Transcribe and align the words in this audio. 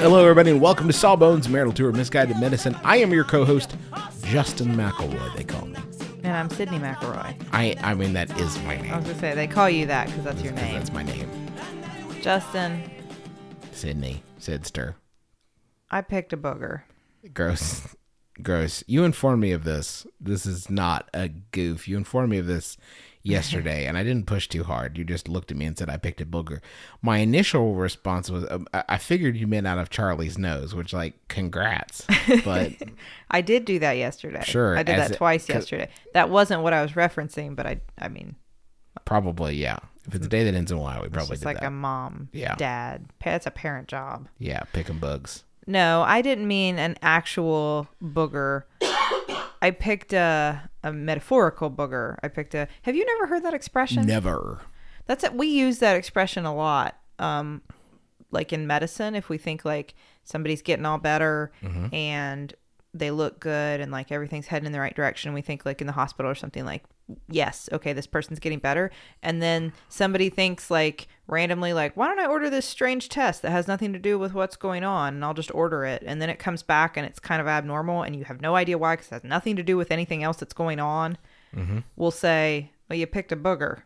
Hello, 0.00 0.22
everybody, 0.22 0.50
and 0.50 0.62
welcome 0.62 0.86
to 0.86 0.94
Sawbones 0.94 1.46
Marital 1.46 1.74
Tour 1.74 1.90
of 1.90 1.94
Misguided 1.94 2.38
Medicine. 2.38 2.74
I 2.84 2.96
am 2.96 3.12
your 3.12 3.22
co-host, 3.22 3.76
Justin 4.22 4.68
McElroy. 4.68 5.36
They 5.36 5.44
call 5.44 5.66
me. 5.66 5.76
And 6.24 6.34
I'm 6.34 6.48
Sydnee 6.48 6.80
McElroy. 6.80 7.34
I, 7.52 7.76
I 7.82 7.92
mean, 7.92 8.14
that 8.14 8.30
is 8.40 8.58
my 8.62 8.80
name. 8.80 8.90
I 8.90 8.96
was 8.96 9.04
gonna 9.04 9.18
say 9.18 9.34
they 9.34 9.46
call 9.46 9.68
you 9.68 9.84
that 9.86 10.06
because 10.06 10.24
that's 10.24 10.42
your 10.42 10.54
name, 10.54 10.72
That's 10.72 10.90
my 10.90 11.02
name, 11.02 11.28
Justin. 12.22 12.82
Sydnee 13.74 14.20
Sidster. 14.38 14.94
I 15.90 16.00
picked 16.00 16.32
a 16.32 16.38
booger. 16.38 16.80
Gross, 17.34 17.94
gross. 18.42 18.82
You 18.86 19.04
informed 19.04 19.42
me 19.42 19.52
of 19.52 19.64
this. 19.64 20.06
This 20.18 20.46
is 20.46 20.70
not 20.70 21.10
a 21.12 21.28
goof. 21.28 21.86
You 21.86 21.98
informed 21.98 22.30
me 22.30 22.38
of 22.38 22.46
this 22.46 22.78
yesterday, 23.22 23.86
and 23.86 23.98
I 23.98 24.02
didn't 24.02 24.26
push 24.26 24.48
too 24.48 24.64
hard. 24.64 24.96
You 24.96 25.04
just 25.04 25.28
looked 25.28 25.50
at 25.50 25.56
me 25.56 25.66
and 25.66 25.76
said 25.76 25.90
I 25.90 25.96
picked 25.98 26.20
a 26.20 26.26
booger. 26.26 26.60
My 27.02 27.18
initial 27.18 27.74
response 27.74 28.30
was 28.30 28.46
um, 28.50 28.66
I 28.72 28.96
figured 28.98 29.36
you 29.36 29.46
meant 29.46 29.66
out 29.66 29.78
of 29.78 29.90
Charlie's 29.90 30.38
nose, 30.38 30.74
which 30.74 30.92
like 30.92 31.14
congrats, 31.28 32.06
but 32.44 32.72
I 33.30 33.40
did 33.40 33.64
do 33.64 33.78
that 33.80 33.92
yesterday. 33.98 34.42
Sure, 34.44 34.76
I 34.76 34.82
did 34.82 34.98
that 34.98 35.10
it- 35.20 35.48
yesterday. 35.48 35.88
That 36.14 36.30
wasn't 36.30 36.62
what 36.62 36.72
I 36.72 36.82
was 36.82 36.92
referencing, 36.92 37.54
but 37.56 37.66
I, 37.66 37.80
I 37.98 38.08
mean, 38.08 38.36
probably 39.04 39.56
yeah. 39.56 39.78
If 40.06 40.14
it's 40.14 40.26
a 40.26 40.30
day 40.30 40.44
that 40.44 40.54
ends 40.54 40.72
in 40.72 40.78
Y, 40.78 40.98
we 40.98 41.06
it's 41.06 41.12
probably 41.12 41.32
just 41.34 41.42
did 41.42 41.46
like 41.46 41.60
that. 41.60 41.66
a 41.66 41.70
mom, 41.70 42.30
Yeah. 42.32 42.54
dad. 42.56 43.06
It's 43.24 43.46
a 43.46 43.50
parent 43.50 43.86
job. 43.86 44.28
yeah, 44.38 44.62
picking 44.72 44.98
bugs. 44.98 45.44
No, 45.66 46.02
I 46.02 46.22
didn't 46.22 46.48
mean 46.48 46.78
an 46.78 46.96
actual 47.02 47.86
booger. 48.02 48.64
I 49.62 49.70
picked 49.72 50.12
a 50.12 50.70
a 50.82 50.92
metaphorical 50.92 51.70
booger. 51.70 52.16
I 52.22 52.28
picked 52.28 52.54
a. 52.54 52.68
Have 52.82 52.94
you 52.96 53.04
never 53.04 53.26
heard 53.26 53.44
that 53.44 53.54
expression? 53.54 54.06
Never. 54.06 54.60
That's 55.06 55.24
it. 55.24 55.34
We 55.34 55.48
use 55.48 55.78
that 55.80 55.96
expression 55.96 56.44
a 56.46 56.54
lot. 56.54 56.96
Um, 57.18 57.62
like 58.30 58.52
in 58.52 58.66
medicine, 58.66 59.14
if 59.14 59.28
we 59.28 59.36
think 59.38 59.64
like 59.64 59.94
somebody's 60.24 60.62
getting 60.62 60.86
all 60.86 60.98
better 60.98 61.50
and 61.92 62.54
they 62.92 63.10
look 63.10 63.38
good 63.38 63.80
and 63.80 63.92
like 63.92 64.10
everything's 64.10 64.46
heading 64.46 64.66
in 64.66 64.72
the 64.72 64.80
right 64.80 64.94
direction, 64.94 65.32
we 65.32 65.42
think 65.42 65.64
like 65.64 65.80
in 65.80 65.86
the 65.86 65.92
hospital 65.92 66.30
or 66.30 66.34
something 66.34 66.64
like, 66.64 66.82
yes, 67.28 67.68
okay, 67.72 67.92
this 67.92 68.06
person's 68.06 68.40
getting 68.40 68.58
better. 68.58 68.90
And 69.22 69.40
then 69.40 69.72
somebody 69.88 70.28
thinks 70.28 70.70
like 70.70 71.06
randomly, 71.26 71.72
like, 71.72 71.96
why 71.96 72.08
don't 72.08 72.18
I 72.18 72.26
order 72.26 72.50
this 72.50 72.66
strange 72.66 73.08
test 73.08 73.42
that 73.42 73.52
has 73.52 73.68
nothing 73.68 73.92
to 73.92 73.98
do 73.98 74.18
with 74.18 74.34
what's 74.34 74.56
going 74.56 74.84
on? 74.84 75.14
And 75.14 75.24
I'll 75.24 75.34
just 75.34 75.54
order 75.54 75.84
it. 75.84 76.02
And 76.04 76.20
then 76.20 76.30
it 76.30 76.38
comes 76.38 76.62
back 76.62 76.96
and 76.96 77.06
it's 77.06 77.20
kind 77.20 77.40
of 77.40 77.46
abnormal 77.46 78.02
and 78.02 78.16
you 78.16 78.24
have 78.24 78.40
no 78.40 78.56
idea 78.56 78.78
why 78.78 78.96
because 78.96 79.08
it 79.08 79.14
has 79.14 79.24
nothing 79.24 79.56
to 79.56 79.62
do 79.62 79.76
with 79.76 79.90
anything 79.90 80.22
else 80.24 80.38
that's 80.38 80.54
going 80.54 80.80
on. 80.80 81.16
Mm-hmm. 81.54 81.78
We'll 81.96 82.10
say, 82.10 82.72
well, 82.88 82.98
you 82.98 83.06
picked 83.06 83.32
a 83.32 83.36
booger 83.36 83.82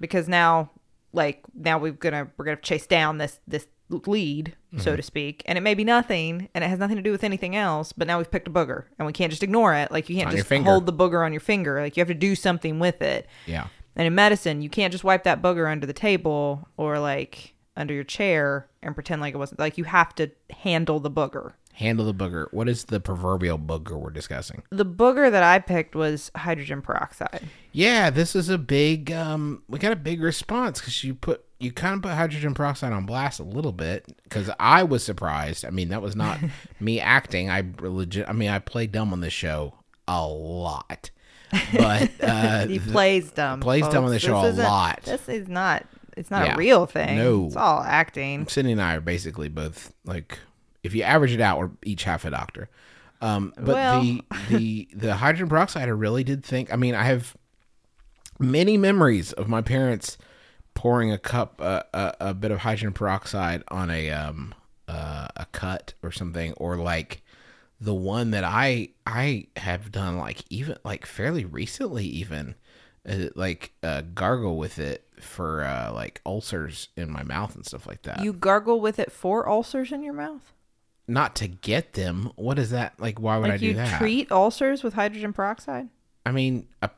because 0.00 0.26
now 0.28 0.70
like 1.12 1.42
now 1.54 1.78
we're 1.78 1.92
gonna 1.92 2.28
we're 2.36 2.44
gonna 2.44 2.56
chase 2.56 2.86
down 2.86 3.18
this 3.18 3.40
this 3.46 3.66
lead 3.90 4.54
Mm-hmm. 4.72 4.84
so 4.84 4.94
to 4.94 5.02
speak 5.02 5.42
and 5.46 5.58
it 5.58 5.62
may 5.62 5.74
be 5.74 5.82
nothing 5.82 6.48
and 6.54 6.62
it 6.62 6.68
has 6.68 6.78
nothing 6.78 6.94
to 6.94 7.02
do 7.02 7.10
with 7.10 7.24
anything 7.24 7.56
else 7.56 7.92
but 7.92 8.06
now 8.06 8.18
we've 8.18 8.30
picked 8.30 8.46
a 8.46 8.52
booger 8.52 8.84
and 9.00 9.04
we 9.06 9.12
can't 9.12 9.30
just 9.30 9.42
ignore 9.42 9.74
it 9.74 9.90
like 9.90 10.08
you 10.08 10.14
can't 10.14 10.28
On 10.30 10.36
just 10.36 10.48
hold 10.48 10.86
the 10.86 10.92
booger 10.92 11.26
on 11.26 11.32
your 11.32 11.40
finger 11.40 11.80
like 11.80 11.96
you 11.96 12.00
have 12.00 12.06
to 12.06 12.14
do 12.14 12.36
something 12.36 12.78
with 12.78 13.02
it 13.02 13.26
Yeah. 13.46 13.66
and 13.96 14.06
in 14.06 14.14
medicine 14.14 14.62
you 14.62 14.70
can't 14.70 14.92
just 14.92 15.02
wipe 15.02 15.24
that 15.24 15.42
booger 15.42 15.68
under 15.68 15.88
the 15.88 15.92
table 15.92 16.68
or 16.76 17.00
like 17.00 17.54
under 17.76 17.92
your 17.92 18.04
chair 18.04 18.68
and 18.80 18.94
pretend 18.94 19.20
like 19.20 19.34
it 19.34 19.38
wasn't 19.38 19.58
like 19.58 19.76
you 19.76 19.82
have 19.82 20.14
to 20.14 20.30
handle 20.50 21.00
the 21.00 21.10
booger 21.10 21.54
Handle 21.74 22.04
the 22.04 22.12
booger. 22.14 22.46
What 22.52 22.68
is 22.68 22.84
the 22.84 23.00
proverbial 23.00 23.58
booger 23.58 23.98
we're 23.98 24.10
discussing? 24.10 24.62
the 24.70 24.84
booger 24.86 25.30
that 25.32 25.42
i 25.42 25.58
picked 25.58 25.96
was 25.96 26.30
hydrogen 26.36 26.80
peroxide 26.80 27.48
Yeah, 27.72 28.10
this 28.10 28.36
is 28.36 28.48
a 28.48 28.58
big. 28.58 29.10
um 29.10 29.64
We 29.68 29.80
got 29.80 29.90
a 29.92 29.96
big 29.96 30.22
response 30.22 30.78
because 30.78 31.02
you 31.02 31.14
put 31.14 31.44
you 31.60 31.70
kind 31.72 31.94
of 31.94 32.02
put 32.02 32.12
hydrogen 32.12 32.54
peroxide 32.54 32.92
on 32.92 33.06
blast 33.06 33.38
a 33.38 33.44
little 33.44 33.72
bit 33.72 34.06
because 34.24 34.50
I 34.58 34.82
was 34.82 35.04
surprised. 35.04 35.64
I 35.64 35.70
mean, 35.70 35.90
that 35.90 36.02
was 36.02 36.16
not 36.16 36.38
me 36.80 37.00
acting. 37.00 37.50
I 37.50 37.62
legit. 37.80 38.28
I 38.28 38.32
mean, 38.32 38.48
I 38.50 38.58
play 38.58 38.86
dumb 38.86 39.12
on 39.12 39.20
this 39.20 39.32
show 39.32 39.74
a 40.08 40.26
lot, 40.26 41.10
but 41.72 42.10
uh, 42.22 42.66
he 42.66 42.78
plays 42.78 43.30
dumb 43.30 43.60
plays 43.60 43.86
dumb 43.88 44.04
on 44.04 44.10
the 44.10 44.18
show 44.18 44.42
This 44.42 44.58
a 44.58 44.62
lot. 44.62 45.02
this 45.04 45.28
is 45.28 45.46
not 45.48 45.86
it's 46.16 46.30
not 46.30 46.46
Yeah. 46.46 46.54
a 46.54 46.56
real 46.56 46.86
thing 46.86 47.16
No. 47.16 47.46
it's 47.46 47.56
all 47.56 47.80
acting 47.82 48.46
Sydnee 48.46 48.72
and 48.72 48.82
I 48.82 48.96
are 48.96 49.00
basically 49.00 49.48
both 49.48 49.92
like, 50.04 50.38
if 50.82 50.94
you 50.94 51.02
average 51.04 51.32
it 51.32 51.40
out, 51.40 51.58
we're 51.58 51.70
each 51.84 52.02
half 52.04 52.24
a 52.24 52.30
doctor. 52.30 52.68
Um, 53.20 53.52
but 53.56 53.66
Well- 53.74 54.00
the 54.02 54.22
the 54.48 54.88
the 54.94 55.14
hydrogen 55.16 55.48
peroxide, 55.48 55.88
I 55.88 55.92
really 55.92 56.24
did 56.24 56.42
think. 56.44 56.72
I 56.72 56.76
mean, 56.76 56.94
I 56.94 57.04
have 57.04 57.36
many 58.38 58.76
memories 58.76 59.32
of 59.32 59.48
my 59.48 59.60
parents 59.62 60.16
pouring 60.74 61.12
a 61.12 61.18
cup, 61.18 61.60
uh, 61.60 61.82
a, 61.92 62.14
a 62.20 62.34
bit 62.34 62.50
of 62.50 62.58
hydrogen 62.60 62.92
peroxide 62.92 63.62
on 63.68 63.90
a 63.90 64.10
um 64.10 64.54
uh, 64.88 65.28
a 65.36 65.46
cut 65.52 65.94
or 66.02 66.10
something, 66.10 66.52
or 66.54 66.76
like 66.76 67.22
the 67.80 67.94
one 67.94 68.30
that 68.32 68.44
I 68.44 68.90
I 69.06 69.46
have 69.56 69.92
done 69.92 70.18
like 70.18 70.44
even 70.50 70.76
like 70.84 71.06
fairly 71.06 71.44
recently 71.44 72.04
even. 72.06 72.54
Uh, 73.08 73.30
like 73.34 73.72
uh, 73.82 74.02
gargle 74.14 74.58
with 74.58 74.78
it 74.78 75.06
for 75.18 75.64
uh, 75.64 75.90
like 75.90 76.20
ulcers 76.26 76.88
in 76.98 77.10
my 77.10 77.22
mouth 77.22 77.54
and 77.54 77.64
stuff 77.64 77.86
like 77.86 78.02
that 78.02 78.22
you 78.22 78.30
gargle 78.30 78.78
with 78.78 78.98
it 78.98 79.10
for 79.10 79.48
ulcers 79.48 79.90
in 79.90 80.02
your 80.02 80.12
mouth 80.12 80.52
not 81.08 81.34
to 81.36 81.48
get 81.48 81.94
them. 81.94 82.30
What 82.36 82.58
is 82.58 82.70
that? 82.70 83.00
Like, 83.00 83.18
why 83.18 83.38
would 83.38 83.46
I 83.46 83.52
like 83.54 83.60
do 83.60 83.66
you 83.66 83.74
that? 83.74 83.98
treat 83.98 84.30
ulcers 84.30 84.82
with 84.82 84.92
hydrogen 84.92 85.32
peroxide 85.32 85.88
I 86.24 86.32
mean, 86.32 86.68
uh, 86.82 86.88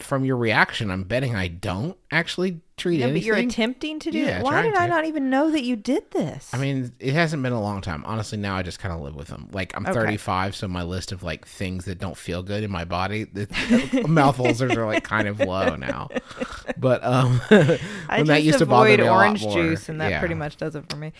from 0.00 0.24
your 0.24 0.36
reaction, 0.36 0.90
I'm 0.90 1.04
betting 1.04 1.34
I 1.34 1.48
don't 1.48 1.96
actually 2.10 2.60
treat 2.76 3.00
but 3.00 3.08
anything. 3.10 3.26
you're 3.26 3.36
attempting 3.36 3.98
to 4.00 4.10
do 4.10 4.18
Yeah, 4.18 4.38
it 4.38 4.44
why 4.44 4.62
did 4.62 4.74
i 4.76 4.86
not 4.86 5.04
even 5.04 5.30
know 5.30 5.50
that 5.50 5.64
you 5.64 5.74
did 5.76 6.10
this 6.12 6.52
I 6.54 6.58
mean, 6.58 6.92
it 7.00 7.12
hasn't 7.14 7.42
been 7.42 7.52
a 7.52 7.60
long 7.60 7.80
time. 7.80 8.04
Honestly, 8.06 8.38
now 8.38 8.56
I 8.56 8.62
just 8.62 8.78
kind 8.78 8.94
of 8.94 9.00
live 9.00 9.16
with 9.16 9.28
them. 9.28 9.48
Like, 9.50 9.74
I'm 9.76 9.84
Okay. 9.84 9.92
35, 9.94 10.54
so 10.54 10.68
my 10.68 10.82
list 10.82 11.10
of 11.10 11.22
like 11.22 11.46
things 11.46 11.86
that 11.86 11.98
don't 11.98 12.16
feel 12.16 12.42
good 12.42 12.62
in 12.62 12.70
my 12.70 12.84
body, 12.84 13.24
the 13.24 13.48
mouth 14.08 14.38
ulcers 14.38 14.76
are 14.76 14.86
like 14.86 15.02
kind 15.04 15.26
of 15.26 15.40
low 15.40 15.74
now. 15.76 16.10
But 16.76 17.02
um, 17.02 17.40
when 17.48 17.80
I 18.08 18.22
that 18.24 18.42
used 18.44 18.58
to 18.60 18.66
bother 18.66 18.90
avoid 18.90 19.00
me 19.00 19.08
orange 19.08 19.40
juice, 19.48 19.88
and 19.88 20.00
that 20.00 20.10
Yeah. 20.10 20.18
pretty 20.20 20.34
much 20.34 20.56
does 20.58 20.76
it 20.76 20.84
for 20.88 20.96
me. 20.96 21.12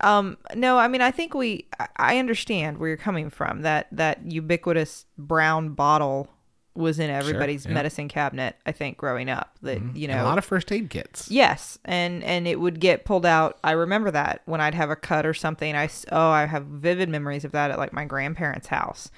Um, 0.00 0.38
no, 0.54 0.78
I 0.78 0.88
mean, 0.88 1.02
I 1.02 1.10
think 1.10 1.34
we, 1.34 1.66
I 1.96 2.18
understand 2.18 2.78
where 2.78 2.88
you're 2.88 2.96
coming 2.96 3.28
from. 3.28 3.60
That 3.62 3.88
that 3.92 4.30
ubiquitous 4.30 5.04
brown 5.18 5.70
bottle 5.74 6.28
was 6.76 6.98
in 6.98 7.10
everybody's 7.10 7.66
yeah. 7.66 7.72
medicine 7.72 8.08
cabinet. 8.08 8.56
I 8.66 8.72
think 8.72 8.96
growing 8.96 9.28
up, 9.28 9.56
that 9.62 9.78
mm-hmm. 9.78 9.96
you 9.96 10.08
And 10.08 10.18
know, 10.18 10.24
a 10.24 10.26
lot 10.26 10.38
of 10.38 10.44
first 10.44 10.70
aid 10.70 10.90
kits. 10.90 11.30
Yes, 11.30 11.78
and 11.84 12.22
and 12.24 12.46
it 12.46 12.60
would 12.60 12.80
get 12.80 13.04
pulled 13.04 13.26
out. 13.26 13.58
I 13.64 13.72
remember 13.72 14.10
that 14.10 14.42
when 14.44 14.60
I'd 14.60 14.74
have 14.74 14.90
a 14.90 14.96
cut 14.96 15.26
or 15.26 15.34
something. 15.34 15.74
I 15.74 15.84
s- 15.84 16.06
oh, 16.12 16.30
I 16.30 16.46
have 16.46 16.64
vivid 16.64 17.08
memories 17.08 17.44
of 17.44 17.52
that 17.52 17.70
at 17.70 17.78
like 17.78 17.92
my 17.92 18.04
grandparents' 18.04 18.66
house, 18.68 19.10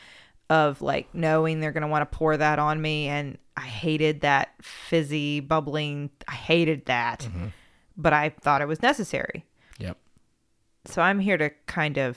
of 0.51 0.81
like 0.83 1.15
knowing 1.15 1.61
they're 1.61 1.73
gonna 1.73 1.89
want 1.89 2.11
to 2.11 2.17
pour 2.17 2.37
that 2.37 2.59
on 2.59 2.81
me, 2.81 3.09
and 3.09 3.39
I 3.57 3.63
hated 3.63 4.21
that 4.21 4.55
fizzy 4.63 5.41
bubbling. 5.41 6.11
I 6.29 6.35
hated 6.35 6.87
that, 6.87 7.21
mm-hmm. 7.21 7.49
but 7.97 8.13
I 8.13 8.31
thought 8.31 8.63
it 8.63 8.69
was 8.69 8.83
necessary. 8.83 9.45
Yep. 9.79 9.97
So 10.85 11.03
I'm 11.03 11.19
here 11.19 11.37
to 11.37 11.51
kind 11.67 11.99
of, 11.99 12.17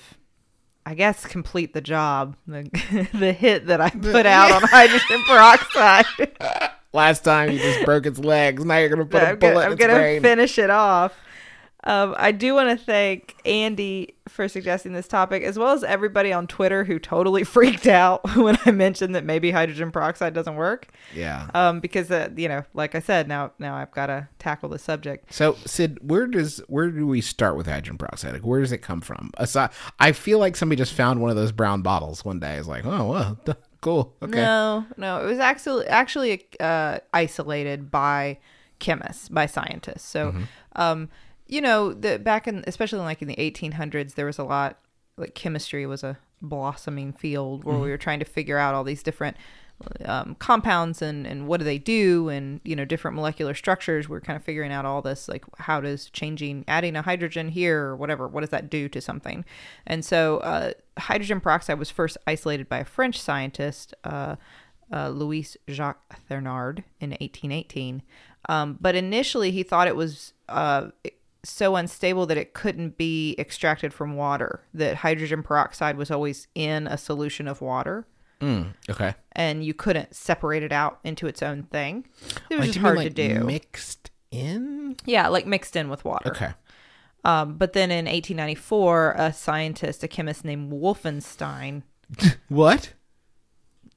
I 0.85 0.95
guess, 0.95 1.25
complete 1.25 1.73
the 1.73 1.81
job, 1.81 2.35
the 2.47 2.63
the 3.13 3.33
hit 3.33 3.67
that 3.67 3.81
I 3.81 3.89
put 3.89 4.25
out 4.25 4.51
on 4.51 4.61
hydrogen 4.65 5.23
peroxide. 5.27 6.05
Last 6.93 7.23
time 7.23 7.51
you 7.51 7.59
just 7.59 7.85
broke 7.85 8.05
its 8.05 8.19
legs. 8.19 8.65
Now 8.65 8.77
you're 8.77 8.89
gonna 8.89 9.05
put 9.05 9.23
a 9.23 9.35
bullet 9.35 9.39
gonna, 9.53 9.59
I'm 9.71 9.75
gonna 9.75 9.93
brain. 9.93 10.21
finish 10.21 10.57
it 10.57 10.69
off. 10.69 11.13
Um, 11.83 12.13
I 12.17 12.31
do 12.31 12.53
want 12.53 12.69
to 12.77 12.85
thank 12.85 13.35
Andy 13.43 14.13
for 14.29 14.47
suggesting 14.47 14.93
this 14.93 15.07
topic, 15.07 15.41
as 15.41 15.57
well 15.57 15.71
as 15.71 15.83
everybody 15.83 16.31
on 16.31 16.45
Twitter 16.45 16.83
who 16.83 16.99
totally 16.99 17.43
freaked 17.55 17.87
out 17.87 18.21
when 18.37 18.57
I 18.65 18.71
mentioned 18.71 19.15
that 19.15 19.25
maybe 19.25 19.49
hydrogen 19.49 19.91
peroxide 19.91 20.33
doesn't 20.35 20.55
work. 20.55 20.87
yeah. 21.15 21.49
Um, 21.55 21.79
because 21.79 22.11
uh, 22.11 22.29
you 22.35 22.47
know, 22.47 22.63
like 22.75 22.93
I 22.93 22.99
said, 22.99 23.27
now 23.27 23.51
now 23.57 23.75
I've 23.75 23.91
got 23.91 24.07
to 24.07 24.27
tackle 24.37 24.69
the 24.69 24.77
subject. 24.77 25.33
So 25.33 25.55
Sid, 25.65 25.97
where 26.07 26.27
does 26.27 26.59
where 26.67 26.89
do 26.91 27.07
we 27.07 27.19
start 27.21 27.57
with 27.57 27.65
hydrogen 27.65 27.97
peroxide? 27.97 28.33
Like, 28.33 28.45
where 28.45 28.59
does 28.61 28.71
it 28.71 28.79
come 28.83 29.01
from? 29.01 29.31
Aside, 29.37 29.71
I 29.99 30.11
feel 30.11 30.37
like 30.37 30.55
somebody 30.55 30.77
just 30.77 30.93
found 30.93 31.19
one 31.19 31.31
of 31.31 31.35
those 31.35 31.51
brown 31.51 31.81
bottles 31.81 32.23
one 32.23 32.39
day. 32.39 32.57
It's 32.57 32.67
like, 32.67 32.85
oh, 32.85 33.09
well, 33.09 33.39
duh, 33.43 33.55
cool, 33.81 34.13
okay. 34.21 34.33
No, 34.39 34.85
no, 34.97 35.23
it 35.23 35.25
was 35.25 35.39
actually 35.39 35.87
actually 35.87 36.45
uh, 36.59 36.99
isolated 37.11 37.89
by 37.89 38.37
chemists, 38.77 39.29
by 39.29 39.47
scientists. 39.47 40.03
So, 40.03 40.27
Mm-hmm. 40.31 40.43
um, 40.75 41.09
you 41.51 41.61
know, 41.61 41.93
the 41.93 42.17
back 42.17 42.47
in 42.47 42.63
especially 42.65 42.99
like 42.99 43.21
in 43.21 43.27
the 43.27 43.35
1800s, 43.35 44.15
there 44.15 44.25
was 44.25 44.39
a 44.39 44.43
lot 44.43 44.79
like 45.17 45.35
chemistry 45.35 45.85
was 45.85 46.03
a 46.03 46.17
blossoming 46.41 47.13
field 47.13 47.63
where 47.63 47.75
we 47.75 47.81
Mm-hmm. 47.83 47.91
were 47.91 47.97
trying 47.97 48.19
to 48.19 48.25
figure 48.25 48.57
out 48.57 48.73
all 48.73 48.83
these 48.83 49.03
different 49.03 49.37
um, 50.05 50.35
compounds 50.35 51.01
and 51.01 51.27
and 51.27 51.47
what 51.47 51.57
do 51.59 51.63
they 51.65 51.77
do? 51.77 52.29
And 52.29 52.61
you 52.63 52.75
know 52.75 52.85
different 52.85 53.15
molecular 53.15 53.53
structures. 53.53 54.07
We're 54.07 54.21
kind 54.21 54.37
of 54.37 54.43
figuring 54.43 54.71
out 54.71 54.85
all 54.85 55.01
this 55.01 55.27
like 55.27 55.43
how 55.57 55.81
does 55.81 56.09
changing 56.09 56.63
adding 56.67 56.95
a 56.95 57.01
hydrogen 57.01 57.49
here 57.49 57.81
or 57.85 57.95
whatever 57.97 58.27
what 58.27 58.41
does 58.41 58.51
that 58.51 58.69
do 58.69 58.87
to 58.89 59.01
something? 59.01 59.43
And 59.85 60.05
so 60.05 60.37
uh, 60.37 60.71
hydrogen 60.97 61.41
peroxide 61.41 61.77
was 61.79 61.91
first 61.91 62.17
isolated 62.25 62.69
by 62.69 62.79
a 62.79 62.85
french 62.85 63.19
scientist 63.19 63.93
uh, 64.03 64.35
uh, 64.93 65.09
louis 65.09 65.57
jacques 65.69 66.01
Thénard 66.29 66.83
in 66.99 67.11
1818 67.11 68.01
um, 68.49 68.77
but 68.79 68.93
initially 68.93 69.49
he 69.51 69.63
thought 69.63 69.87
it 69.87 69.95
was 69.95 70.33
uh, 70.49 70.87
so 71.43 71.75
unstable 71.75 72.25
that 72.27 72.37
it 72.37 72.53
couldn't 72.53 72.97
be 72.97 73.35
extracted 73.39 73.93
from 73.93 74.15
water 74.15 74.61
that 74.73 74.97
hydrogen 74.97 75.41
peroxide 75.43 75.97
was 75.97 76.11
always 76.11 76.47
in 76.55 76.85
a 76.87 76.97
solution 76.97 77.47
of 77.47 77.61
water 77.61 78.05
Mm, 78.39 78.73
okay. 78.89 79.13
and 79.33 79.63
you 79.63 79.73
couldn't 79.75 80.15
separate 80.15 80.63
it 80.63 80.71
out 80.71 80.99
into 81.03 81.27
its 81.27 81.43
own 81.43 81.61
thing. 81.63 82.07
It 82.49 82.55
was 82.55 82.59
Like, 82.59 82.65
just 82.69 82.75
you 82.75 82.81
mean, 82.81 82.85
hard 82.85 82.97
like, 82.97 83.07
to 83.15 83.27
do. 83.35 83.43
Mixed 83.43 84.09
in. 84.31 84.95
yeah, 85.05 85.27
like 85.27 85.45
mixed 85.45 85.75
in 85.75 85.89
with 85.89 86.03
water. 86.03 86.31
Okay. 86.31 86.49
Um, 87.23 87.57
but 87.59 87.73
then 87.73 87.91
in 87.91 88.05
1894, 88.05 89.11
a 89.15 89.31
scientist, 89.31 90.03
a 90.03 90.07
chemist 90.07 90.43
named 90.43 90.71
Wolfenstein, 90.73 91.83
What? 92.49 92.93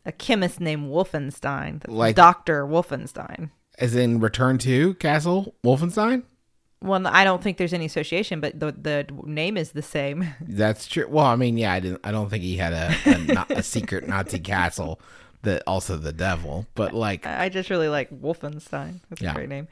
a 0.04 0.12
chemist 0.12 0.60
named 0.60 0.90
Wolfenstein, 0.90 1.80
Like- 1.88 2.14
Doctor 2.16 2.66
Wolfenstein. 2.66 3.48
As 3.78 3.94
in 3.96 4.20
Return 4.20 4.58
to 4.58 4.92
Castle 4.94 5.54
Wolfenstein? 5.64 6.24
Well, 6.82 7.06
I 7.06 7.24
don't 7.24 7.42
think 7.42 7.56
there's 7.56 7.72
any 7.72 7.86
association, 7.86 8.40
but 8.40 8.60
the 8.60 8.72
the 8.72 9.06
name 9.24 9.56
is 9.56 9.72
the 9.72 9.82
same. 9.82 10.28
That's 10.40 10.86
true. 10.86 11.06
Well, 11.08 11.24
I 11.26 11.36
mean, 11.36 11.56
yeah, 11.56 11.72
I 11.72 11.80
didn't. 11.80 12.00
I 12.04 12.10
don't 12.10 12.28
think 12.28 12.42
he 12.44 12.56
had 12.56 12.72
a 12.72 13.46
a, 13.50 13.58
a 13.58 13.62
secret 13.62 14.06
Nazi 14.06 14.38
castle 14.38 15.00
that 15.42 15.62
also 15.66 15.96
the 15.98 16.12
devil, 16.12 16.66
but 16.74 16.92
like 16.94 17.26
I 17.26 17.48
just 17.50 17.68
really 17.70 17.88
like 17.88 18.10
Wolfenstein. 18.10 19.00
That's 19.08 19.20
Yeah. 19.22 19.32
a 19.32 19.34
great 19.34 19.48
name. 19.50 19.68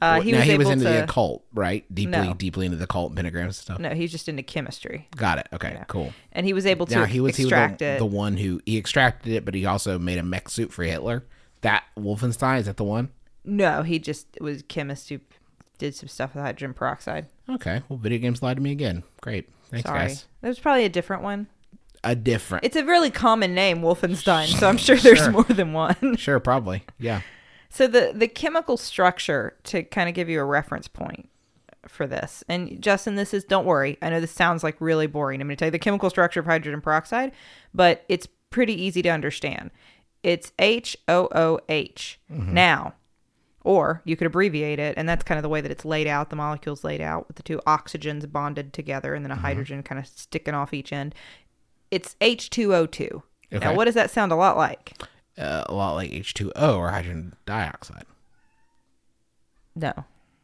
Uh, 0.00 0.20
he 0.20 0.30
now 0.30 0.38
was 0.38 0.46
he 0.46 0.58
was 0.58 0.68
into 0.70 0.84
to. 0.84 0.90
the 0.90 1.02
occult, 1.04 1.44
right? 1.52 1.84
Deeply, 1.92 2.12
No. 2.28 2.34
deeply 2.34 2.66
into 2.66 2.78
the 2.78 2.84
occult 2.84 3.16
pentagrams 3.16 3.44
and 3.44 3.54
stuff. 3.54 3.78
no, 3.80 3.90
he's 3.90 4.12
just 4.12 4.28
into 4.28 4.44
chemistry, 4.44 5.08
Got 5.16 5.38
it. 5.38 5.48
Okay, 5.52 5.76
cool. 5.88 6.12
and 6.32 6.46
he 6.46 6.52
was 6.52 6.66
able 6.66 6.86
to 6.86 6.94
Now 6.94 7.04
he 7.04 7.18
was 7.20 7.36
he 7.36 7.44
was 7.46 7.50
the, 7.50 7.84
it. 7.84 7.98
the 7.98 8.06
one 8.06 8.36
who 8.36 8.60
he 8.64 8.78
extracted 8.78 9.32
it, 9.32 9.44
but 9.44 9.54
he 9.54 9.66
also 9.66 9.98
made 9.98 10.18
a 10.18 10.22
mech 10.22 10.48
suit 10.50 10.72
for 10.72 10.84
Hitler. 10.84 11.24
That 11.62 11.82
Wolfenstein 11.98 12.60
is 12.60 12.66
that 12.66 12.76
the 12.76 12.84
one? 12.84 13.08
No, 13.44 13.82
he 13.82 13.98
just 13.98 14.26
was 14.40 14.62
chemist 14.68 15.08
who 15.08 15.18
did 15.78 15.94
some 15.94 16.08
stuff 16.08 16.34
with 16.34 16.42
hydrogen 16.44 16.74
peroxide. 16.74 17.26
Okay. 17.48 17.82
Well, 17.88 17.98
video 17.98 18.18
games 18.18 18.42
lied 18.42 18.56
to 18.56 18.62
me 18.62 18.72
again. 18.72 19.02
Great. 19.20 19.48
Thanks, 19.70 19.86
Sorry, 19.88 20.00
guys. 20.08 20.26
there's 20.40 20.58
probably 20.58 20.84
a 20.84 20.88
different 20.88 21.22
one. 21.22 21.46
A 22.04 22.14
different. 22.14 22.64
It's 22.64 22.76
a 22.76 22.84
really 22.84 23.10
common 23.10 23.54
name, 23.54 23.78
Wolfenstein, 23.80 24.46
so 24.58 24.68
I'm 24.68 24.76
sure 24.78 24.96
there's 24.96 25.18
Sure. 25.18 25.30
more 25.30 25.42
than 25.44 25.72
one. 25.72 25.96
sure, 26.16 26.40
probably. 26.40 26.84
Yeah. 26.98 27.22
So 27.70 27.86
the 27.86 28.12
the 28.14 28.28
chemical 28.28 28.76
structure 28.76 29.56
to 29.64 29.82
kind 29.82 30.08
of 30.08 30.14
give 30.14 30.28
you 30.28 30.40
a 30.40 30.44
reference 30.44 30.88
point 30.88 31.28
for 31.86 32.06
this. 32.06 32.42
And 32.48 32.80
Justin, 32.82 33.16
this 33.16 33.34
is 33.34 33.44
don't 33.44 33.66
worry. 33.66 33.98
I 34.00 34.10
know 34.10 34.20
this 34.20 34.30
sounds 34.32 34.62
like 34.64 34.76
really 34.80 35.06
boring. 35.06 35.40
I'm 35.40 35.48
going 35.48 35.56
to 35.56 35.60
tell 35.60 35.66
you 35.66 35.72
the 35.72 35.78
chemical 35.78 36.08
structure 36.08 36.40
of 36.40 36.46
hydrogen 36.46 36.80
peroxide, 36.80 37.32
but 37.74 38.04
it's 38.08 38.26
pretty 38.50 38.80
easy 38.80 39.02
to 39.02 39.08
understand. 39.10 39.70
It's 40.22 40.52
HOOH. 40.58 42.16
Mm-hmm. 42.30 42.54
Now, 42.54 42.94
or 43.68 44.00
you 44.06 44.16
could 44.16 44.26
abbreviate 44.26 44.78
it, 44.78 44.94
and 44.96 45.06
that's 45.06 45.22
kind 45.22 45.36
of 45.38 45.42
the 45.42 45.48
way 45.50 45.60
that 45.60 45.70
it's 45.70 45.84
laid 45.84 46.06
out. 46.06 46.30
The 46.30 46.36
molecule's 46.36 46.84
laid 46.84 47.02
out 47.02 47.28
with 47.28 47.36
the 47.36 47.42
two 47.42 47.60
oxygens 47.66 48.30
bonded 48.32 48.72
together 48.72 49.14
and 49.14 49.22
then 49.26 49.30
a 49.30 49.36
hydrogen 49.36 49.82
kind 49.82 49.98
of 49.98 50.06
sticking 50.06 50.54
off 50.54 50.72
each 50.72 50.90
end. 50.90 51.14
It's 51.90 52.16
H2O2. 52.22 53.22
Now, 53.52 53.74
what 53.74 53.84
does 53.84 53.94
that 53.94 54.10
sound 54.10 54.32
a 54.32 54.36
lot 54.36 54.56
like? 54.56 54.92
Uh, 55.36 55.64
a 55.66 55.74
lot 55.74 55.94
like 55.96 56.10
H2O 56.10 56.78
or 56.78 56.88
hydrogen 56.90 57.34
dioxide. 57.44 58.06
No. 59.76 59.92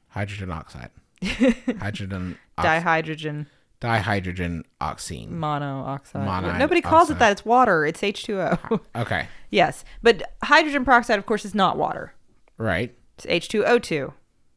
Hydrogen 0.09 0.51
oxide. 0.51 0.91
hydrogen 1.23 2.37
ox- 2.59 2.67
Dihydrogen 2.69 3.47
dihydrogen 3.81 4.63
oxine. 4.81 5.31
monoxide. 5.31 6.25
Mono- 6.27 6.59
Nobody 6.59 6.81
calls 6.83 7.11
it 7.11 7.19
that. 7.19 7.33
It's 7.33 7.45
water. 7.45 7.87
It's 7.87 8.01
H2O. 8.03 8.81
Okay. 8.97 9.29
yes. 9.51 9.83
But 10.03 10.23
hydrogen 10.43 10.85
peroxide, 10.85 11.19
of 11.19 11.27
course, 11.27 11.45
is 11.47 11.55
not 11.55 11.77
water. 11.79 12.13
Right. 12.59 12.95
It's 13.17 13.27
H2O2. 13.27 14.13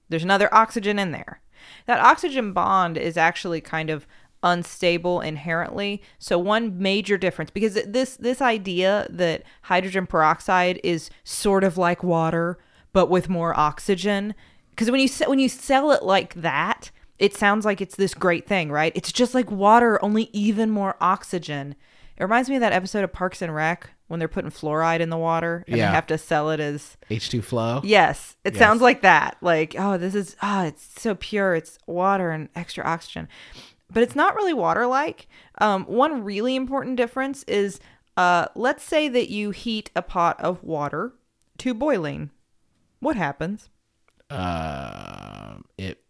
There's 0.09 0.23
another 0.23 0.53
oxygen 0.53 0.99
in 0.99 1.11
there. 1.11 1.41
That 1.85 1.99
oxygen 1.99 2.53
bond 2.53 2.97
is 2.97 3.17
actually 3.17 3.61
kind 3.61 3.89
of 3.89 4.07
unstable 4.43 5.21
inherently. 5.21 6.01
So 6.19 6.37
one 6.37 6.77
major 6.77 7.17
difference 7.17 7.49
because 7.49 7.73
this 7.85 8.15
this 8.17 8.41
idea 8.41 9.07
that 9.09 9.43
hydrogen 9.63 10.05
peroxide 10.05 10.79
is 10.83 11.09
sort 11.23 11.63
of 11.63 11.77
like 11.77 12.03
water 12.03 12.59
but 12.93 13.09
with 13.09 13.29
more 13.29 13.57
oxygen 13.59 14.35
because 14.69 14.91
when 14.91 14.99
you 14.99 15.09
when 15.25 15.39
you 15.39 15.49
sell 15.49 15.91
it 15.91 16.03
like 16.03 16.35
that, 16.35 16.91
it 17.17 17.35
sounds 17.35 17.65
like 17.65 17.81
it's 17.81 17.95
this 17.95 18.13
great 18.13 18.47
thing, 18.47 18.71
right? 18.71 18.91
It's 18.95 19.11
just 19.11 19.33
like 19.33 19.49
water 19.49 20.03
only 20.03 20.29
even 20.33 20.69
more 20.69 20.95
oxygen. 21.01 21.75
It 22.15 22.23
reminds 22.23 22.47
me 22.47 22.55
of 22.55 22.61
that 22.61 22.73
episode 22.73 23.03
of 23.03 23.11
Parks 23.11 23.41
and 23.41 23.53
Rec 23.53 23.89
when 24.07 24.19
they're 24.19 24.27
putting 24.27 24.51
fluoride 24.51 24.99
in 25.01 25.09
the 25.09 25.17
water 25.17 25.63
and 25.67 25.77
Yeah. 25.77 25.87
they 25.87 25.93
have 25.95 26.07
to 26.07 26.17
sell 26.17 26.49
it 26.49 26.59
as 26.59 26.97
H2 27.09 27.41
flow. 27.43 27.81
Yes, 27.83 28.37
it 28.43 28.53
Yes. 28.53 28.59
sounds 28.59 28.81
like 28.81 29.01
that. 29.01 29.37
Like, 29.41 29.75
oh, 29.77 29.97
this 29.97 30.15
is 30.15 30.35
ah, 30.41 30.65
it's 30.65 31.01
so 31.01 31.15
pure. 31.15 31.55
It's 31.55 31.77
water 31.87 32.31
and 32.31 32.49
extra 32.55 32.83
oxygen, 32.85 33.27
but 33.91 34.03
it's 34.03 34.15
not 34.15 34.35
really 34.35 34.53
water 34.53 34.87
like. 34.87 35.27
Um, 35.59 35.83
one 35.85 36.23
really 36.23 36.55
important 36.55 36.95
difference 36.97 37.43
is, 37.43 37.79
uh, 38.15 38.47
let's 38.55 38.83
say 38.83 39.07
that 39.09 39.29
you 39.29 39.51
heat 39.51 39.91
a 39.95 40.01
pot 40.01 40.39
of 40.39 40.63
water 40.63 41.13
to 41.59 41.73
boiling. 41.73 42.29
What 42.99 43.15
happens? 43.15 43.69
Uh, 44.29 45.57
it 45.77 46.01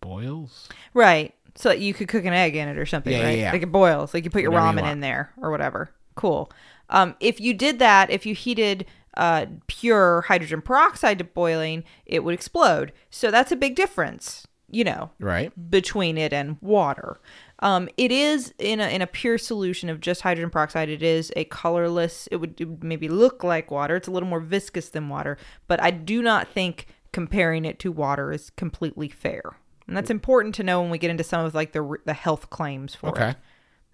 boils. 0.00 0.68
Right. 0.92 1.34
So 1.56 1.68
that 1.68 1.78
you 1.80 1.94
could 1.94 2.08
cook 2.08 2.24
an 2.24 2.32
egg 2.32 2.56
in 2.56 2.68
it 2.68 2.78
or 2.78 2.86
something, 2.86 3.12
Yeah, 3.12 3.18
yeah, 3.20 3.24
right? 3.26 3.38
yeah. 3.38 3.52
Like 3.52 3.62
it 3.62 3.70
boils. 3.72 4.12
Like 4.12 4.24
you 4.24 4.30
put 4.30 4.42
your 4.42 4.50
Whatever 4.50 4.78
ramen 4.78 4.82
want. 4.82 4.92
in 4.92 5.00
there 5.00 5.32
or 5.40 5.50
whatever. 5.50 5.90
Cool. 6.14 6.50
Um, 6.90 7.14
if 7.20 7.40
you 7.40 7.54
did 7.54 7.78
that, 7.78 8.10
if 8.10 8.26
you 8.26 8.34
heated 8.34 8.86
uh, 9.16 9.46
pure 9.68 10.22
hydrogen 10.22 10.60
peroxide 10.60 11.18
to 11.18 11.24
boiling, 11.24 11.84
it 12.06 12.24
would 12.24 12.34
explode. 12.34 12.92
So 13.10 13.30
that's 13.30 13.52
a 13.52 13.56
big 13.56 13.74
difference, 13.74 14.46
you 14.70 14.84
know, 14.84 15.10
Right. 15.20 15.52
between 15.70 16.18
it 16.18 16.32
and 16.32 16.56
water. 16.60 17.20
Um, 17.60 17.88
it 17.96 18.10
is 18.12 18.52
in 18.58 18.80
a 18.80 18.88
in 18.88 19.00
a 19.00 19.06
pure 19.06 19.38
solution 19.38 19.88
of 19.88 20.00
just 20.00 20.20
hydrogen 20.22 20.50
peroxide. 20.50 20.88
It 20.88 21.02
is 21.02 21.32
a 21.36 21.44
colorless. 21.44 22.26
It 22.30 22.36
would, 22.36 22.60
it 22.60 22.64
would 22.66 22.84
maybe 22.84 23.08
look 23.08 23.42
like 23.44 23.70
water. 23.70 23.96
It's 23.96 24.08
a 24.08 24.10
little 24.10 24.28
more 24.28 24.40
viscous 24.40 24.88
than 24.90 25.08
water, 25.08 25.38
but 25.68 25.80
I 25.80 25.90
do 25.90 26.20
not 26.20 26.48
think 26.48 26.88
comparing 27.12 27.64
it 27.64 27.78
to 27.78 27.92
water 27.92 28.32
is 28.32 28.50
completely 28.50 29.08
fair. 29.08 29.56
And 29.86 29.96
that's 29.96 30.10
important 30.10 30.54
to 30.56 30.62
know 30.64 30.80
when 30.82 30.90
we 30.90 30.98
get 30.98 31.10
into 31.10 31.24
some 31.24 31.44
of 31.46 31.54
like 31.54 31.72
the 31.72 31.96
the 32.04 32.12
health 32.14 32.50
claims 32.50 32.94
for 32.94 33.10
Okay. 33.10 33.30
it. 33.30 33.36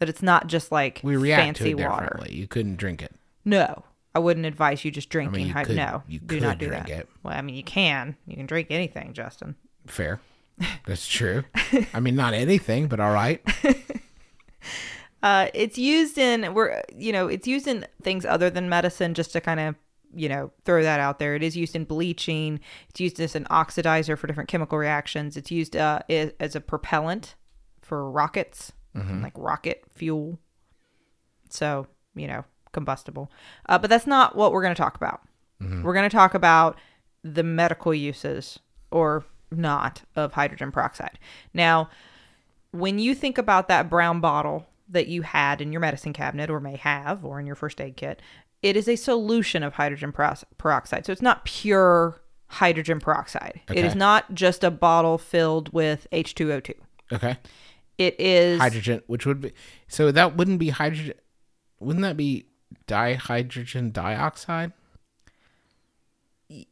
That 0.01 0.09
it's 0.09 0.23
not 0.23 0.49
just 0.49 0.73
like 0.73 1.01
We 1.05 1.17
react 1.17 1.43
fancy 1.59 1.73
to 1.75 1.81
it 1.81 1.89
water. 1.89 2.07
differently. 2.07 2.35
You 2.37 2.47
couldn't 2.49 2.77
drink 2.77 3.03
it. 3.03 3.15
No, 3.45 3.85
I 4.15 4.19
wouldn't 4.19 4.47
advise 4.47 4.85
you 4.85 4.91
just 4.91 5.09
drinking. 5.11 5.47
you 5.47 5.53
hy- 5.53 5.65
could- 5.65 5.77
no, 5.77 6.03
you 6.09 6.19
do 6.19 6.27
could 6.37 6.43
not 6.43 6.59
do 6.59 6.67
drink 6.69 6.89
that. 6.89 6.99
it. 7.01 7.09
Well, 7.23 7.35
I 7.37 7.41
mean, 7.43 7.55
you 7.55 7.63
can. 7.63 8.17
You 8.27 8.37
can 8.37 8.47
drink 8.47 8.69
anything, 8.71 9.13
Justin. 9.13 9.55
Fair. 9.87 10.21
That's 10.87 11.07
true. 11.07 11.45
I 11.95 12.01
mean, 12.01 12.17
not 12.17 12.35
anything, 12.35 12.89
but 12.89 12.99
all 13.01 13.13
right. 13.13 13.41
Uh, 15.23 15.49
it's 15.53 15.77
used 15.77 16.17
in 16.17 16.55
we're 16.55 16.81
you 16.97 17.13
know 17.13 17.27
it's 17.29 17.47
used 17.47 17.67
in 17.69 17.87
things 18.03 18.25
other 18.25 18.49
than 18.49 18.71
medicine 18.71 19.13
just 19.13 19.33
to 19.33 19.41
kind 19.41 19.61
of 19.61 19.75
you 20.15 20.31
know 20.31 20.51
throw 20.65 20.83
that 20.83 20.99
out 20.99 21.19
there. 21.19 21.35
It 21.35 21.43
is 21.43 21.55
used 21.55 21.77
in 21.77 21.85
bleaching. 21.85 22.59
It's 22.89 23.01
used 23.01 23.21
as 23.21 23.37
an 23.37 23.45
oxidizer 23.51 24.17
for 24.17 24.27
different 24.27 24.49
chemical 24.49 24.79
reactions. 24.79 25.37
It's 25.37 25.51
used 25.51 25.77
uh, 25.77 26.01
i- 26.09 26.33
as 26.41 26.57
a 26.57 26.61
propellant 26.61 27.35
for 27.83 28.11
rockets, 28.11 28.73
like 28.95 29.33
rocket 29.37 29.85
fuel. 29.95 30.39
So 31.49 31.87
you 32.15 32.27
know 32.27 32.45
combustible. 32.73 33.31
Uh, 33.67 33.79
but 33.79 33.91
that's 33.91 34.07
not 34.07 34.37
what 34.37 34.53
we're 34.53 34.63
going 34.63 34.75
to 34.75 34.81
talk 34.83 34.97
about. 34.97 35.21
We're 35.83 35.93
going 35.95 36.09
to 36.09 36.17
talk 36.17 36.35
about 36.35 36.79
the 37.23 37.43
medical 37.43 37.93
uses 37.93 38.59
or 38.91 39.25
not 39.51 40.03
of 40.17 40.33
hydrogen 40.33 40.73
peroxide. 40.73 41.19
Now, 41.53 41.91
when 42.71 42.99
you 42.99 43.15
think 43.15 43.37
about 43.37 43.69
that 43.69 43.91
brown 43.91 44.21
bottle 44.21 44.67
that 44.89 45.09
you 45.09 45.23
had 45.23 45.61
in 45.61 45.71
your 45.73 45.81
medicine 45.81 46.13
cabinet 46.13 46.49
or 46.49 46.61
may 46.61 46.77
have 46.77 47.25
or 47.25 47.39
in 47.39 47.47
your 47.47 47.57
first 47.57 47.81
aid 47.81 47.97
kit, 47.97 48.23
it 48.63 48.77
is 48.77 48.89
a 48.89 48.97
solution 48.97 49.63
of 49.63 49.75
hydrogen 49.75 50.13
peroxide. 50.13 51.05
So 51.05 51.13
it's 51.13 51.21
not 51.23 51.45
pure 51.45 52.21
hydrogen 52.47 53.01
peroxide. 53.01 53.61
It 53.71 53.85
is 53.85 53.95
not 53.95 54.35
just 54.35 54.65
a 54.65 54.71
bottle 54.71 55.19
filled 55.19 55.73
with 55.73 56.07
H2O2. 56.13 56.75
Okay. 57.13 57.37
It 58.01 58.19
is 58.19 58.59
Hydrogen, 58.59 59.03
which 59.09 59.27
would 59.27 59.41
be 59.43 59.53
so 59.87 60.11
that 60.11 60.37
wouldn't 60.37 60.59
be 60.59 60.71
hydrogen. 60.71 61.15
Wouldn't 61.81 62.03
that 62.03 62.17
be 62.17 62.47
dihydrogen 62.89 63.93
dioxide? 63.93 64.73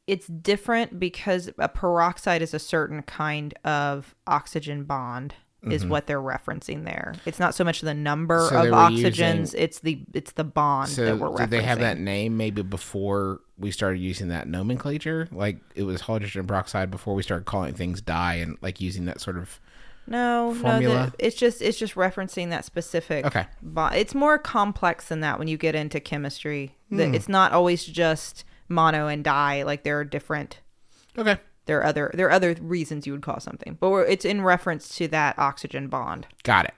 it's 0.08 0.26
different 0.26 0.98
because 0.98 1.50
a 1.56 1.68
peroxide 1.68 2.42
is 2.42 2.52
a 2.52 2.58
certain 2.58 3.00
kind 3.02 3.54
of 3.64 4.14
oxygen 4.26 4.82
bond 4.82 5.34
is 5.70 5.84
what 5.84 6.06
they're 6.06 6.20
referencing 6.22 6.84
there. 6.84 7.14
It's 7.26 7.38
not 7.38 7.54
so 7.54 7.62
much 7.62 7.80
the 7.82 7.92
number 7.94 8.48
Mm-hmm. 8.48 8.54
So 8.54 8.68
of 8.68 8.74
oxygens, 8.74 9.38
using- 9.38 9.60
it's 9.60 9.80
the 9.80 10.00
it's 10.14 10.32
the 10.32 10.44
bond 10.44 10.88
So 10.90 11.04
that 11.04 11.16
we're 11.18 11.28
referencing. 11.28 11.38
did 11.38 11.50
they 11.50 11.62
have 11.62 11.78
that 11.80 11.98
name 11.98 12.36
maybe 12.36 12.62
before 12.62 13.40
we 13.58 13.70
started 13.70 13.98
using 13.98 14.28
that 14.28 14.48
nomenclature? 14.48 15.28
Like 15.30 15.58
it 15.76 15.82
was 15.84 16.00
hydrogen 16.02 16.46
peroxide 16.46 16.90
before 16.90 17.14
we 17.14 17.22
started 17.22 17.44
calling 17.44 17.74
things 17.74 18.00
dye 18.00 18.34
and 18.36 18.56
like 18.62 18.80
using 18.80 19.04
that 19.06 19.20
sort 19.20 19.36
of 19.36 19.60
No, 20.08 20.52
no, 20.54 20.80
the, 20.80 21.12
it's 21.18 21.36
just 21.36 21.60
it's 21.60 21.78
just 21.78 21.94
referencing 21.94 22.48
that 22.50 22.64
specific. 22.64 23.26
Okay. 23.26 23.46
Bond. 23.62 23.94
It's 23.94 24.14
more 24.14 24.38
complex 24.38 25.08
than 25.08 25.20
that 25.20 25.38
when 25.38 25.48
you 25.48 25.58
get 25.58 25.74
into 25.74 26.00
chemistry. 26.00 26.76
That 26.90 27.08
hmm. 27.08 27.14
it's 27.14 27.28
not 27.28 27.52
always 27.52 27.84
just 27.84 28.44
mono 28.68 29.06
and 29.06 29.22
di. 29.22 29.62
Like 29.64 29.82
there 29.82 29.98
are 29.98 30.04
different. 30.04 30.60
okay. 31.16 31.38
There 31.66 31.78
are 31.78 31.84
other 31.84 32.10
there 32.14 32.26
are 32.26 32.32
other 32.32 32.56
reasons 32.60 33.06
you 33.06 33.12
would 33.12 33.20
call 33.20 33.38
something, 33.40 33.76
but 33.78 33.90
we're, 33.90 34.04
it's 34.04 34.24
in 34.24 34.40
reference 34.40 34.96
to 34.96 35.08
that 35.08 35.38
oxygen 35.38 35.88
bond. 35.88 36.26
Got 36.42 36.64
it. 36.64 36.74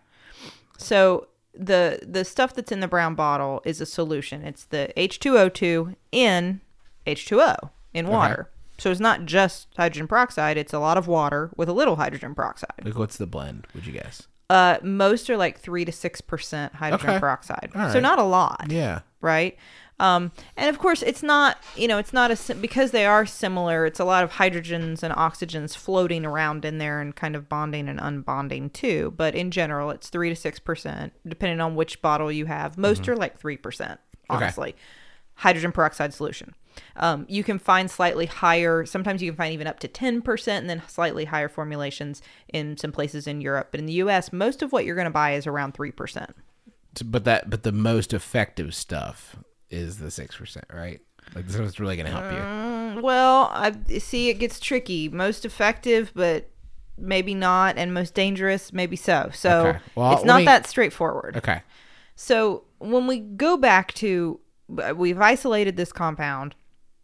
So 0.77 1.29
the 1.55 2.01
the 2.03 2.25
stuff 2.25 2.55
that's 2.55 2.73
in 2.73 2.81
the 2.81 2.89
brown 2.89 3.15
bottle 3.15 3.63
is 3.65 3.81
a 3.81 3.87
solution. 3.87 4.43
It's 4.43 4.65
the 4.65 4.93
H2O2 4.97 5.95
in 6.11 6.61
H2O 7.07 7.71
in 7.95 8.09
water. 8.09 8.51
So 8.81 8.91
it's 8.91 9.01
not 9.01 9.27
just 9.27 9.69
hydrogen 9.77 10.09
peroxide, 10.09 10.57
it's 10.57 10.73
a 10.73 10.79
lot 10.79 10.97
of 10.99 11.07
water 11.07 11.51
with 11.57 11.69
a 11.69 11.73
little 11.73 11.97
hydrogen 11.97 12.35
peroxide. 12.35 12.83
Like 12.85 12.97
what's 12.99 13.17
the 13.19 13.27
blend? 13.27 13.67
Would 13.75 13.87
you 13.87 13.93
guess? 13.93 14.27
Uh 14.49 14.79
most 14.83 15.31
are 15.31 15.37
like 15.37 15.59
3 15.61 15.85
to 15.85 15.93
6% 15.93 16.75
hydrogen 16.75 17.11
Okay. 17.11 17.19
peroxide. 17.21 17.71
All 17.75 17.89
So 17.89 17.95
right. 17.95 18.03
not 18.03 18.19
a 18.19 18.25
lot, 18.25 18.67
Yeah. 18.69 19.01
right? 19.21 19.57
Um 20.01 20.33
and 20.57 20.71
of 20.71 20.79
course 20.79 21.03
it's 21.03 21.23
not, 21.23 21.59
you 21.77 21.87
know, 21.87 21.99
it's 21.99 22.13
not 22.15 22.31
a 22.31 22.37
sim- 22.37 22.61
because 22.63 22.91
they 22.91 23.05
are 23.05 23.27
similar, 23.27 23.85
it's 23.87 24.01
a 24.01 24.05
lot 24.05 24.25
of 24.25 24.33
hydrogens 24.33 25.03
and 25.03 25.15
oxygens 25.15 25.77
floating 25.77 26.25
around 26.25 26.65
in 26.65 26.79
there 26.79 27.01
and 27.03 27.15
kind 27.15 27.37
of 27.37 27.49
bonding 27.51 27.87
and 27.87 28.01
unbonding 28.01 28.73
too, 28.73 29.13
but 29.17 29.35
in 29.35 29.51
general 29.51 29.91
it's 29.91 30.09
3 30.09 30.35
to 30.35 30.51
6% 30.51 31.11
depending 31.29 31.61
on 31.61 31.75
which 31.77 32.01
bottle 32.03 32.33
you 32.33 32.47
have. 32.47 32.79
Most 32.79 33.07
are 33.09 33.17
like 33.17 33.39
3%, 33.39 33.99
honestly. 34.31 34.75
Hydrogen 35.41 35.73
peroxide 35.73 36.15
solution. 36.15 36.55
Um, 36.97 37.27
you 37.29 37.43
can 37.45 37.59
find 37.59 37.91
slightly 37.91 38.27
higher, 38.27 38.87
sometimes 38.87 39.23
you 39.23 39.31
can 39.31 39.37
find 39.37 39.53
even 39.53 39.67
up 39.67 39.81
to 39.81 39.89
10% 39.89 40.49
and 40.49 40.71
then 40.71 40.83
slightly 40.87 41.25
higher 41.27 41.49
formulations 41.49 42.23
in 42.49 42.77
some 42.77 42.93
places 42.93 43.27
in 43.27 43.41
Europe. 43.41 43.69
But 43.71 43.81
in 43.81 43.87
the 43.87 43.95
US, 44.05 44.33
most 44.33 44.63
of 44.63 44.73
what 44.73 44.85
you're 44.85 44.95
going 44.95 45.07
to 45.07 45.11
buy 45.11 45.33
is 45.35 45.47
around 45.47 45.75
3%. 45.75 46.31
But 47.05 47.25
that 47.25 47.49
but 47.49 47.63
the 47.63 47.73
most 47.73 48.13
effective 48.13 48.75
stuff 48.75 49.37
is 49.71 49.99
the 49.99 50.11
six 50.11 50.37
percent, 50.37 50.65
right? 50.73 51.01
Like 51.35 51.47
this 51.47 51.55
is 51.55 51.79
really 51.79 51.97
gonna 51.97 52.11
help 52.11 52.25
you. 52.25 52.39
Mm, 52.39 53.03
Well, 53.03 53.49
I 53.53 53.73
see 53.99 54.29
it 54.29 54.35
gets 54.41 54.59
tricky. 54.59 55.09
Most 55.09 55.45
effective, 55.45 56.11
but 56.15 56.51
maybe 56.99 57.35
not, 57.35 57.79
and 57.79 57.95
most 57.95 58.15
dangerous, 58.15 58.73
maybe 58.73 58.97
so. 58.97 59.31
So 59.33 59.67
Okay. 59.69 59.79
Well, 59.95 60.15
it's 60.15 60.25
not 60.25 60.39
me- 60.39 60.45
that 60.47 60.67
straightforward. 60.67 61.37
Okay. 61.37 61.63
So 62.17 62.65
when 62.79 63.07
we 63.07 63.21
go 63.21 63.57
back 63.57 63.93
to, 63.95 64.41
we've 64.95 65.21
isolated 65.21 65.77
this 65.77 65.93
compound, 65.93 66.55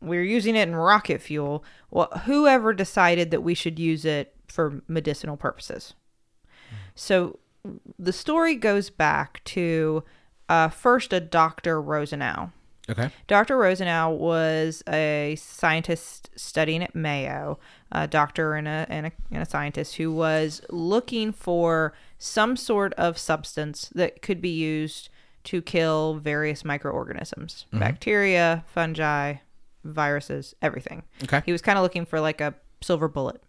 we're 0.01 0.25
using 0.25 0.57
it 0.57 0.69
in 0.69 0.77
rocket 0.77 1.21
fuel. 1.21 1.65
Well, 1.91 2.11
whoever 2.25 2.73
decided 2.73 3.31
that 3.31 3.43
we 3.43 3.55
should 3.55 3.79
use 3.79 4.05
it 4.05 4.35
for 4.49 4.83
medicinal 4.89 5.37
purposes? 5.37 5.95
So 6.95 7.39
the 7.99 8.13
story 8.13 8.55
goes 8.55 8.91
back 8.91 9.43
to 9.45 10.05
uh, 10.49 10.69
first 10.69 11.13
a 11.13 11.21
Dr. 11.21 11.83
Rosenow. 11.83 12.53
Okay. 12.89 13.11
Dr. 13.27 13.57
Rosenow 13.57 14.17
was 14.17 14.83
a 14.89 15.37
scientist 15.39 16.31
studying 16.37 16.85
at 16.85 16.95
Mayo, 16.95 17.59
a 17.91 18.07
doctor 18.07 18.55
and 18.55 18.69
a, 18.69 18.87
and 18.89 19.07
a, 19.07 19.13
and 19.33 19.43
a 19.43 19.47
scientist 19.47 19.97
who 19.97 20.13
was 20.13 20.63
looking 20.71 21.33
for 21.33 21.95
some 22.19 22.57
sort 22.57 22.95
of 22.95 23.19
substance 23.19 23.91
that 23.95 24.23
could 24.23 24.41
be 24.41 24.51
used 24.51 25.09
to 25.47 25.63
kill 25.63 26.15
various 26.15 26.65
microorganisms 26.65 27.67
bacteria, 27.73 28.65
fungi, 28.67 29.37
viruses, 29.85 30.55
everything. 30.61 31.03
Okay. 31.25 31.43
He 31.47 31.53
was 31.53 31.63
kind 31.63 31.79
of 31.79 31.83
looking 31.83 32.05
for 32.05 32.21
like 32.21 32.41
a 32.41 32.55
silver 32.83 33.09
bullet. 33.09 33.43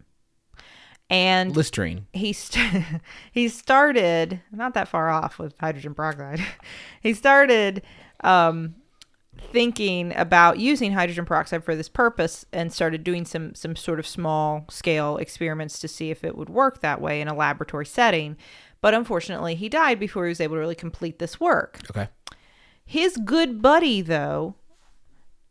And 1.10 1.56
Listerine. 1.56 2.06
he 2.12 2.32
st- 2.32 2.84
he 3.32 3.48
started 3.48 4.40
not 4.52 4.74
that 4.74 4.88
far 4.88 5.08
off 5.08 5.38
with 5.38 5.54
hydrogen 5.58 5.94
peroxide. 5.94 6.40
he 7.02 7.14
started 7.14 7.82
um, 8.22 8.74
thinking 9.52 10.14
about 10.16 10.58
using 10.58 10.92
hydrogen 10.92 11.24
peroxide 11.24 11.64
for 11.64 11.74
this 11.74 11.88
purpose 11.88 12.44
and 12.52 12.72
started 12.72 13.04
doing 13.04 13.24
some 13.24 13.54
some 13.54 13.74
sort 13.74 13.98
of 13.98 14.06
small 14.06 14.66
scale 14.68 15.16
experiments 15.16 15.78
to 15.78 15.88
see 15.88 16.10
if 16.10 16.24
it 16.24 16.36
would 16.36 16.50
work 16.50 16.80
that 16.80 17.00
way 17.00 17.20
in 17.20 17.28
a 17.28 17.34
laboratory 17.34 17.86
setting. 17.86 18.36
But 18.80 18.94
unfortunately, 18.94 19.54
he 19.54 19.68
died 19.68 19.98
before 19.98 20.24
he 20.24 20.30
was 20.30 20.40
able 20.40 20.56
to 20.56 20.60
really 20.60 20.74
complete 20.74 21.18
this 21.18 21.40
work. 21.40 21.80
Okay. 21.90 22.08
His 22.84 23.16
good 23.16 23.60
buddy, 23.60 24.00
though, 24.00 24.54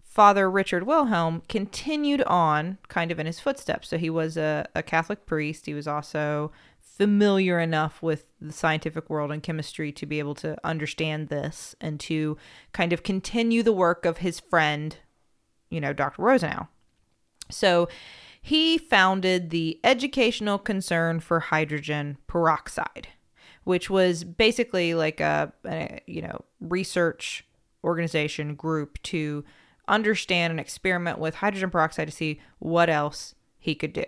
Father 0.01 0.49
Richard 0.49 0.83
Wilhelm, 0.83 1.43
continued 1.49 2.23
on 2.23 2.77
kind 2.87 3.11
of 3.11 3.19
in 3.19 3.25
his 3.25 3.39
footsteps. 3.39 3.89
So 3.89 3.97
he 3.97 4.09
was 4.09 4.37
a, 4.37 4.67
a 4.73 4.81
Catholic 4.81 5.25
priest. 5.25 5.65
He 5.65 5.73
was 5.73 5.87
also 5.87 6.51
familiar 6.97 7.59
enough 7.59 8.01
with 8.01 8.25
the 8.41 8.51
scientific 8.51 9.09
world 9.09 9.31
and 9.31 9.43
chemistry 9.43 9.91
to 9.91 10.07
be 10.07 10.17
able 10.17 10.33
to 10.33 10.57
understand 10.63 11.27
this 11.27 11.75
and 11.79 11.99
to 11.99 12.37
kind 12.71 12.91
of 12.91 13.03
continue 13.03 13.61
the 13.61 13.73
work 13.73 14.03
of 14.05 14.17
his 14.17 14.39
friend, 14.39 14.97
you 15.69 15.79
know, 15.79 15.93
Dr. 15.93 16.23
Rosenow. 16.23 16.67
So 17.51 17.87
he 18.41 18.77
founded 18.79 19.51
the 19.51 19.79
Educational 19.83 20.57
Concern 20.57 21.19
for 21.19 21.39
Hydrogen 21.39 22.17
Peroxide, 22.25 23.09
which 23.67 23.89
was 23.89 24.23
basically 24.23 24.93
like 24.93 25.19
a, 25.19 25.51
a 25.65 25.99
you 26.07 26.21
know 26.21 26.39
research 26.61 27.45
organization 27.83 28.55
group 28.55 29.01
to 29.03 29.43
understand 29.89 30.51
and 30.51 30.59
experiment 30.59 31.19
with 31.19 31.35
hydrogen 31.35 31.69
peroxide 31.69 32.07
to 32.07 32.13
see 32.13 32.39
what 32.59 32.89
else 32.89 33.35
he 33.59 33.75
could 33.75 33.91
do. 33.91 34.05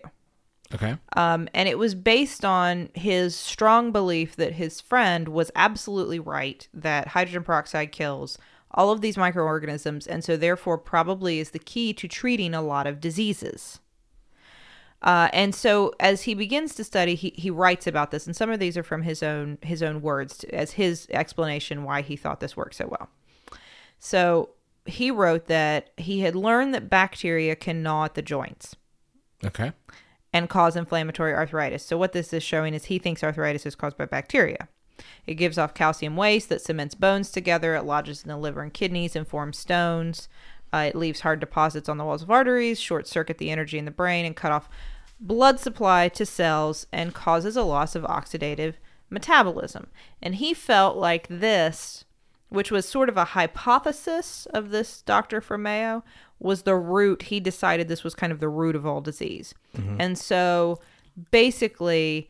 Okay. 0.74 0.96
Um, 1.18 1.50
and 1.54 1.68
it 1.68 1.78
was 1.78 1.94
based 1.94 2.46
on 2.46 2.90
his 2.94 3.36
strong 3.36 3.92
belief 3.92 4.38
that 4.38 4.54
his 4.54 4.80
friend 4.80 5.28
was 5.28 5.52
absolutely 5.56 6.20
right 6.20 6.66
that 6.74 7.10
hydrogen 7.10 7.44
peroxide 7.44 7.92
kills 7.92 8.38
all 8.72 8.92
of 8.92 9.02
these 9.02 9.18
microorganisms 9.18 10.08
and 10.08 10.24
so 10.24 10.38
therefore 10.38 10.78
probably 10.78 11.40
is 11.40 11.52
the 11.52 11.60
key 11.60 11.92
to 11.94 12.08
treating 12.08 12.54
a 12.54 12.62
lot 12.62 12.88
of 12.88 13.02
diseases. 13.02 13.82
Uh, 15.02 15.30
and 15.32 15.56
so 15.56 15.94
as 16.00 16.24
he 16.24 16.34
begins 16.34 16.76
to 16.76 16.84
study, 16.84 17.16
he, 17.16 17.34
he 17.36 17.50
writes 17.50 17.88
about 17.88 18.12
this, 18.12 18.28
and 18.28 18.36
some 18.36 18.50
of 18.50 18.60
these 18.60 18.78
are 18.78 18.84
from 18.84 19.04
his 19.04 19.24
own 19.24 19.58
his 19.62 19.82
own 19.82 20.02
words 20.02 20.44
as 20.52 20.72
his 20.72 21.08
explanation 21.12 21.84
why 21.84 22.02
he 22.02 22.18
thought 22.18 22.42
this 22.42 22.58
worked 22.58 22.76
so 22.76 22.88
well. 22.88 23.10
So 24.00 24.50
he 24.86 25.10
wrote 25.12 25.46
that 25.46 25.92
he 25.98 26.22
had 26.22 26.36
learned 26.36 26.74
that 26.74 26.90
bacteria 26.90 27.56
can 27.56 27.82
gnaw 27.84 28.06
at 28.06 28.16
the 28.16 28.22
joints 28.22 28.76
Okay. 29.46 29.72
and 30.34 30.50
cause 30.50 30.76
inflammatory 30.76 31.34
arthritis. 31.34 31.86
So 31.86 31.98
what 31.98 32.12
this 32.14 32.34
is 32.34 32.44
showing 32.44 32.74
is 32.74 32.86
he 32.86 33.00
thinks 33.00 33.24
arthritis 33.24 33.66
is 33.66 33.76
caused 33.76 33.98
by 33.98 34.06
bacteria. 34.06 34.68
It 35.26 35.36
gives 35.36 35.58
off 35.58 35.74
calcium 35.74 36.18
waste 36.18 36.50
that 36.50 36.62
cements 36.62 36.96
bones 36.96 37.32
together. 37.32 37.76
It 37.76 37.84
lodges 37.84 38.24
in 38.24 38.28
the 38.28 38.38
liver 38.38 38.62
and 38.62 38.74
kidneys 38.74 39.16
and 39.16 39.26
forms 39.28 39.58
stones. 39.58 40.28
Uh, 40.72 40.86
it 40.90 40.96
leaves 40.96 41.22
hard 41.22 41.40
deposits 41.40 41.90
on 41.90 41.98
the 41.98 42.06
walls 42.06 42.22
of 42.22 42.32
arteries, 42.32 42.80
short 42.80 43.08
circuit 43.08 43.38
the 43.38 43.50
energy 43.50 43.78
in 43.78 43.86
the 43.86 43.92
brain, 43.92 44.26
and 44.26 44.36
cut 44.36 44.52
off 44.52 44.70
blood 45.20 45.60
supply 45.60 46.08
to 46.10 46.26
cells 46.26 46.88
and 46.92 47.14
causes 47.14 47.58
a 47.58 47.64
loss 47.64 47.96
of 47.96 48.04
oxidative 48.04 48.76
metabolism. 49.10 49.88
And 50.22 50.36
he 50.36 50.54
felt 50.54 50.96
like 50.98 51.28
this, 51.28 52.06
which 52.50 52.72
was 52.72 52.88
sort 52.88 53.10
of 53.10 53.18
a 53.18 53.26
hypothesis 53.26 54.48
of 54.54 54.70
this 54.70 55.02
doctor 55.02 55.42
from 55.42 55.64
Mayo, 55.64 56.04
was 56.40 56.62
the 56.62 56.76
root. 56.76 57.24
He 57.24 57.40
decided 57.40 57.88
this 57.88 58.04
was 58.04 58.16
kind 58.16 58.32
of 58.32 58.40
the 58.40 58.48
root 58.50 58.76
of 58.76 58.86
all 58.86 59.02
disease. 59.02 59.54
And 60.00 60.18
so 60.18 60.80
basically, 61.32 62.30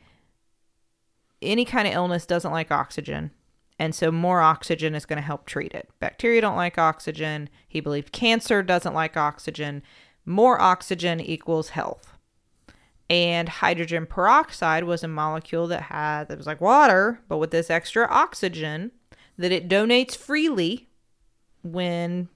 any 1.41 1.63
kind 1.65 1.87
of 1.87 1.93
illness 1.93 2.25
doesn't 2.25 2.51
like 2.51 2.71
oxygen 2.71 3.31
And 3.79 3.95
so 3.95 4.11
more 4.11 4.41
oxygen 4.41 4.93
is 4.93 5.05
going 5.05 5.17
to 5.17 5.25
help 5.25 5.45
treat 5.45 5.73
it. 5.73 5.89
Bacteria 5.99 6.41
don't 6.41 6.57
like 6.57 6.77
oxygen. 6.77 7.49
He 7.67 7.79
believed 7.79 8.11
cancer 8.11 8.61
doesn't 8.61 8.93
like 8.93 9.15
oxygen. 9.15 9.81
More 10.25 10.61
oxygen 10.61 11.21
equals 11.21 11.69
health. 11.69 12.13
And 13.09 13.47
hydrogen 13.49 14.05
peroxide 14.05 14.83
was 14.83 15.03
a 15.03 15.07
molecule 15.07 15.65
that 15.67 15.83
had 15.83 16.27
that 16.27 16.37
was 16.37 16.45
like 16.45 16.61
water, 16.61 17.21
but 17.27 17.37
with 17.37 17.51
this 17.51 17.69
extra 17.69 18.05
oxygen 18.07 18.91
that 19.37 19.51
it 19.51 19.69
donates 19.69 20.15
freely 20.15 20.89
when 21.63 22.27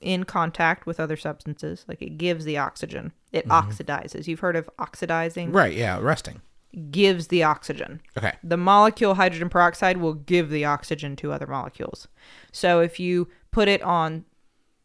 in 0.00 0.24
contact 0.24 0.86
with 0.86 1.00
other 1.00 1.16
substances. 1.16 1.84
Like 1.88 2.02
it 2.02 2.18
gives 2.18 2.44
the 2.44 2.58
oxygen. 2.58 3.12
It 3.32 3.48
mm-hmm. 3.48 3.70
oxidizes. 3.70 4.26
You've 4.26 4.40
heard 4.40 4.56
of 4.56 4.68
oxidizing? 4.78 5.52
Right, 5.52 5.74
yeah, 5.74 5.98
resting. 6.00 6.42
Gives 6.90 7.26
the 7.28 7.42
oxygen. 7.42 8.00
Okay. 8.16 8.32
The 8.42 8.56
molecule 8.56 9.14
hydrogen 9.14 9.48
peroxide 9.50 9.98
will 9.98 10.14
give 10.14 10.48
the 10.48 10.64
oxygen 10.64 11.16
to 11.16 11.30
other 11.32 11.46
molecules. 11.46 12.08
So 12.50 12.80
if 12.80 12.98
you 12.98 13.28
put 13.50 13.68
it 13.68 13.82
on 13.82 14.24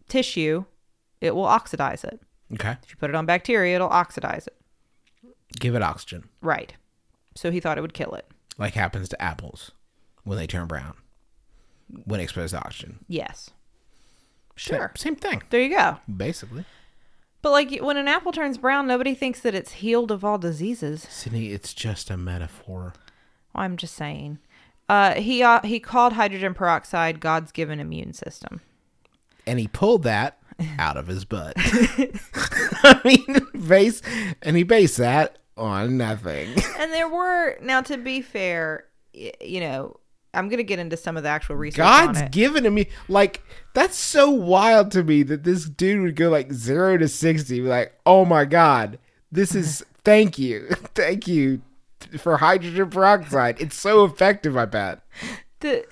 tissue, 0.09 0.65
it 1.21 1.33
will 1.33 1.45
oxidize 1.45 2.03
it. 2.03 2.19
Okay. 2.53 2.75
If 2.83 2.89
you 2.91 2.97
put 2.97 3.09
it 3.09 3.15
on 3.15 3.25
bacteria, 3.25 3.75
it'll 3.75 3.87
oxidize 3.89 4.47
it. 4.47 4.55
Give 5.59 5.75
it 5.75 5.81
oxygen. 5.81 6.27
Right. 6.41 6.73
So 7.35 7.51
he 7.51 7.59
thought 7.61 7.77
it 7.77 7.81
would 7.81 7.93
kill 7.93 8.13
it. 8.15 8.27
Like 8.57 8.73
happens 8.73 9.07
to 9.09 9.21
apples 9.21 9.71
when 10.23 10.37
they 10.37 10.47
turn 10.47 10.67
brown. 10.67 10.93
When 12.03 12.19
exposed 12.19 12.53
to 12.53 12.59
oxygen. 12.59 12.99
Yes. 13.07 13.49
Sure. 14.57 14.91
Same 14.97 15.15
thing, 15.15 15.43
There 15.51 15.61
you 15.61 15.69
go. 15.69 15.97
basically. 16.13 16.65
But 17.47 17.51
like 17.53 17.79
when 17.79 17.95
an 17.95 18.09
apple 18.09 18.33
turns 18.33 18.57
brown, 18.57 18.87
nobody 18.87 19.15
thinks 19.15 19.39
that 19.39 19.55
it's 19.55 19.71
healed 19.71 20.11
of 20.11 20.25
all 20.25 20.37
diseases. 20.37 21.05
Sydnee, 21.05 21.53
it's 21.53 21.73
just 21.73 22.09
a 22.09 22.17
metaphor. 22.17 22.91
Well, 23.55 23.63
I'm 23.63 23.77
just 23.77 23.95
saying. 23.95 24.39
Uh, 24.89 25.13
he 25.13 25.41
uh, 25.41 25.61
he 25.63 25.79
called 25.79 26.11
hydrogen 26.11 26.53
peroxide 26.53 27.21
God's 27.21 27.53
given 27.53 27.79
immune 27.79 28.11
system. 28.11 28.59
and 29.45 29.59
he 29.59 29.69
pulled 29.69 30.03
that 30.03 30.39
out 30.77 30.97
of 30.97 31.07
his 31.07 31.23
butt. 31.23 31.53
I 31.57 32.99
mean, 33.05 33.65
base, 33.65 34.01
and 34.41 34.57
he 34.57 34.63
based 34.63 34.97
that 34.97 35.37
on 35.55 35.95
nothing. 35.95 36.49
And 36.77 36.91
there 36.91 37.07
were 37.07 37.57
now 37.61 37.79
to 37.79 37.95
be 37.97 38.19
fair, 38.19 38.87
you 39.13 39.61
know, 39.61 40.01
I'm 40.37 40.49
gonna 40.49 40.63
get 40.63 40.79
into 40.79 40.95
some 40.95 41.17
of 41.17 41.23
the 41.23 41.29
actual 41.29 41.55
research 41.55 41.77
God's 41.77 42.21
given 42.29 42.63
to 42.63 42.69
me 42.69 42.87
like 43.09 43.41
that's 43.73 43.97
so 43.97 44.29
wild 44.29 44.91
to 44.91 45.03
me 45.03 45.23
that 45.23 45.43
this 45.43 45.65
dude 45.65 46.01
would 46.01 46.15
go 46.15 46.29
like 46.29 46.53
zero 46.53 46.97
to 46.97 47.07
sixty, 47.07 47.59
be 47.59 47.67
like, 47.67 47.93
oh 48.05 48.23
my 48.23 48.45
god, 48.45 48.99
this 49.31 49.55
is 49.55 49.83
thank 50.03 50.37
you, 50.37 50.67
thank 50.95 51.27
you 51.27 51.61
for 52.17 52.37
hydrogen 52.37 52.89
peroxide. 52.89 53.59
It's 53.59 53.75
so 53.75 54.05
effective. 54.05 54.55
I 54.55 54.65
bet. 54.65 55.01
to 55.61 55.83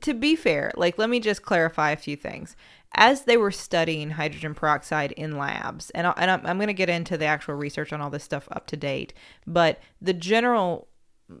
to 0.00 0.14
be 0.14 0.36
fair, 0.36 0.72
like 0.76 0.96
let 0.98 1.10
me 1.10 1.20
just 1.20 1.42
clarify 1.42 1.90
a 1.90 1.96
few 1.96 2.16
things. 2.16 2.56
As 2.94 3.22
they 3.22 3.38
were 3.38 3.50
studying 3.50 4.10
hydrogen 4.10 4.54
peroxide 4.54 5.12
in 5.12 5.38
labs, 5.38 5.88
and, 5.90 6.06
I, 6.06 6.12
and 6.18 6.30
I'm, 6.30 6.44
I'm 6.44 6.58
going 6.58 6.66
to 6.66 6.74
get 6.74 6.90
into 6.90 7.16
the 7.16 7.24
actual 7.24 7.54
research 7.54 7.90
on 7.90 8.02
all 8.02 8.10
this 8.10 8.22
stuff 8.22 8.46
up 8.52 8.66
to 8.66 8.76
date, 8.76 9.14
but 9.46 9.80
the 10.02 10.12
general 10.12 10.88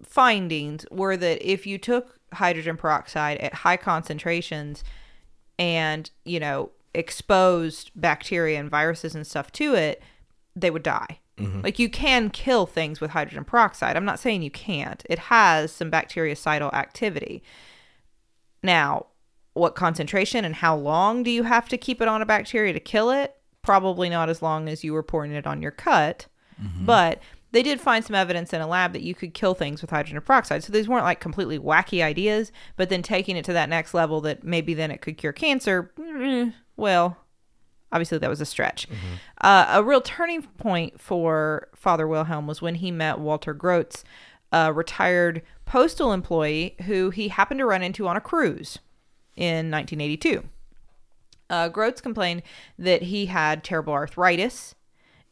findings 0.02 0.86
were 0.90 1.16
that 1.16 1.42
if 1.42 1.66
you 1.66 1.76
took 1.76 2.18
hydrogen 2.34 2.76
peroxide 2.76 3.38
at 3.38 3.54
high 3.54 3.76
concentrations 3.76 4.84
and, 5.58 6.10
you 6.24 6.40
know, 6.40 6.70
exposed 6.94 7.90
bacteria 7.94 8.58
and 8.58 8.70
viruses 8.70 9.14
and 9.14 9.26
stuff 9.26 9.50
to 9.52 9.74
it, 9.74 10.02
they 10.54 10.70
would 10.70 10.82
die. 10.82 11.18
Mm-hmm. 11.38 11.62
Like 11.62 11.78
you 11.78 11.88
can 11.88 12.30
kill 12.30 12.66
things 12.66 13.00
with 13.00 13.12
hydrogen 13.12 13.44
peroxide. 13.44 13.96
I'm 13.96 14.04
not 14.04 14.18
saying 14.18 14.42
you 14.42 14.50
can't. 14.50 15.02
It 15.08 15.18
has 15.18 15.72
some 15.72 15.90
bactericidal 15.90 16.72
activity. 16.72 17.42
Now, 18.62 19.06
what 19.54 19.74
concentration 19.74 20.44
and 20.44 20.56
how 20.56 20.76
long 20.76 21.22
do 21.22 21.30
you 21.30 21.42
have 21.42 21.68
to 21.70 21.78
keep 21.78 22.00
it 22.00 22.08
on 22.08 22.22
a 22.22 22.26
bacteria 22.26 22.72
to 22.72 22.80
kill 22.80 23.10
it? 23.10 23.36
Probably 23.62 24.08
not 24.08 24.28
as 24.28 24.42
long 24.42 24.68
as 24.68 24.84
you 24.84 24.92
were 24.92 25.02
pouring 25.02 25.32
it 25.32 25.46
on 25.46 25.62
your 25.62 25.70
cut. 25.70 26.26
Mm-hmm. 26.62 26.86
But 26.86 27.22
they 27.52 27.62
did 27.62 27.80
find 27.80 28.04
some 28.04 28.16
evidence 28.16 28.52
in 28.52 28.60
a 28.60 28.66
lab 28.66 28.92
that 28.94 29.02
you 29.02 29.14
could 29.14 29.34
kill 29.34 29.54
things 29.54 29.80
with 29.80 29.90
hydrogen 29.90 30.20
peroxide. 30.20 30.64
So 30.64 30.72
these 30.72 30.88
weren't 30.88 31.04
like 31.04 31.20
completely 31.20 31.58
wacky 31.58 32.02
ideas, 32.02 32.50
but 32.76 32.88
then 32.88 33.02
taking 33.02 33.36
it 33.36 33.44
to 33.44 33.52
that 33.52 33.68
next 33.68 33.94
level 33.94 34.20
that 34.22 34.42
maybe 34.42 34.74
then 34.74 34.90
it 34.90 35.00
could 35.00 35.18
cure 35.18 35.32
cancer, 35.32 35.92
mm, 35.98 36.54
well, 36.76 37.18
obviously 37.92 38.18
that 38.18 38.30
was 38.30 38.40
a 38.40 38.46
stretch. 38.46 38.88
Uh, 39.40 39.66
a 39.68 39.84
real 39.84 40.00
turning 40.00 40.42
point 40.42 41.00
for 41.00 41.68
Father 41.74 42.08
Wilhelm 42.08 42.46
was 42.46 42.62
when 42.62 42.76
he 42.76 42.90
met 42.90 43.18
Walter 43.18 43.54
Grotz, 43.54 44.02
a 44.50 44.72
retired 44.72 45.42
postal 45.66 46.12
employee 46.12 46.74
who 46.86 47.10
he 47.10 47.28
happened 47.28 47.60
to 47.60 47.66
run 47.66 47.82
into 47.82 48.08
on 48.08 48.16
a 48.16 48.20
cruise 48.20 48.78
in 49.36 49.70
1982. 49.70 50.42
Uh, 51.50 51.68
Grotz 51.68 52.02
complained 52.02 52.42
that 52.78 53.02
he 53.02 53.26
had 53.26 53.62
terrible 53.62 53.92
arthritis 53.92 54.74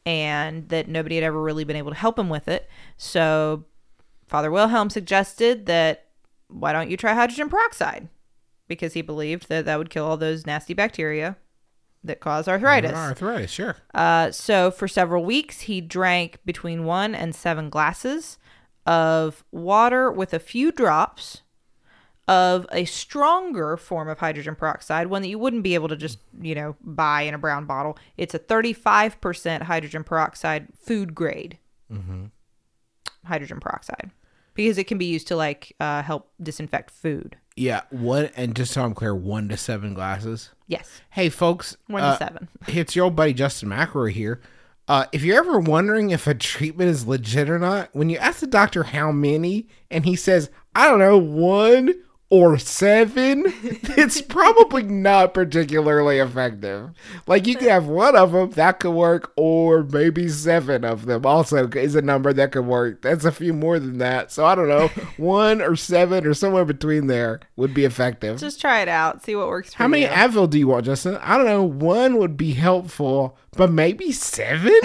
and 0.07 0.69
that 0.69 0.89
nobody 0.89 1.17
had 1.17 1.25
ever 1.25 1.41
really 1.41 1.65
been 1.65 1.77
able 1.77 1.91
to 1.91 1.97
help 1.97 2.19
him 2.19 2.29
with 2.29 2.49
it. 2.49 2.69
So 2.97 3.65
Father 4.27 4.51
Wilhelm 4.51 4.91
suggested 4.91 5.67
that 5.67 6.07
why 6.49 6.73
don't 6.73 6.91
you 6.91 6.97
try 6.97 7.15
hydrogen 7.15 7.49
peroxide? 7.49 8.09
Because 8.69 8.95
he 8.95 9.03
believed 9.03 9.49
that 9.49 9.65
that 9.65 9.79
would 9.79 9.91
kill 9.91 10.07
all 10.07 10.17
those 10.17 10.47
nasty 10.47 10.75
bacteria 10.75 11.37
that 12.03 12.21
cause 12.21 12.49
arthritis. 12.49 12.93
Arthritis, 12.93 13.51
sure. 13.51 13.77
Uh, 13.95 14.31
so 14.31 14.71
for 14.71 14.89
several 14.89 15.25
weeks, 15.25 15.63
he 15.63 15.81
drank 15.81 16.39
between 16.45 16.85
one 16.85 17.15
and 17.15 17.35
seven 17.35 17.69
glasses 17.69 18.39
of 18.87 19.45
water 19.53 20.11
with 20.11 20.33
a 20.33 20.39
few 20.39 20.73
drops 20.73 21.43
of 22.29 22.67
a 22.71 22.85
stronger 22.85 23.77
form 23.77 24.09
of 24.09 24.19
hydrogen 24.21 24.55
peroxide, 24.55 25.09
one 25.09 25.23
that 25.23 25.29
you 25.29 25.39
wouldn't 25.39 25.63
be 25.65 25.75
able 25.75 25.89
to 25.89 25.97
just, 25.97 26.19
you 26.41 26.55
know, 26.55 26.77
buy 26.83 27.23
in 27.23 27.35
a 27.35 27.39
brown 27.39 27.67
bottle. 27.67 27.99
It's 28.17 28.35
a 28.35 28.39
35% 28.39 29.63
hydrogen 29.63 30.05
peroxide 30.05 30.69
food 30.81 31.15
grade 31.15 31.59
hydrogen 33.27 33.61
peroxide 33.61 34.11
because 34.55 34.79
it 34.79 34.85
can 34.85 34.99
be 34.99 35.07
used 35.07 35.27
to 35.29 35.37
like 35.37 35.75
uh, 35.81 36.03
help 36.03 36.31
disinfect 36.43 36.91
food. 36.91 37.37
Yeah, 37.57 37.83
one 37.91 38.31
and 38.37 38.55
just 38.55 38.73
so 38.73 38.83
I'm 38.83 38.95
clear, 38.95 39.15
one 39.15 39.49
to 39.49 39.57
seven 39.57 39.93
glasses. 39.95 40.51
Yes, 40.67 41.01
Hey, 41.11 41.29
folks. 41.29 41.77
one 41.89 42.03
uh, 42.03 42.13
to 42.13 42.19
seven. 42.25 42.49
It's 42.69 42.95
your 42.97 43.07
old 43.07 43.17
buddy 43.17 43.35
Justin 43.35 43.69
McElroy 43.71 44.13
here. 44.13 44.41
Uh, 44.89 45.07
if 45.13 45.23
you're 45.23 45.37
ever 45.39 45.59
wondering 45.59 46.11
if 46.11 46.27
a 46.27 46.35
treatment 46.35 46.91
is 46.91 47.07
legit 47.07 47.51
or 47.51 47.59
not, 47.59 47.91
when 47.93 48.09
you 48.09 48.17
ask 48.19 48.41
the 48.41 48.47
doctor 48.47 48.83
how 48.85 49.13
many, 49.13 49.69
and 49.91 50.05
he 50.05 50.17
says, 50.17 50.51
I 50.75 50.87
don't 50.89 50.99
know, 50.99 51.19
one 51.19 51.95
or 52.31 52.57
seven, 52.59 53.43
it's 53.47 54.23
probably 54.29 54.85
not 54.85 55.35
particularly 55.35 56.19
effective. 56.19 56.91
Like 57.27 57.49
you 57.49 57.57
could 57.57 57.69
have 57.69 57.89
one 57.89 58.15
of 58.15 58.31
them 58.31 58.51
that 58.51 58.79
could 58.79 58.93
work, 58.93 59.33
or 59.37 59.83
maybe 59.83 60.29
seven 60.29 60.85
of 60.85 61.07
them 61.07 61.27
also 61.27 61.69
is 61.69 61.97
a 61.97 62.03
number 62.03 62.33
that 62.33 62.53
could 62.53 62.67
work. 62.67 63.03
That's 63.03 63.25
a 63.25 63.33
few 63.33 63.53
more 63.53 63.81
than 63.81 63.99
that. 63.99 64.31
So 64.31 64.47
I 64.47 64.55
don't 64.55 64.69
know, 64.69 64.89
one 65.17 65.61
or 65.61 65.75
seven 65.75 66.25
or 66.25 66.33
somewhere 66.33 66.65
between 66.65 67.09
there 67.09 67.41
would 67.57 67.75
be 67.75 67.85
effective. 67.85 68.39
Just 68.39 68.61
try 68.61 68.81
it 68.81 68.89
out, 68.89 69.25
see 69.25 69.35
what 69.35 69.49
works 69.49 69.75
for 69.75 69.79
How 69.79 69.89
many 69.89 70.03
you. 70.03 70.09
Advil 70.09 70.49
do 70.49 70.59
you 70.59 70.69
want, 70.69 70.87
Justin? 70.87 71.17
I 71.17 71.37
don't 71.37 71.47
know. 71.47 71.65
One 71.65 72.17
would 72.19 72.37
be 72.37 72.53
helpful, 72.53 73.37
but 73.57 73.73
maybe 73.73 74.13
seven? 74.13 74.73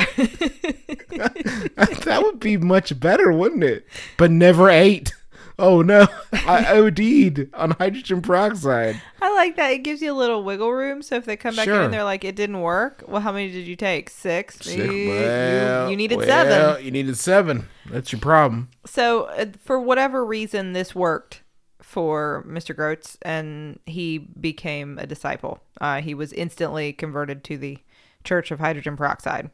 that 1.16 2.22
would 2.24 2.40
be 2.40 2.58
much 2.58 3.00
better, 3.00 3.32
wouldn't 3.32 3.64
it? 3.64 3.86
But 4.18 4.32
never 4.32 4.68
eight. 4.72 5.14
Oh 5.58 5.82
no, 5.82 6.08
I 6.34 6.78
OD'd 6.78 7.54
on 7.54 7.72
hydrogen 7.72 8.22
peroxide. 8.22 9.02
I 9.22 9.34
like 9.34 9.56
that. 9.56 9.72
It 9.72 9.84
gives 9.84 10.02
you 10.02 10.12
a 10.12 10.14
little 10.16 10.44
wiggle 10.44 10.72
room. 10.72 11.02
So 11.02 11.16
if 11.16 11.26
they 11.26 11.38
come 11.38 11.56
back 11.56 11.68
in 11.68 11.74
and 11.74 11.94
they're 11.94 12.04
like, 12.04 12.24
it 12.26 12.36
didn't 12.36 12.62
work, 12.62 13.04
well, 13.08 13.22
how 13.22 13.32
many 13.32 13.52
did 13.52 13.66
you 13.66 13.76
take? 13.76 14.10
Six? 14.10 14.66
You- 14.66 15.10
Well, 15.10 15.90
you, 15.90 15.96
needed 15.96 16.18
well, 16.18 16.28
seven. 16.28 16.84
You 16.86 16.92
needed 16.92 17.18
seven. 17.18 17.68
That's 17.90 18.12
your 18.12 18.20
problem. 18.20 18.70
So 18.86 19.26
uh, 19.26 19.46
for 19.64 19.80
whatever 19.80 20.26
reason, 20.26 20.74
this 20.74 20.94
worked 20.94 21.42
for 21.82 22.44
Mr. 22.48 22.76
Grotz, 22.76 23.16
and 23.22 23.80
he 23.86 24.18
became 24.18 24.98
a 24.98 25.06
disciple. 25.08 25.60
Uh, 25.80 26.02
he 26.02 26.14
was 26.14 26.34
instantly 26.34 26.92
converted 26.92 27.44
to 27.46 27.58
the 27.58 27.78
Church 28.26 28.52
of 28.52 28.60
Hydrogen 28.60 28.98
Peroxide. 28.98 29.52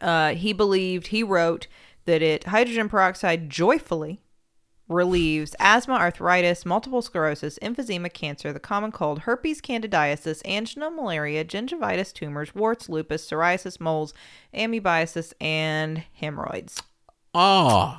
Uh, 0.00 0.34
he 0.34 0.52
believed, 0.54 1.08
he 1.08 1.22
wrote 1.22 1.66
that 2.06 2.22
it 2.22 2.44
hydrogen 2.44 2.88
peroxide 2.88 3.50
joyfully 3.50 4.21
relieves 4.92 5.54
asthma, 5.58 5.94
arthritis, 5.94 6.64
multiple 6.66 7.02
sclerosis, 7.02 7.58
emphysema, 7.60 8.12
cancer, 8.12 8.52
the 8.52 8.60
common 8.60 8.92
cold, 8.92 9.20
herpes 9.20 9.60
candidiasis, 9.60 10.42
angina, 10.44 10.90
malaria, 10.90 11.44
gingivitis, 11.44 12.12
tumors, 12.12 12.54
warts, 12.54 12.88
lupus, 12.88 13.28
psoriasis, 13.28 13.80
moles, 13.80 14.14
amoebiasis, 14.54 15.32
and 15.40 16.04
hemorrhoids. 16.14 16.82
Oh, 17.34 17.98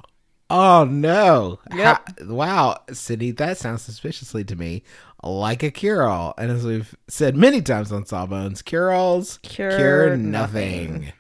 oh 0.50 0.84
no! 0.86 1.60
Yep. 1.76 1.80
Ha- 2.20 2.26
wow, 2.28 2.78
Sydnee, 2.90 3.36
that 3.38 3.58
sounds 3.58 3.82
suspiciously 3.82 4.44
to 4.46 4.56
me 4.56 4.84
like 5.24 5.64
a 5.64 5.72
cure-all. 5.72 6.34
And 6.38 6.52
as 6.52 6.66
we've 6.66 6.96
said 7.08 7.36
many 7.36 7.62
times 7.62 7.92
on 7.92 8.06
Sawbones, 8.06 8.62
cure-alls 8.62 9.40
Cure 9.42 9.76
cure, 9.78 10.18
nothing. 10.18 10.92
nothing. 10.94 11.14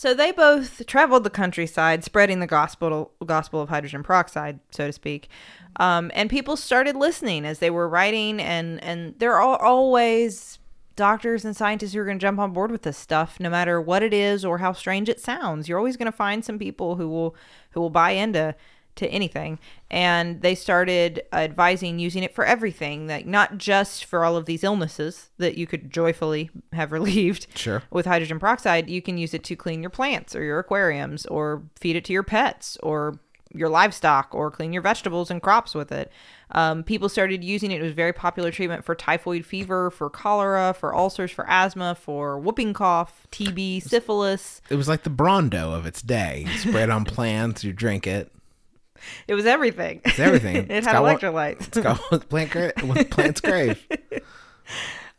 So 0.00 0.14
they 0.14 0.32
both 0.32 0.86
traveled 0.86 1.24
the 1.24 1.28
countryside, 1.28 2.04
spreading 2.04 2.40
the 2.40 2.46
gospel 2.46 3.12
gospel 3.26 3.60
of 3.60 3.68
hydrogen 3.68 4.02
peroxide, 4.02 4.58
so 4.70 4.86
to 4.86 4.94
speak. 4.94 5.28
Um, 5.76 6.10
and 6.14 6.30
people 6.30 6.56
started 6.56 6.96
listening 6.96 7.44
as 7.44 7.58
they 7.58 7.68
were 7.68 7.86
writing, 7.86 8.40
and 8.40 8.82
and 8.82 9.14
there 9.18 9.38
are 9.38 9.60
always 9.60 10.58
doctors 10.96 11.44
and 11.44 11.54
scientists 11.54 11.92
who 11.92 12.00
are 12.00 12.06
going 12.06 12.18
to 12.18 12.22
jump 12.22 12.38
on 12.38 12.54
board 12.54 12.70
with 12.70 12.80
this 12.80 12.96
stuff, 12.96 13.38
no 13.38 13.50
matter 13.50 13.78
what 13.78 14.02
it 14.02 14.14
is 14.14 14.42
or 14.42 14.56
how 14.56 14.72
strange 14.72 15.10
it 15.10 15.20
sounds. 15.20 15.68
You're 15.68 15.76
always 15.76 15.98
going 15.98 16.10
to 16.10 16.16
find 16.16 16.42
some 16.42 16.58
people 16.58 16.96
who 16.96 17.06
will 17.06 17.36
who 17.72 17.82
will 17.82 17.90
buy 17.90 18.12
into 18.12 18.54
to 19.00 19.08
anything 19.08 19.58
and 19.90 20.40
they 20.42 20.54
started 20.54 21.22
advising 21.32 21.98
using 21.98 22.22
it 22.22 22.32
for 22.34 22.44
everything 22.44 23.08
like 23.08 23.26
not 23.26 23.58
just 23.58 24.04
for 24.04 24.24
all 24.24 24.36
of 24.36 24.46
these 24.46 24.62
illnesses 24.62 25.30
that 25.38 25.56
you 25.58 25.66
could 25.66 25.90
joyfully 25.90 26.48
have 26.72 26.92
relieved 26.98 27.46
Sure. 27.54 27.82
with 27.90 28.06
hydrogen 28.06 28.38
peroxide 28.38 28.88
you 28.88 29.02
can 29.02 29.18
use 29.18 29.34
it 29.34 29.42
to 29.44 29.56
clean 29.56 29.82
your 29.82 29.90
plants 29.90 30.36
or 30.36 30.42
your 30.44 30.58
aquariums 30.60 31.26
or 31.26 31.62
feed 31.76 31.96
it 31.96 32.04
to 32.04 32.12
your 32.12 32.22
pets 32.22 32.76
or 32.82 33.18
your 33.52 33.68
livestock 33.68 34.32
or 34.32 34.48
clean 34.48 34.72
your 34.72 34.80
vegetables 34.80 35.28
and 35.28 35.42
crops 35.42 35.74
with 35.74 35.90
it 35.90 36.12
um, 36.52 36.84
people 36.84 37.08
started 37.08 37.42
using 37.42 37.72
it 37.72 37.80
it 37.80 37.82
was 37.82 37.92
very 37.94 38.12
popular 38.12 38.52
treatment 38.52 38.84
for 38.84 38.94
typhoid 38.94 39.44
fever 39.44 39.90
for 39.90 40.08
cholera 40.08 40.72
for 40.72 40.94
ulcers 40.94 41.32
for 41.32 41.44
asthma 41.50 41.96
for 41.96 42.38
whooping 42.38 42.72
cough 42.72 43.26
tb 43.32 43.82
syphilis 43.82 44.62
It 44.70 44.76
was 44.76 44.86
like 44.88 45.02
the 45.02 45.10
Brawndo 45.10 45.74
of 45.76 45.84
its 45.84 46.00
day. 46.00 46.44
You 46.46 46.58
spread 46.58 46.90
on 46.90 47.04
plants, 47.16 47.64
you 47.64 47.72
drink 47.72 48.06
it. 48.06 48.30
It 49.28 49.34
was 49.34 49.46
everything 49.46 50.00
It's 50.04 50.18
everything. 50.18 50.56
it 50.56 50.70
It's 50.70 50.86
had 50.86 50.96
electrolytes 50.96 51.68
It's 51.68 51.78
got 52.10 52.28
plant 52.28 52.50
gra- 52.50 52.72
plants 53.10 53.40
crave. 53.40 53.86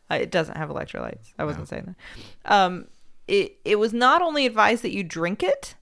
Uh, 0.10 0.16
it 0.16 0.32
doesn't 0.32 0.58
have 0.58 0.70
electrolytes. 0.70 1.34
I 1.40 1.46
wasn't 1.46 1.68
saying 1.70 1.96
that. 2.44 2.52
Um, 2.52 2.88
it 3.28 3.58
it 3.64 3.78
was 3.80 3.94
not 3.94 4.22
only 4.22 4.46
advised 4.46 4.84
that 4.84 4.92
you 4.92 5.04
drink 5.04 5.42
it. 5.42 5.76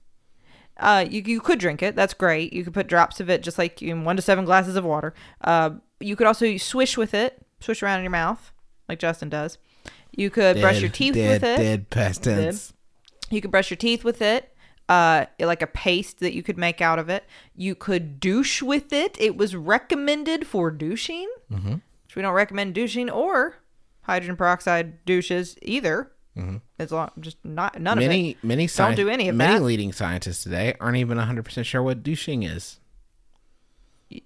Uh, 0.78 1.04
you 1.08 1.22
you 1.26 1.40
could 1.40 1.58
drink 1.58 1.82
it. 1.82 1.96
That's 1.96 2.14
great. 2.14 2.52
You 2.52 2.64
could 2.64 2.74
put 2.74 2.86
drops 2.86 3.20
of 3.20 3.28
it, 3.28 3.42
just 3.42 3.58
like 3.58 3.82
in 3.82 4.04
one 4.04 4.16
to 4.16 4.22
seven 4.22 4.44
glasses 4.44 4.76
of 4.76 4.84
water. 4.84 5.14
Uh, 5.40 5.70
you 5.98 6.16
could 6.16 6.26
also 6.26 6.56
swish 6.56 6.96
with 6.96 7.12
it, 7.12 7.44
swish 7.60 7.82
around 7.82 7.98
in 7.98 8.04
your 8.04 8.10
mouth, 8.10 8.52
like 8.88 8.98
Justin 8.98 9.28
does. 9.28 9.58
You 10.12 10.30
could 10.30 10.60
brush 10.60 10.80
your 10.80 10.90
teeth 10.90 11.14
dead, 11.14 11.42
with 11.42 11.50
it. 11.50 11.56
Dead 11.62 11.90
past 11.90 12.24
tense. 12.24 12.72
You 13.30 13.40
could 13.40 13.50
brush 13.50 13.70
your 13.70 13.76
teeth 13.76 14.04
with 14.04 14.22
it. 14.22 14.54
Uh, 14.90 15.26
like 15.38 15.62
a 15.62 15.68
paste 15.68 16.18
that 16.18 16.34
you 16.34 16.42
could 16.42 16.58
make 16.58 16.80
out 16.80 16.98
of 16.98 17.08
it. 17.08 17.22
You 17.54 17.76
could 17.76 18.18
douche 18.18 18.60
with 18.60 18.92
it. 18.92 19.16
It 19.20 19.36
was 19.36 19.54
recommended 19.54 20.48
for 20.48 20.72
douching, 20.72 21.30
mm-hmm. 21.48 21.74
which 21.74 22.16
we 22.16 22.22
don't 22.22 22.34
recommend 22.34 22.74
douching 22.74 23.08
or 23.08 23.54
hydrogen 24.02 24.36
peroxide 24.36 25.04
douches 25.04 25.56
either. 25.62 26.10
Mm-hmm. 26.36 26.56
As 26.80 26.90
long, 26.90 27.12
just 27.20 27.36
not 27.44 27.80
none 27.80 27.98
of 27.98 28.02
Many 28.02 28.30
it. 28.30 28.42
many 28.42 28.66
Don't 28.66 28.96
do 28.96 29.08
any 29.08 29.28
of 29.28 29.36
many 29.36 29.60
that. 29.60 29.64
leading 29.64 29.92
scientists 29.92 30.42
today 30.42 30.74
aren't 30.80 30.96
even 30.96 31.18
100% 31.18 31.64
sure 31.64 31.84
what 31.84 32.02
douching 32.02 32.42
is. 32.42 32.80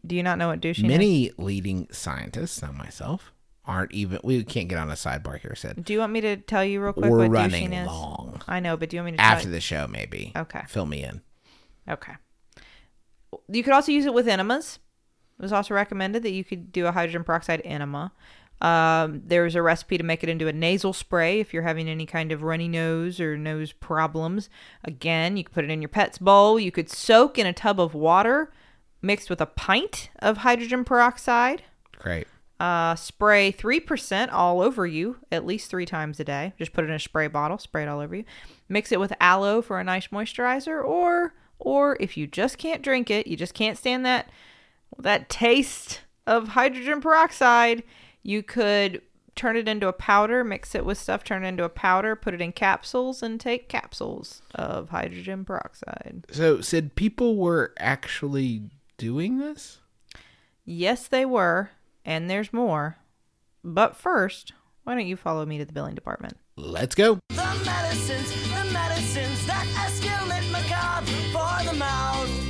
Do 0.06 0.16
you 0.16 0.22
not 0.22 0.38
know 0.38 0.48
what 0.48 0.62
douching 0.62 0.86
is? 0.86 0.88
Many 0.88 1.32
leading 1.36 1.88
scientists, 1.92 2.62
not 2.62 2.74
myself, 2.74 3.33
aren't 3.66 3.92
even 3.92 4.20
we 4.22 4.44
can't 4.44 4.68
get 4.68 4.78
on 4.78 4.90
a 4.90 4.94
sidebar 4.94 5.40
here 5.40 5.54
said. 5.54 5.84
Do 5.84 5.92
you 5.92 5.98
want 6.00 6.12
me 6.12 6.20
to 6.22 6.36
tell 6.36 6.64
you 6.64 6.82
real 6.82 6.92
quick 6.92 7.10
We're 7.10 7.18
what 7.18 7.30
running 7.30 7.70
douching 7.70 7.72
is? 7.72 7.86
long. 7.86 8.42
I 8.46 8.60
know, 8.60 8.76
but 8.76 8.90
do 8.90 8.96
you 8.96 9.02
want 9.02 9.12
me 9.12 9.16
to 9.18 9.22
After 9.22 9.48
the 9.48 9.60
show 9.60 9.86
maybe. 9.88 10.32
Okay. 10.36 10.62
Fill 10.68 10.86
me 10.86 11.02
in. 11.02 11.22
Okay. 11.88 12.14
You 13.48 13.62
could 13.62 13.72
also 13.72 13.92
use 13.92 14.06
it 14.06 14.14
with 14.14 14.28
enemas. 14.28 14.78
It 15.38 15.42
was 15.42 15.52
also 15.52 15.74
recommended 15.74 16.22
that 16.22 16.32
you 16.32 16.44
could 16.44 16.72
do 16.72 16.86
a 16.86 16.92
hydrogen 16.92 17.24
peroxide 17.24 17.62
enema. 17.64 18.12
Um, 18.60 19.22
there's 19.26 19.56
a 19.56 19.62
recipe 19.62 19.98
to 19.98 20.04
make 20.04 20.22
it 20.22 20.28
into 20.28 20.46
a 20.46 20.52
nasal 20.52 20.92
spray 20.92 21.40
if 21.40 21.52
you're 21.52 21.64
having 21.64 21.88
any 21.88 22.06
kind 22.06 22.30
of 22.30 22.42
runny 22.42 22.68
nose 22.68 23.18
or 23.18 23.36
nose 23.36 23.72
problems. 23.72 24.48
Again, 24.84 25.36
you 25.36 25.44
could 25.44 25.52
put 25.52 25.64
it 25.64 25.70
in 25.70 25.82
your 25.82 25.88
pet's 25.88 26.18
bowl. 26.18 26.60
You 26.60 26.70
could 26.70 26.88
soak 26.88 27.38
in 27.38 27.46
a 27.46 27.52
tub 27.52 27.80
of 27.80 27.94
water 27.94 28.52
mixed 29.02 29.28
with 29.28 29.40
a 29.40 29.46
pint 29.46 30.08
of 30.20 30.38
hydrogen 30.38 30.84
peroxide. 30.84 31.62
Great. 31.98 32.26
Uh, 32.64 32.94
spray 32.94 33.52
3% 33.52 34.32
all 34.32 34.62
over 34.62 34.86
you 34.86 35.18
at 35.30 35.44
least 35.44 35.68
three 35.68 35.84
times 35.84 36.18
a 36.18 36.24
day. 36.24 36.54
Just 36.56 36.72
put 36.72 36.82
it 36.82 36.88
in 36.88 36.94
a 36.94 36.98
spray 36.98 37.28
bottle, 37.28 37.58
spray 37.58 37.82
it 37.82 37.90
all 37.90 38.00
over 38.00 38.16
you. 38.16 38.24
Mix 38.70 38.90
it 38.90 38.98
with 38.98 39.12
aloe 39.20 39.60
for 39.60 39.78
a 39.78 39.84
nice 39.84 40.06
moisturizer 40.06 40.82
or 40.82 41.34
or 41.58 41.98
if 42.00 42.16
you 42.16 42.26
just 42.26 42.56
can't 42.56 42.80
drink 42.80 43.10
it, 43.10 43.26
you 43.26 43.36
just 43.36 43.52
can't 43.52 43.76
stand 43.76 44.06
that 44.06 44.30
that 44.98 45.28
taste 45.28 46.00
of 46.26 46.48
hydrogen 46.48 47.02
peroxide, 47.02 47.82
you 48.22 48.42
could 48.42 49.02
turn 49.36 49.58
it 49.58 49.68
into 49.68 49.86
a 49.86 49.92
powder, 49.92 50.42
mix 50.42 50.74
it 50.74 50.86
with 50.86 50.96
stuff, 50.96 51.22
turn 51.22 51.44
it 51.44 51.48
into 51.48 51.64
a 51.64 51.68
powder, 51.68 52.16
put 52.16 52.32
it 52.32 52.40
in 52.40 52.50
capsules 52.50 53.22
and 53.22 53.38
take 53.38 53.68
capsules 53.68 54.40
of 54.54 54.88
hydrogen 54.88 55.44
peroxide. 55.44 56.24
So 56.30 56.62
said 56.62 56.94
people 56.94 57.36
were 57.36 57.74
actually 57.78 58.70
doing 58.96 59.36
this? 59.36 59.80
Yes, 60.64 61.08
they 61.08 61.26
were, 61.26 61.68
and 62.04 62.28
there's 62.28 62.52
more. 62.52 62.98
But 63.62 63.96
first, 63.96 64.52
why 64.84 64.94
don't 64.94 65.06
you 65.06 65.16
follow 65.16 65.46
me 65.46 65.58
to 65.58 65.64
the 65.64 65.72
billing 65.72 65.94
department? 65.94 66.36
Let's 66.56 66.94
go. 66.94 67.18
The 67.30 67.62
medicines, 67.64 68.32
the 68.44 68.72
medicines 68.72 69.46
that 69.46 69.66
escalate 69.76 70.50
macabre 70.50 71.06
for 71.32 71.70
the 71.70 71.76
mouth. 71.76 72.44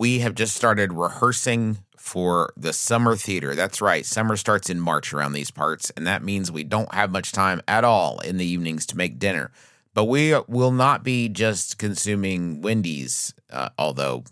we 0.00 0.20
have 0.20 0.34
just 0.34 0.56
started 0.56 0.92
rehearsing 0.94 1.76
for 1.96 2.52
the 2.56 2.72
summer 2.72 3.16
theater. 3.16 3.54
That's 3.54 3.82
right. 3.82 4.06
Summer 4.06 4.36
starts 4.36 4.70
in 4.70 4.80
March 4.80 5.12
around 5.12 5.32
these 5.32 5.50
parts, 5.50 5.90
and 5.90 6.06
that 6.06 6.22
means 6.22 6.50
we 6.50 6.64
don't 6.64 6.94
have 6.94 7.10
much 7.10 7.32
time 7.32 7.60
at 7.68 7.84
all 7.84 8.18
in 8.20 8.38
the 8.38 8.46
evenings 8.46 8.86
to 8.86 8.96
make 8.96 9.18
dinner. 9.18 9.50
But 9.92 10.04
we 10.04 10.34
will 10.48 10.70
not 10.70 11.04
be 11.04 11.28
just 11.28 11.76
consuming 11.76 12.62
Wendy's, 12.62 13.34
uh, 13.50 13.68
although 13.76 14.24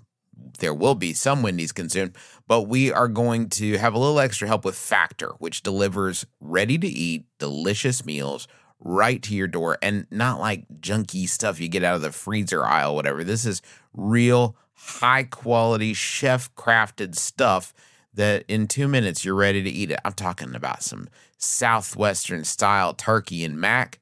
there 0.58 0.74
will 0.74 0.94
be 0.94 1.12
some 1.12 1.42
Wendy's 1.42 1.72
consumed, 1.72 2.16
but 2.46 2.62
we 2.62 2.92
are 2.92 3.08
going 3.08 3.48
to 3.50 3.78
have 3.78 3.94
a 3.94 3.98
little 3.98 4.20
extra 4.20 4.48
help 4.48 4.64
with 4.64 4.76
Factor, 4.76 5.30
which 5.38 5.62
delivers 5.62 6.26
ready 6.40 6.78
to 6.78 6.86
eat, 6.86 7.26
delicious 7.38 8.04
meals 8.04 8.48
right 8.80 9.22
to 9.22 9.34
your 9.34 9.48
door 9.48 9.78
and 9.82 10.06
not 10.10 10.38
like 10.38 10.66
junky 10.80 11.28
stuff 11.28 11.60
you 11.60 11.68
get 11.68 11.82
out 11.82 11.96
of 11.96 12.02
the 12.02 12.12
freezer 12.12 12.64
aisle, 12.64 12.94
whatever. 12.94 13.24
This 13.24 13.44
is 13.44 13.60
real 13.92 14.56
high 14.74 15.24
quality 15.24 15.92
chef 15.92 16.54
crafted 16.54 17.16
stuff 17.16 17.74
that 18.14 18.44
in 18.48 18.68
two 18.68 18.88
minutes 18.88 19.24
you're 19.24 19.34
ready 19.34 19.62
to 19.62 19.70
eat 19.70 19.90
it. 19.90 20.00
I'm 20.04 20.12
talking 20.12 20.54
about 20.54 20.82
some 20.82 21.08
Southwestern 21.36 22.44
style 22.44 22.94
turkey 22.94 23.44
and 23.44 23.60
mac. 23.60 23.98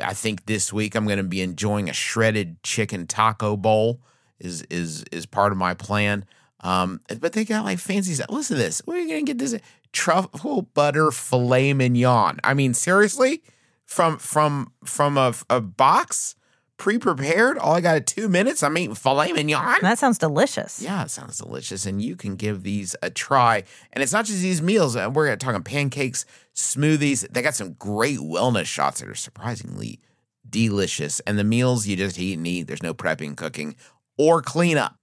I 0.00 0.12
think 0.12 0.46
this 0.46 0.72
week 0.72 0.94
I'm 0.94 1.06
going 1.06 1.18
to 1.18 1.24
be 1.24 1.40
enjoying 1.40 1.88
a 1.88 1.94
shredded 1.94 2.62
chicken 2.62 3.06
taco 3.06 3.56
bowl 3.56 4.00
is 4.38 4.62
is 4.70 5.04
is 5.12 5.26
part 5.26 5.52
of 5.52 5.58
my 5.58 5.74
plan. 5.74 6.24
Um, 6.60 7.00
but 7.20 7.32
they 7.32 7.44
got 7.44 7.64
like 7.64 7.78
fancy 7.78 8.14
stuff. 8.14 8.30
Listen 8.30 8.56
to 8.56 8.62
this. 8.62 8.80
Where 8.84 8.96
are 8.96 9.00
you 9.00 9.08
gonna 9.08 9.22
get 9.22 9.38
this 9.38 9.56
truffle 9.92 10.62
butter 10.62 11.10
filet 11.10 11.72
mignon? 11.74 12.38
I 12.42 12.54
mean, 12.54 12.74
seriously, 12.74 13.42
from 13.84 14.18
from 14.18 14.72
from 14.84 15.16
a, 15.18 15.34
a 15.50 15.60
box 15.60 16.34
pre-prepared. 16.78 17.56
All 17.56 17.74
I 17.74 17.80
got 17.80 17.96
at 17.96 18.06
two 18.06 18.28
minutes. 18.28 18.62
I'm 18.62 18.76
eating 18.76 18.94
filet 18.94 19.32
mignon. 19.32 19.76
That 19.80 19.98
sounds 19.98 20.18
delicious. 20.18 20.82
Yeah, 20.82 21.04
it 21.04 21.10
sounds 21.10 21.38
delicious, 21.38 21.86
and 21.86 22.02
you 22.02 22.16
can 22.16 22.36
give 22.36 22.62
these 22.64 22.94
a 23.02 23.08
try. 23.10 23.64
And 23.92 24.02
it's 24.02 24.12
not 24.12 24.26
just 24.26 24.40
these 24.42 24.60
meals. 24.60 24.94
uh, 24.96 25.10
We're 25.12 25.34
talking 25.36 25.62
pancakes, 25.62 26.26
smoothies. 26.54 27.26
They 27.30 27.40
got 27.42 27.54
some 27.54 27.72
great 27.74 28.18
wellness 28.18 28.66
shots 28.66 29.00
that 29.00 29.08
are 29.08 29.14
surprisingly 29.14 30.00
delicious. 30.48 31.20
And 31.20 31.38
the 31.38 31.44
meals 31.44 31.86
you 31.86 31.96
just 31.96 32.18
eat 32.18 32.36
and 32.36 32.46
eat. 32.46 32.64
There's 32.66 32.82
no 32.82 32.94
prepping, 32.94 33.36
cooking, 33.36 33.74
or 34.18 34.42
cleanup. 34.42 34.96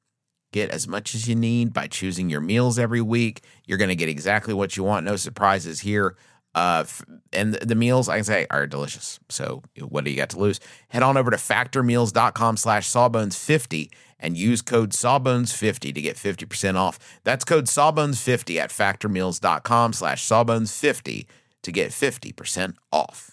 Get 0.52 0.70
as 0.70 0.88
much 0.88 1.16
as 1.16 1.28
you 1.28 1.36
need 1.36 1.74
by 1.74 1.88
choosing 1.88 2.30
your 2.30 2.42
meals 2.42 2.78
every 2.78 3.02
week. 3.02 3.42
You're 3.66 3.80
going 3.80 3.90
to 3.90 3.96
get 3.96 4.10
exactly 4.10 4.54
what 4.54 4.78
you 4.78 4.84
want. 4.84 5.06
No 5.06 5.16
surprises 5.16 5.80
here. 5.80 6.16
Uh, 6.56 6.86
and 7.32 7.56
the 7.56 7.74
meals, 7.74 8.08
I 8.08 8.18
can 8.18 8.24
say, 8.24 8.46
are 8.52 8.68
delicious. 8.68 9.20
So 9.30 9.64
what 9.80 10.04
do 10.04 10.12
you 10.12 10.18
got 10.18 10.30
to 10.30 10.40
lose? 10.40 10.60
Head 10.90 11.02
on 11.02 11.18
over 11.18 11.32
to 11.32 11.38
factormeals.com 11.38 12.58
slash 12.58 12.88
sawbones50 12.88 13.90
and 14.20 14.38
use 14.38 14.62
code 14.62 14.92
sawbones50 14.92 15.94
to 15.96 16.02
get 16.02 16.16
50% 16.16 16.76
off. 16.76 17.00
That's 17.24 17.44
code 17.44 17.66
sawbones50 17.66 18.58
at 18.58 18.70
factormeals.com 18.70 19.94
slash 19.94 20.24
sawbones50 20.24 21.26
to 21.64 21.72
get 21.72 21.90
50% 21.90 22.76
off. 22.92 23.33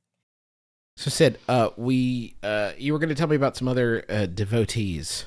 So 1.01 1.09
Sid, 1.09 1.39
uh, 1.49 1.69
we 1.77 2.35
uh, 2.43 2.73
you 2.77 2.93
were 2.93 2.99
going 2.99 3.09
to 3.09 3.15
tell 3.15 3.25
me 3.25 3.35
about 3.35 3.57
some 3.57 3.67
other 3.67 4.05
uh, 4.07 4.27
devotees. 4.27 5.25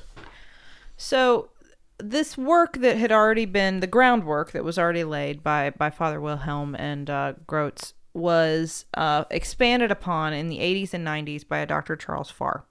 So 0.95 1.49
this 1.97 2.37
work 2.37 2.77
that 2.77 2.95
had 2.95 3.11
already 3.11 3.43
been 3.43 3.81
the 3.81 3.87
groundwork 3.87 4.53
that 4.53 4.63
was 4.63 4.79
already 4.79 5.03
laid 5.03 5.43
by 5.43 5.71
by 5.71 5.89
Father 5.89 6.21
Wilhelm 6.21 6.75
and 6.75 7.09
uh, 7.09 7.33
was 8.13 8.85
uh, 8.93 9.25
expanded 9.29 9.91
upon 9.91 10.31
in 10.31 10.47
the 10.47 10.59
80s 10.59 10.93
and 10.93 11.05
90s 11.05 11.45
by 11.45 11.57
a 11.57 11.65
Dr. 11.65 11.97
Charles 11.97 12.31
Farr. 12.31 12.63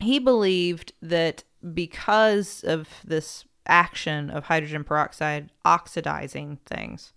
He 0.00 0.18
believed 0.18 0.94
that 1.02 1.44
because 1.74 2.64
of 2.64 2.88
this 3.04 3.44
action 3.66 4.30
of 4.30 4.44
hydrogen 4.44 4.84
peroxide 4.84 5.50
oxidizing 5.66 6.60
things, 6.64 7.12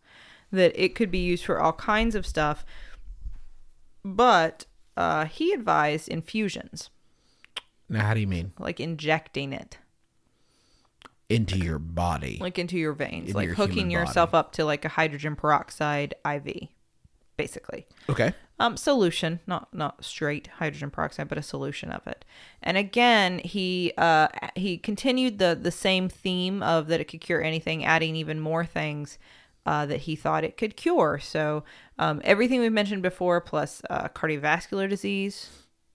that 0.51 0.73
it 0.75 0.93
could 0.93 1.09
be 1.09 1.19
used 1.19 1.45
for 1.45 1.61
all 1.61 1.71
kinds 1.71 2.15
of 2.15 2.27
stuff, 2.27 2.65
but 4.03 4.65
uh, 4.97 5.25
he 5.25 5.51
advised 5.53 6.07
infusions, 6.09 6.89
Now, 7.89 8.05
how 8.05 8.13
do 8.13 8.19
you 8.19 8.27
mean 8.27 8.53
like 8.59 8.79
injecting 8.79 9.53
it. 9.53 9.77
into 11.29 11.57
your 11.57 11.79
body? 11.79 12.37
like 12.41 12.59
into 12.59 12.77
your 12.77 12.93
veins, 12.93 13.27
Into 13.27 13.37
like 13.37 13.45
your 13.47 13.55
hooking 13.55 13.89
human 13.89 13.91
yourself 13.91 14.33
up 14.33 14.51
to 14.53 14.65
like 14.65 14.85
a 14.85 14.89
hydrogen 14.89 15.35
peroxide 15.35 16.13
IV, 16.25 16.69
basically. 17.37 17.87
okay. 18.09 18.33
Um, 18.57 18.77
solution, 18.77 19.41
not 19.45 19.67
not 19.73 20.05
straight 20.05 20.47
hydrogen 20.47 20.89
peroxide, 20.89 21.27
but 21.27 21.37
a 21.37 21.41
solution 21.43 21.91
of 21.91 22.07
it. 22.07 22.23
And 22.63 22.77
again, 22.77 23.39
he 23.39 23.91
uh 23.97 24.29
he 24.55 24.77
continued 24.77 25.39
the 25.39 25.59
the 25.61 25.71
same 25.71 26.07
theme 26.07 26.63
of 26.63 26.87
that 26.87 27.01
it 27.01 27.05
could 27.09 27.19
cure 27.19 27.43
anything, 27.43 27.83
adding 27.83 28.15
even 28.15 28.39
more 28.39 28.65
things 28.65 29.17
uh, 29.65 29.85
that 29.85 30.01
he 30.01 30.15
thought 30.15 30.43
it 30.43 30.57
could 30.57 30.75
cure. 30.75 31.19
So 31.19 31.63
um, 31.97 32.21
everything 32.23 32.59
we've 32.59 32.71
mentioned 32.71 33.01
before, 33.01 33.41
plus 33.41 33.81
uh, 33.89 34.07
cardiovascular 34.09 34.89
disease. 34.89 35.49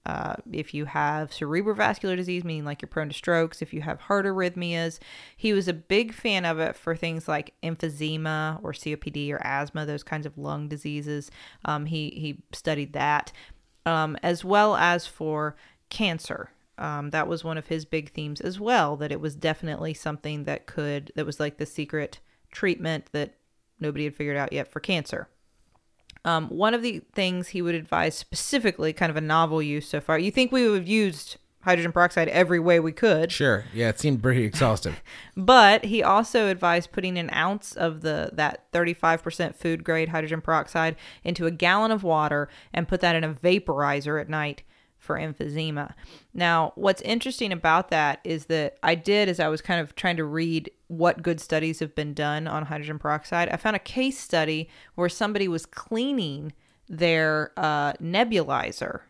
Uh, 0.06 0.34
if 0.50 0.72
you 0.72 0.86
have 0.86 1.30
cerebrovascular 1.30 2.16
disease, 2.16 2.42
meaning 2.42 2.64
like 2.64 2.80
you're 2.80 2.88
prone 2.88 3.08
to 3.08 3.14
strokes, 3.14 3.60
if 3.60 3.74
you 3.74 3.82
have 3.82 4.00
heart 4.00 4.24
arrhythmias, 4.24 4.98
he 5.36 5.52
was 5.52 5.68
a 5.68 5.74
big 5.74 6.14
fan 6.14 6.46
of 6.46 6.58
it 6.58 6.74
for 6.74 6.96
things 6.96 7.28
like 7.28 7.52
emphysema 7.62 8.58
or 8.62 8.72
COPD 8.72 9.30
or 9.30 9.38
asthma, 9.46 9.84
those 9.84 10.02
kinds 10.02 10.24
of 10.24 10.38
lung 10.38 10.68
diseases. 10.68 11.30
Um, 11.66 11.84
he 11.84 12.10
he 12.16 12.42
studied 12.52 12.94
that, 12.94 13.30
um, 13.84 14.16
as 14.22 14.42
well 14.42 14.74
as 14.74 15.06
for 15.06 15.54
cancer. 15.90 16.50
Um, 16.78 17.10
that 17.10 17.28
was 17.28 17.44
one 17.44 17.58
of 17.58 17.66
his 17.66 17.84
big 17.84 18.10
themes 18.10 18.40
as 18.40 18.58
well. 18.58 18.96
That 18.96 19.12
it 19.12 19.20
was 19.20 19.36
definitely 19.36 19.92
something 19.92 20.44
that 20.44 20.64
could 20.64 21.12
that 21.14 21.26
was 21.26 21.38
like 21.38 21.58
the 21.58 21.66
secret 21.66 22.20
treatment 22.50 23.06
that 23.12 23.34
nobody 23.80 24.04
had 24.04 24.14
figured 24.14 24.36
out 24.36 24.52
yet 24.52 24.68
for 24.68 24.80
cancer. 24.80 25.28
Um, 26.24 26.48
one 26.48 26.74
of 26.74 26.82
the 26.82 27.02
things 27.14 27.48
he 27.48 27.62
would 27.62 27.74
advise 27.74 28.14
specifically, 28.14 28.92
kind 28.92 29.10
of 29.10 29.16
a 29.16 29.22
novel 29.22 29.62
use 29.62 29.88
so 29.88 30.00
far. 30.00 30.18
You 30.18 30.30
think 30.30 30.52
we 30.52 30.68
would 30.68 30.80
have 30.80 30.88
used 30.88 31.38
hydrogen 31.62 31.92
peroxide 31.92 32.28
every 32.28 32.58
way 32.58 32.80
we 32.80 32.92
could, 32.92 33.30
Sure. 33.30 33.64
Yeah, 33.74 33.90
it 33.90 33.98
seemed 33.98 34.22
pretty 34.22 34.44
exhaustive. 34.44 35.02
but 35.36 35.84
he 35.84 36.02
also 36.02 36.48
advised 36.48 36.92
putting 36.92 37.18
an 37.18 37.30
ounce 37.32 37.72
of 37.72 38.00
the 38.00 38.30
that 38.32 38.70
35% 38.72 39.54
food 39.54 39.84
grade 39.84 40.08
hydrogen 40.10 40.40
peroxide 40.40 40.96
into 41.22 41.46
a 41.46 41.50
gallon 41.50 41.90
of 41.90 42.02
water 42.02 42.48
and 42.72 42.88
put 42.88 43.00
that 43.00 43.16
in 43.16 43.24
a 43.24 43.34
vaporizer 43.34 44.20
at 44.20 44.28
night 44.28 44.62
for 45.10 45.18
emphysema. 45.18 45.94
Now, 46.32 46.72
what's 46.76 47.02
interesting 47.02 47.52
about 47.52 47.90
that 47.90 48.20
is 48.22 48.46
that 48.46 48.78
I 48.82 48.94
did 48.94 49.28
as 49.28 49.40
I 49.40 49.48
was 49.48 49.60
kind 49.60 49.80
of 49.80 49.96
trying 49.96 50.16
to 50.18 50.24
read 50.24 50.70
what 50.86 51.22
good 51.22 51.40
studies 51.40 51.80
have 51.80 51.96
been 51.96 52.14
done 52.14 52.46
on 52.46 52.66
hydrogen 52.66 53.00
peroxide. 53.00 53.48
I 53.48 53.56
found 53.56 53.74
a 53.74 53.80
case 53.80 54.18
study 54.18 54.68
where 54.94 55.08
somebody 55.08 55.48
was 55.48 55.66
cleaning 55.66 56.52
their 56.88 57.52
uh, 57.56 57.94
nebulizer 57.94 59.00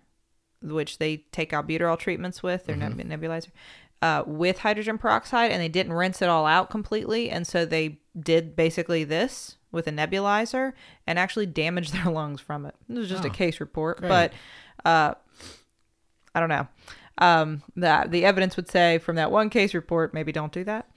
which 0.62 0.98
they 0.98 1.18
take 1.32 1.52
albuterol 1.52 1.98
treatments 1.98 2.42
with, 2.42 2.66
their 2.66 2.76
neb- 2.76 2.98
nebulizer, 2.98 3.48
uh, 4.02 4.22
with 4.26 4.58
hydrogen 4.58 4.98
peroxide, 4.98 5.50
and 5.50 5.60
they 5.60 5.68
didn't 5.68 5.92
rinse 5.92 6.20
it 6.22 6.28
all 6.28 6.46
out 6.46 6.70
completely. 6.70 7.30
And 7.30 7.46
so 7.46 7.64
they 7.64 8.00
did 8.18 8.56
basically 8.56 9.04
this 9.04 9.56
with 9.72 9.86
a 9.86 9.90
nebulizer 9.90 10.72
and 11.06 11.18
actually 11.18 11.46
damaged 11.46 11.94
their 11.94 12.12
lungs 12.12 12.40
from 12.40 12.66
it. 12.66 12.74
It 12.88 12.98
was 12.98 13.08
just 13.08 13.24
a 13.24 13.30
case 13.30 13.60
report, 13.60 14.00
but 14.00 14.32
uh, 14.84 15.14
I 16.34 16.40
don't 16.40 16.48
know. 16.48 16.68
Um, 17.18 17.62
that 17.76 18.10
the 18.10 18.24
evidence 18.24 18.56
would 18.56 18.70
say 18.70 18.98
from 18.98 19.16
that 19.16 19.30
one 19.30 19.50
case 19.50 19.74
report, 19.74 20.14
maybe 20.14 20.32
don't 20.32 20.52
do 20.52 20.64
that. 20.64 20.88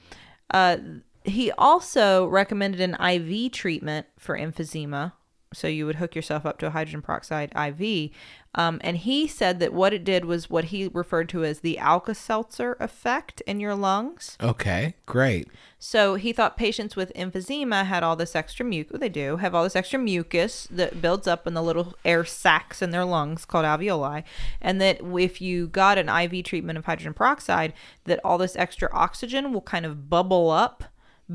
Uh, 0.52 0.78
he 1.24 1.52
also 1.52 2.26
recommended 2.28 2.82
an 2.82 2.96
IV 2.96 3.52
treatment 3.52 4.08
for 4.18 4.38
emphysema. 4.38 5.14
So 5.54 5.68
you 5.68 5.86
would 5.86 5.96
hook 5.96 6.16
yourself 6.16 6.46
up 6.46 6.58
to 6.60 6.68
a 6.68 6.72
hydrogen 6.72 7.02
peroxide 7.02 7.52
IV. 7.56 8.12
Um, 8.56 8.80
and 8.84 8.98
he 8.98 9.28
said 9.28 9.60
that 9.60 9.74
what 9.74 9.94
it 9.94 10.04
did 10.04 10.26
was 10.26 10.50
what 10.50 10.66
he 10.66 10.88
referred 10.88 11.28
to 11.30 11.44
as 11.44 11.62
the 11.62 11.80
Alka 11.80 12.14
Seltzer 12.14 12.78
effect 12.80 13.42
in 13.48 13.60
your 13.60 13.74
lungs. 13.74 14.38
Okay, 14.42 14.94
great. 15.08 15.48
So 15.80 16.16
he 16.16 16.34
thought 16.34 16.56
patients 16.56 16.96
with 16.96 17.12
emphysema 17.16 17.86
had 17.86 18.04
all 18.04 18.16
this 18.16 18.36
extra 18.36 18.64
mucus. 18.64 19.00
They 19.00 19.10
do 19.10 19.38
have 19.38 19.56
all 19.56 19.64
this 19.64 19.76
extra 19.76 19.98
mucus 19.98 20.68
that 20.70 21.02
builds 21.02 21.28
up 21.28 21.48
in 21.48 21.56
the 21.56 21.64
little 21.64 21.96
air 22.06 22.24
sacs 22.26 22.82
in 22.82 22.92
their 22.92 23.06
lungs 23.06 23.44
called 23.44 23.66
alveoli, 23.66 24.24
and 24.62 24.80
that 24.80 25.00
if 25.02 25.42
you 25.42 25.68
got 25.68 25.98
an 25.98 26.08
IV 26.08 26.46
treatment 26.46 26.78
of 26.78 26.86
hydrogen 26.86 27.14
peroxide, 27.14 27.74
that 28.06 28.20
all 28.24 28.38
this 28.38 28.56
extra 28.56 28.88
oxygen 28.94 29.52
will 29.52 29.62
kind 29.62 29.86
of 29.86 30.10
bubble 30.10 30.52
up 30.52 30.84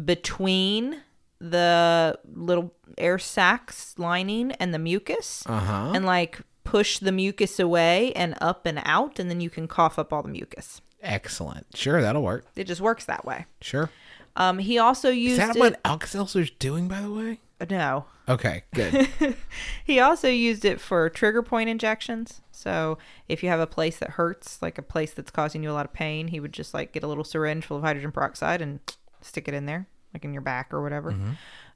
between 0.05 1.03
the 1.41 2.19
little 2.35 2.75
air 2.97 3.19
sacs 3.19 3.95
lining 3.99 4.53
and 4.53 4.73
the 4.75 4.79
mucus, 4.79 5.45
Uh-huh. 5.47 5.93
and 5.95 6.05
like 6.05 6.41
push 6.65 6.99
the 6.99 7.13
mucus 7.13 7.59
away 7.59 8.13
and 8.13 8.35
up 8.41 8.67
and 8.67 8.81
out, 8.85 9.19
and 9.19 9.31
then 9.31 9.41
you 9.41 9.51
can 9.51 9.67
cough 9.69 9.99
up 9.99 10.13
all 10.13 10.23
the 10.23 10.29
mucus. 10.29 10.81
Excellent. 11.03 11.67
Sure, 11.77 12.03
that'll 12.03 12.23
work. 12.23 12.45
It 12.57 12.65
just 12.65 12.81
works 12.81 13.05
that 13.07 13.25
way. 13.25 13.47
Sure. 13.61 13.89
Um, 14.37 14.59
he 14.59 14.79
also 14.79 15.11
Is 15.11 15.17
used 15.17 15.41
that 15.41 15.57
it. 15.57 15.61
what 15.61 15.81
Alka-Seltzer's 15.85 16.51
doing, 16.51 16.89
by 16.89 17.01
the 17.01 17.11
way? 17.11 17.41
No. 17.71 18.05
Okay, 18.29 18.63
good. 18.75 19.09
He 19.85 19.99
also 20.01 20.29
used 20.29 20.65
it 20.67 20.81
for 20.81 21.09
trigger 21.09 21.43
point 21.43 21.71
injections. 21.71 22.43
So 22.53 22.99
if 23.29 23.43
you 23.43 23.49
have 23.49 23.59
a 23.61 23.67
place 23.67 23.97
that 23.99 24.11
hurts, 24.11 24.61
like 24.61 24.77
a 24.77 24.83
place 24.83 25.13
that's 25.13 25.31
causing 25.31 25.63
you 25.63 25.71
a 25.71 25.73
lot 25.73 25.87
of 25.87 25.93
pain, 25.95 26.29
he 26.29 26.39
would 26.41 26.53
just 26.53 26.75
like 26.75 26.93
get 26.93 27.03
a 27.03 27.07
little 27.07 27.25
syringe 27.25 27.65
full 27.65 27.79
of 27.79 27.83
hydrogen 27.85 28.13
peroxide 28.13 28.61
and 28.61 28.81
stick 29.23 29.49
it 29.49 29.55
in 29.55 29.65
there, 29.67 29.87
like 30.15 30.25
in 30.25 30.33
your 30.33 30.43
back 30.43 30.73
or 30.73 30.83
whatever. 30.83 31.15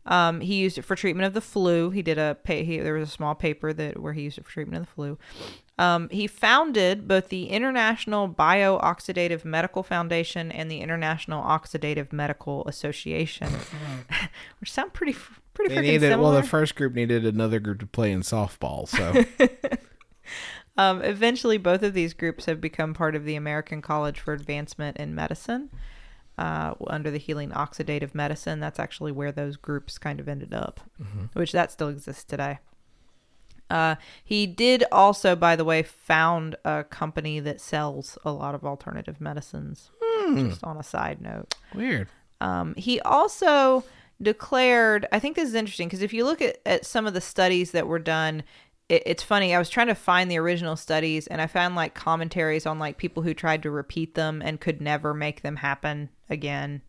Um, 0.04 0.40
he 0.40 0.56
used 0.56 0.78
it 0.78 0.82
for 0.82 0.96
treatment 0.96 1.26
of 1.26 1.34
the 1.34 1.40
flu. 1.40 1.90
He 1.90 2.02
did 2.02 2.18
a 2.18 2.36
pa- 2.42 2.54
he, 2.54 2.78
there 2.80 2.94
was 2.94 3.08
a 3.08 3.12
small 3.12 3.34
paper 3.36 3.72
that 3.72 4.00
where 4.00 4.12
he 4.12 4.22
used 4.22 4.36
it 4.38 4.44
for 4.44 4.50
treatment 4.50 4.82
of 4.82 4.86
the 4.88 4.92
flu. 4.94 5.18
Um, 5.78 6.08
he 6.10 6.26
founded 6.26 7.06
both 7.06 7.28
the 7.28 7.46
International 7.46 8.28
Bioxydative 8.28 9.44
Medical 9.44 9.82
Foundation 9.82 10.50
and 10.50 10.70
the 10.70 10.80
International 10.80 11.42
Oxidative 11.42 12.12
Medical 12.12 12.66
Association, 12.66 13.48
which 14.60 14.72
sound 14.72 14.92
pretty 14.92 15.16
pretty 15.54 15.74
freaking 15.74 16.00
similar. 16.00 16.32
well, 16.32 16.32
the 16.32 16.46
first 16.46 16.74
group 16.74 16.94
needed 16.94 17.24
another 17.24 17.60
group 17.60 17.78
to 17.80 17.86
play 17.86 18.10
in 18.10 18.22
softball, 18.22 18.88
so 18.88 19.24
Um, 20.76 21.02
eventually, 21.02 21.58
both 21.58 21.82
of 21.82 21.92
these 21.92 22.14
groups 22.14 22.46
have 22.46 22.60
become 22.60 22.94
part 22.94 23.14
of 23.14 23.24
the 23.24 23.34
American 23.36 23.82
College 23.82 24.18
for 24.18 24.32
Advancement 24.32 24.96
in 24.96 25.14
Medicine 25.14 25.68
uh, 26.38 26.74
under 26.86 27.10
the 27.10 27.18
Healing 27.18 27.50
Oxidative 27.50 28.14
Medicine. 28.14 28.60
That's 28.60 28.78
actually 28.78 29.12
where 29.12 29.32
those 29.32 29.56
groups 29.56 29.98
kind 29.98 30.20
of 30.20 30.28
ended 30.28 30.54
up, 30.54 30.80
which 31.34 31.52
that 31.52 31.70
still 31.72 31.88
exists 31.88 32.24
today. 32.24 32.58
Uh, 33.70 33.94
he 34.22 34.46
did 34.46 34.84
also, 34.92 35.34
by 35.34 35.56
the 35.56 35.64
way, 35.64 35.82
found 35.82 36.56
a 36.64 36.84
company 36.84 37.40
that 37.40 37.60
sells 37.60 38.18
a 38.24 38.30
lot 38.30 38.54
of 38.54 38.64
alternative 38.64 39.20
medicines. 39.20 39.90
Just 40.50 40.62
on 40.62 40.76
a 40.76 40.82
side 40.82 41.20
note. 41.20 41.54
Weird. 41.74 42.08
Um, 42.40 42.74
he 42.76 43.00
also 43.00 43.84
declared, 44.20 45.06
I 45.10 45.18
think 45.18 45.36
this 45.36 45.48
is 45.48 45.54
interesting 45.54 45.88
because 45.88 46.02
if 46.02 46.12
you 46.12 46.24
look 46.24 46.42
at, 46.42 46.58
at 46.66 46.84
some 46.84 47.06
of 47.06 47.14
the 47.14 47.20
studies 47.20 47.70
that 47.72 47.86
were 47.86 47.98
done, 47.98 48.42
it, 48.92 49.02
it's 49.06 49.22
funny. 49.22 49.54
I 49.54 49.58
was 49.58 49.70
trying 49.70 49.86
to 49.86 49.94
find 49.94 50.30
the 50.30 50.38
original 50.38 50.76
studies 50.76 51.26
and 51.26 51.40
I 51.40 51.46
found 51.46 51.74
like 51.74 51.94
commentaries 51.94 52.66
on 52.66 52.78
like 52.78 52.98
people 52.98 53.22
who 53.22 53.32
tried 53.32 53.62
to 53.62 53.70
repeat 53.70 54.14
them 54.14 54.42
and 54.44 54.60
could 54.60 54.80
never 54.80 55.14
make 55.14 55.40
them 55.42 55.56
happen 55.56 56.10
again. 56.28 56.82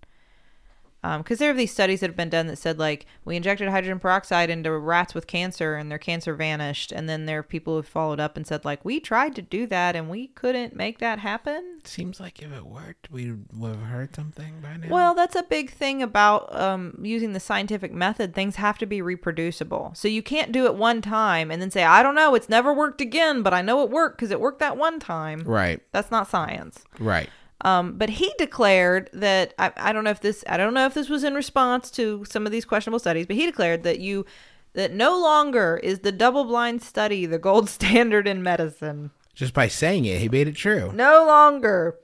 Because 1.03 1.39
there 1.39 1.51
are 1.51 1.55
these 1.55 1.71
studies 1.71 1.99
that 1.99 2.09
have 2.09 2.15
been 2.15 2.29
done 2.29 2.47
that 2.47 2.57
said 2.57 2.79
like 2.79 3.05
we 3.25 3.35
injected 3.35 3.67
hydrogen 3.67 3.99
peroxide 3.99 4.49
into 4.49 4.71
rats 4.71 5.13
with 5.13 5.27
cancer 5.27 5.75
and 5.75 5.91
their 5.91 5.97
cancer 5.97 6.33
vanished, 6.33 6.91
and 6.93 7.09
then 7.09 7.25
there 7.25 7.39
are 7.39 7.43
people 7.43 7.75
who 7.75 7.83
followed 7.83 8.19
up 8.21 8.37
and 8.37 8.47
said 8.47 8.63
like 8.63 8.83
we 8.85 8.99
tried 8.99 9.35
to 9.35 9.41
do 9.41 9.67
that 9.67 9.95
and 9.95 10.09
we 10.09 10.27
couldn't 10.27 10.75
make 10.75 10.99
that 10.99 11.19
happen. 11.19 11.79
Seems 11.83 12.19
like 12.19 12.41
if 12.41 12.51
it 12.53 12.65
worked, 12.65 13.11
we 13.11 13.33
would 13.53 13.75
have 13.75 13.85
heard 13.85 14.15
something 14.15 14.61
by 14.61 14.77
now. 14.77 14.87
Well, 14.89 15.13
that's 15.13 15.35
a 15.35 15.43
big 15.43 15.71
thing 15.71 16.01
about 16.01 16.55
um, 16.55 16.97
using 17.01 17.33
the 17.33 17.39
scientific 17.41 17.91
method. 17.91 18.33
Things 18.33 18.55
have 18.55 18.77
to 18.77 18.85
be 18.85 19.01
reproducible. 19.01 19.91
So 19.95 20.07
you 20.07 20.23
can't 20.23 20.51
do 20.53 20.65
it 20.65 20.75
one 20.75 21.01
time 21.01 21.51
and 21.51 21.61
then 21.61 21.71
say, 21.71 21.83
I 21.83 22.01
don't 22.01 22.15
know, 22.15 22.35
it's 22.35 22.47
never 22.49 22.73
worked 22.73 23.01
again, 23.01 23.41
but 23.43 23.53
I 23.53 23.61
know 23.61 23.83
it 23.83 23.89
worked 23.89 24.17
because 24.17 24.31
it 24.31 24.39
worked 24.39 24.59
that 24.59 24.77
one 24.77 24.99
time. 24.99 25.43
right, 25.43 25.81
That's 25.91 26.11
not 26.11 26.29
science. 26.29 26.83
right. 26.99 27.29
Um, 27.61 27.97
but 27.97 28.09
he 28.09 28.33
declared 28.37 29.09
that 29.13 29.53
I, 29.57 29.71
I 29.77 29.93
don't 29.93 30.03
know 30.03 30.09
if 30.09 30.21
this 30.21 30.43
I 30.47 30.57
don't 30.57 30.73
know 30.73 30.85
if 30.85 30.93
this 30.93 31.09
was 31.09 31.23
in 31.23 31.33
response 31.33 31.89
to 31.91 32.25
some 32.25 32.45
of 32.45 32.51
these 32.51 32.65
questionable 32.65 32.99
studies, 32.99 33.25
but 33.25 33.35
he 33.35 33.45
declared 33.45 33.83
that 33.83 33.99
you 33.99 34.25
that 34.73 34.91
no 34.91 35.19
longer 35.19 35.79
is 35.83 35.99
the 35.99 36.11
double 36.11 36.45
blind 36.45 36.81
study 36.81 37.25
the 37.25 37.39
gold 37.39 37.69
standard 37.69 38.27
in 38.27 38.43
medicine. 38.43 39.11
Just 39.33 39.53
by 39.53 39.67
saying 39.67 40.05
it, 40.05 40.19
he 40.19 40.29
made 40.29 40.47
it 40.47 40.55
true. 40.55 40.91
No 40.93 41.25
longer. 41.25 41.97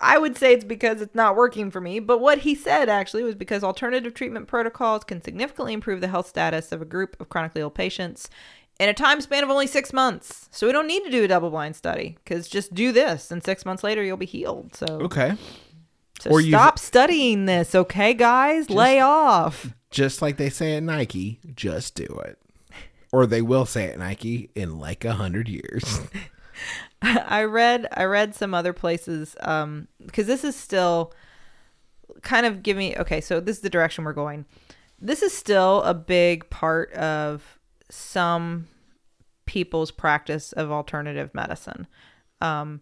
I 0.00 0.18
would 0.18 0.36
say 0.36 0.52
it's 0.52 0.64
because 0.64 1.00
it's 1.00 1.14
not 1.14 1.36
working 1.36 1.70
for 1.70 1.80
me, 1.80 2.00
but 2.00 2.18
what 2.18 2.38
he 2.38 2.56
said 2.56 2.88
actually 2.88 3.22
was 3.22 3.36
because 3.36 3.62
alternative 3.62 4.14
treatment 4.14 4.48
protocols 4.48 5.04
can 5.04 5.22
significantly 5.22 5.72
improve 5.72 6.00
the 6.00 6.08
health 6.08 6.26
status 6.26 6.72
of 6.72 6.82
a 6.82 6.86
group 6.86 7.20
of 7.20 7.28
chronically 7.28 7.60
ill 7.60 7.70
patients 7.70 8.28
in 8.82 8.88
a 8.88 8.94
time 8.94 9.20
span 9.20 9.44
of 9.44 9.50
only 9.50 9.68
six 9.68 9.92
months. 9.92 10.48
So 10.50 10.66
we 10.66 10.72
don't 10.72 10.88
need 10.88 11.04
to 11.04 11.10
do 11.10 11.22
a 11.22 11.28
double 11.28 11.50
blind 11.50 11.76
study 11.76 12.16
because 12.24 12.48
just 12.48 12.74
do 12.74 12.90
this, 12.90 13.30
and 13.30 13.42
six 13.44 13.64
months 13.64 13.84
later 13.84 14.02
you'll 14.02 14.16
be 14.16 14.26
healed. 14.26 14.74
So, 14.74 14.86
Okay. 14.86 15.36
so 16.18 16.30
Or 16.30 16.42
stop 16.42 16.80
studying 16.80 17.44
this, 17.46 17.76
okay, 17.76 18.12
guys? 18.12 18.68
Lay 18.68 18.98
off. 18.98 19.72
Just 19.90 20.20
like 20.20 20.36
they 20.36 20.50
say 20.50 20.74
at 20.76 20.82
Nike, 20.82 21.38
just 21.54 21.94
do 21.94 22.04
it. 22.24 22.38
Or 23.12 23.24
they 23.26 23.42
will 23.42 23.66
say 23.66 23.88
at 23.88 23.98
Nike 23.98 24.50
in 24.56 24.78
like 24.80 25.04
a 25.04 25.12
hundred 25.12 25.48
years. 25.48 26.00
I 27.02 27.44
read 27.44 27.86
I 27.92 28.04
read 28.04 28.34
some 28.34 28.54
other 28.54 28.72
places 28.72 29.34
um 29.40 29.88
because 30.04 30.26
this 30.26 30.44
is 30.44 30.54
still 30.54 31.12
kind 32.22 32.46
of 32.46 32.62
give 32.62 32.76
me 32.76 32.96
okay 32.96 33.20
so 33.20 33.40
this 33.40 33.56
is 33.56 33.62
the 33.62 33.70
direction 33.70 34.04
we're 34.04 34.12
going 34.12 34.44
this 35.00 35.22
is 35.22 35.32
still 35.32 35.82
a 35.82 35.94
big 35.94 36.48
part 36.50 36.92
of 36.92 37.58
some 37.90 38.68
people's 39.46 39.90
practice 39.90 40.52
of 40.52 40.70
alternative 40.70 41.30
medicine. 41.34 41.86
Um 42.40 42.80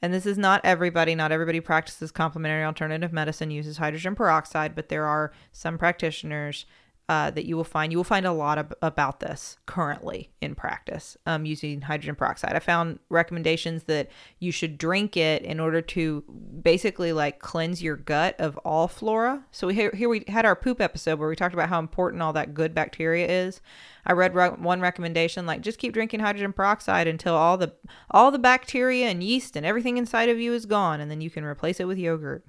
and 0.00 0.14
this 0.14 0.26
is 0.26 0.38
not 0.38 0.60
everybody. 0.62 1.16
Not 1.16 1.32
everybody 1.32 1.58
practices 1.60 2.12
complementary 2.12 2.62
alternative 2.64 3.12
medicine 3.12 3.50
uses 3.50 3.78
hydrogen 3.78 4.14
peroxide 4.14 4.74
but 4.74 4.88
there 4.88 5.06
are 5.06 5.32
some 5.52 5.78
practitioners 5.78 6.66
uh, 7.08 7.30
that 7.30 7.46
you 7.46 7.56
will 7.56 7.64
find. 7.64 7.90
You 7.90 7.98
will 7.98 8.04
find 8.04 8.26
a 8.26 8.32
lot 8.32 8.58
of, 8.58 8.72
about 8.82 9.20
this 9.20 9.56
currently 9.64 10.30
in 10.42 10.54
practice 10.54 11.16
um, 11.24 11.46
using 11.46 11.80
hydrogen 11.80 12.14
peroxide. 12.14 12.54
I 12.54 12.58
found 12.58 12.98
recommendations 13.08 13.84
that 13.84 14.10
you 14.38 14.52
should 14.52 14.76
drink 14.76 15.16
it 15.16 15.42
in 15.42 15.58
order 15.58 15.80
to 15.80 16.22
basically 16.62 17.12
like 17.12 17.38
cleanse 17.38 17.82
your 17.82 17.96
gut 17.96 18.38
of 18.38 18.58
all 18.58 18.88
flora. 18.88 19.44
So 19.52 19.68
we, 19.68 19.74
here, 19.74 19.90
here 19.94 20.08
we 20.08 20.24
had 20.28 20.44
our 20.44 20.54
poop 20.54 20.80
episode 20.80 21.18
where 21.18 21.28
we 21.28 21.36
talked 21.36 21.54
about 21.54 21.70
how 21.70 21.78
important 21.78 22.22
all 22.22 22.34
that 22.34 22.52
good 22.52 22.74
bacteria 22.74 23.26
is. 23.26 23.62
I 24.04 24.12
read 24.12 24.34
re- 24.34 24.50
one 24.50 24.80
recommendation 24.80 25.46
like 25.46 25.62
just 25.62 25.78
keep 25.78 25.94
drinking 25.94 26.20
hydrogen 26.20 26.52
peroxide 26.52 27.06
until 27.06 27.34
all 27.34 27.56
the 27.56 27.74
all 28.10 28.30
the 28.30 28.38
bacteria 28.38 29.06
and 29.08 29.22
yeast 29.22 29.56
and 29.56 29.64
everything 29.64 29.96
inside 29.96 30.28
of 30.28 30.38
you 30.38 30.52
is 30.52 30.66
gone 30.66 31.00
and 31.00 31.10
then 31.10 31.20
you 31.20 31.30
can 31.30 31.44
replace 31.44 31.80
it 31.80 31.86
with 31.86 31.98
yogurt. 31.98 32.44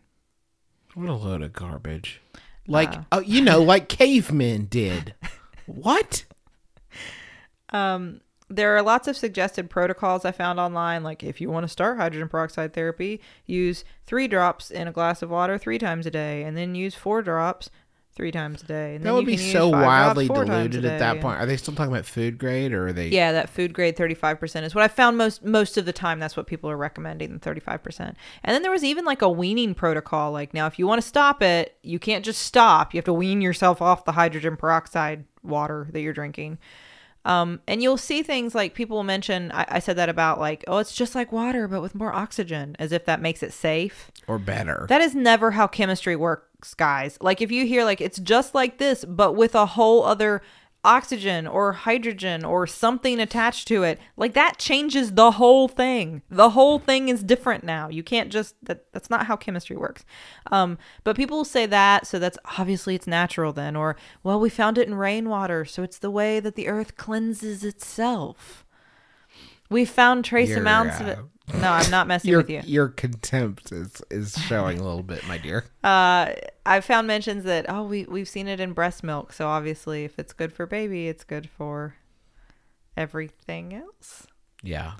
What 0.95 1.07
a 1.07 1.13
load 1.13 1.41
of 1.41 1.53
garbage. 1.53 2.21
Like, 2.69 2.93
uh, 3.11 3.21
you 3.25 3.41
know, 3.41 3.61
like 3.61 3.89
cavemen 3.89 4.65
did. 4.65 5.15
what? 5.65 6.25
Um, 7.71 8.21
there 8.49 8.75
are 8.75 8.81
lots 8.81 9.07
of 9.07 9.15
suggested 9.15 9.69
protocols 9.69 10.25
I 10.25 10.31
found 10.31 10.59
online. 10.59 11.03
Like, 11.03 11.23
if 11.23 11.39
you 11.39 11.51
want 11.51 11.65
to 11.65 11.67
start 11.67 11.97
hydrogen 11.97 12.27
peroxide 12.27 12.73
therapy, 12.73 13.21
use 13.45 13.85
three 14.07 14.27
drops 14.27 14.71
in 14.71 14.87
a 14.87 14.91
glass 14.91 15.21
of 15.21 15.29
water 15.29 15.59
three 15.59 15.77
times 15.77 16.07
a 16.07 16.11
day, 16.11 16.41
and 16.41 16.57
then 16.57 16.73
use 16.73 16.95
four 16.95 17.21
drops 17.21 17.69
three 18.19 18.31
times 18.33 18.61
a 18.61 18.65
day. 18.65 18.95
And 18.95 19.05
That 19.05 19.13
would 19.13 19.25
be 19.25 19.37
so 19.37 19.69
wildly 19.69 20.27
diluted 20.27 20.83
at 20.83 20.99
that 20.99 21.21
point. 21.21 21.39
Are 21.39 21.45
they 21.45 21.55
still 21.55 21.73
talking 21.73 21.93
about 21.93 22.05
food 22.05 22.37
grade 22.37 22.73
or 22.73 22.89
are 22.89 22.93
they? 22.93 23.07
Yeah, 23.07 23.31
that 23.31 23.49
food 23.49 23.71
grade 23.73 23.95
35% 23.95 24.63
is 24.63 24.75
what 24.75 24.83
I 24.83 24.89
found 24.89 25.17
most 25.17 25.45
most 25.45 25.77
of 25.77 25.85
the 25.85 25.93
time 25.93 26.19
that's 26.19 26.35
what 26.35 26.45
people 26.45 26.69
are 26.69 26.75
recommending, 26.75 27.31
the 27.31 27.39
35%. 27.39 27.99
And 27.99 28.15
then 28.43 28.61
there 28.61 28.71
was 28.71 28.83
even 28.83 29.05
like 29.05 29.21
a 29.21 29.29
weaning 29.29 29.73
protocol 29.73 30.33
like 30.33 30.53
now 30.53 30.67
if 30.67 30.77
you 30.77 30.85
want 30.85 31.01
to 31.01 31.07
stop 31.07 31.41
it, 31.41 31.77
you 31.81 31.97
can't 31.97 32.25
just 32.25 32.41
stop. 32.41 32.93
You 32.93 32.97
have 32.97 33.05
to 33.05 33.13
wean 33.13 33.39
yourself 33.39 33.81
off 33.81 34.03
the 34.03 34.11
hydrogen 34.11 34.57
peroxide 34.57 35.23
water 35.41 35.87
that 35.93 36.01
you're 36.01 36.11
drinking. 36.11 36.57
Um, 37.25 37.61
and 37.67 37.81
you'll 37.81 37.97
see 37.97 38.23
things 38.23 38.55
like 38.55 38.73
people 38.73 38.97
will 38.97 39.03
mention 39.03 39.51
I, 39.51 39.65
I 39.69 39.79
said 39.79 39.97
that 39.97 40.09
about 40.09 40.39
like, 40.39 40.63
oh, 40.67 40.77
it's 40.79 40.93
just 40.93 41.15
like 41.15 41.31
water 41.31 41.67
but 41.67 41.81
with 41.81 41.95
more 41.95 42.13
oxygen 42.13 42.75
as 42.79 42.91
if 42.91 43.05
that 43.05 43.21
makes 43.21 43.43
it 43.43 43.53
safe. 43.53 44.11
Or 44.27 44.39
better. 44.39 44.85
That 44.89 45.01
is 45.01 45.15
never 45.15 45.51
how 45.51 45.67
chemistry 45.67 46.15
works, 46.15 46.48
guys. 46.77 47.17
Like 47.21 47.41
if 47.41 47.51
you 47.51 47.65
hear 47.65 47.83
like 47.83 48.01
it's 48.01 48.19
just 48.19 48.53
like 48.53 48.77
this, 48.77 49.05
but 49.05 49.33
with 49.33 49.55
a 49.55 49.65
whole 49.65 50.03
other 50.03 50.41
oxygen 50.83 51.45
or 51.45 51.73
hydrogen 51.73 52.45
or 52.45 52.65
something 52.65 53.19
attached 53.19 53.67
to 53.67 53.83
it, 53.83 53.99
like 54.15 54.33
that 54.33 54.57
changes 54.57 55.13
the 55.13 55.31
whole 55.31 55.67
thing. 55.67 56.21
The 56.29 56.51
whole 56.51 56.79
thing 56.79 57.09
is 57.09 57.23
different 57.23 57.63
now. 57.63 57.89
You 57.89 58.03
can't 58.03 58.31
just 58.31 58.55
that 58.63 58.91
that's 58.91 59.09
not 59.09 59.25
how 59.25 59.35
chemistry 59.35 59.75
works. 59.75 60.05
Um, 60.51 60.77
but 61.03 61.15
people 61.15 61.37
will 61.37 61.45
say 61.45 61.65
that, 61.65 62.07
so 62.07 62.19
that's 62.19 62.37
obviously 62.57 62.95
it's 62.95 63.07
natural 63.07 63.51
then, 63.51 63.75
or 63.75 63.95
well, 64.23 64.39
we 64.39 64.49
found 64.49 64.77
it 64.77 64.87
in 64.87 64.95
rainwater, 64.95 65.65
so 65.65 65.83
it's 65.83 65.97
the 65.97 66.11
way 66.11 66.39
that 66.39 66.55
the 66.55 66.67
earth 66.67 66.95
cleanses 66.95 67.63
itself. 67.63 68.65
We 69.69 69.85
found 69.85 70.25
trace 70.25 70.49
You're, 70.49 70.59
amounts 70.59 70.99
of 70.99 71.07
it. 71.07 71.19
No, 71.55 71.71
I'm 71.71 71.89
not 71.89 72.07
messing 72.07 72.29
your 72.29 72.39
with 72.41 72.49
you. 72.49 72.61
your 72.65 72.87
contempt 72.89 73.71
is 73.71 74.01
is 74.11 74.35
showing 74.47 74.79
a 74.79 74.83
little 74.83 75.03
bit, 75.03 75.27
my 75.27 75.37
dear. 75.37 75.65
Uh, 75.83 76.33
I 76.65 76.81
found 76.81 77.07
mentions 77.07 77.43
that 77.45 77.65
oh 77.69 77.83
we 77.83 78.05
we've 78.05 78.27
seen 78.29 78.47
it 78.47 78.59
in 78.59 78.73
breast 78.73 79.03
milk, 79.03 79.33
so 79.33 79.47
obviously 79.47 80.03
if 80.05 80.19
it's 80.19 80.33
good 80.33 80.53
for 80.53 80.65
baby, 80.65 81.07
it's 81.07 81.23
good 81.23 81.49
for 81.49 81.95
everything 82.97 83.73
else. 83.73 84.27
Yeah. 84.63 84.93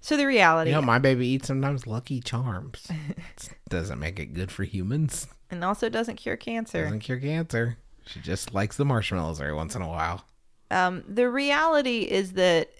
So 0.00 0.16
the 0.16 0.26
reality, 0.26 0.70
You 0.70 0.76
know, 0.76 0.82
my 0.82 0.98
baby 0.98 1.26
eats 1.26 1.48
sometimes 1.48 1.86
Lucky 1.86 2.20
Charms. 2.20 2.86
Doesn't 3.68 3.98
make 3.98 4.20
it 4.20 4.32
good 4.32 4.50
for 4.52 4.64
humans. 4.64 5.26
and 5.50 5.64
also 5.64 5.88
doesn't 5.88 6.16
cure 6.16 6.36
cancer. 6.36 6.84
Doesn't 6.84 7.00
cure 7.00 7.18
cancer. 7.18 7.78
She 8.06 8.20
just 8.20 8.54
likes 8.54 8.76
the 8.76 8.84
marshmallows 8.84 9.40
every 9.40 9.54
once 9.54 9.74
in 9.74 9.82
a 9.82 9.88
while. 9.88 10.24
um, 10.70 11.02
the 11.08 11.28
reality 11.28 12.02
is 12.02 12.32
that 12.34 12.70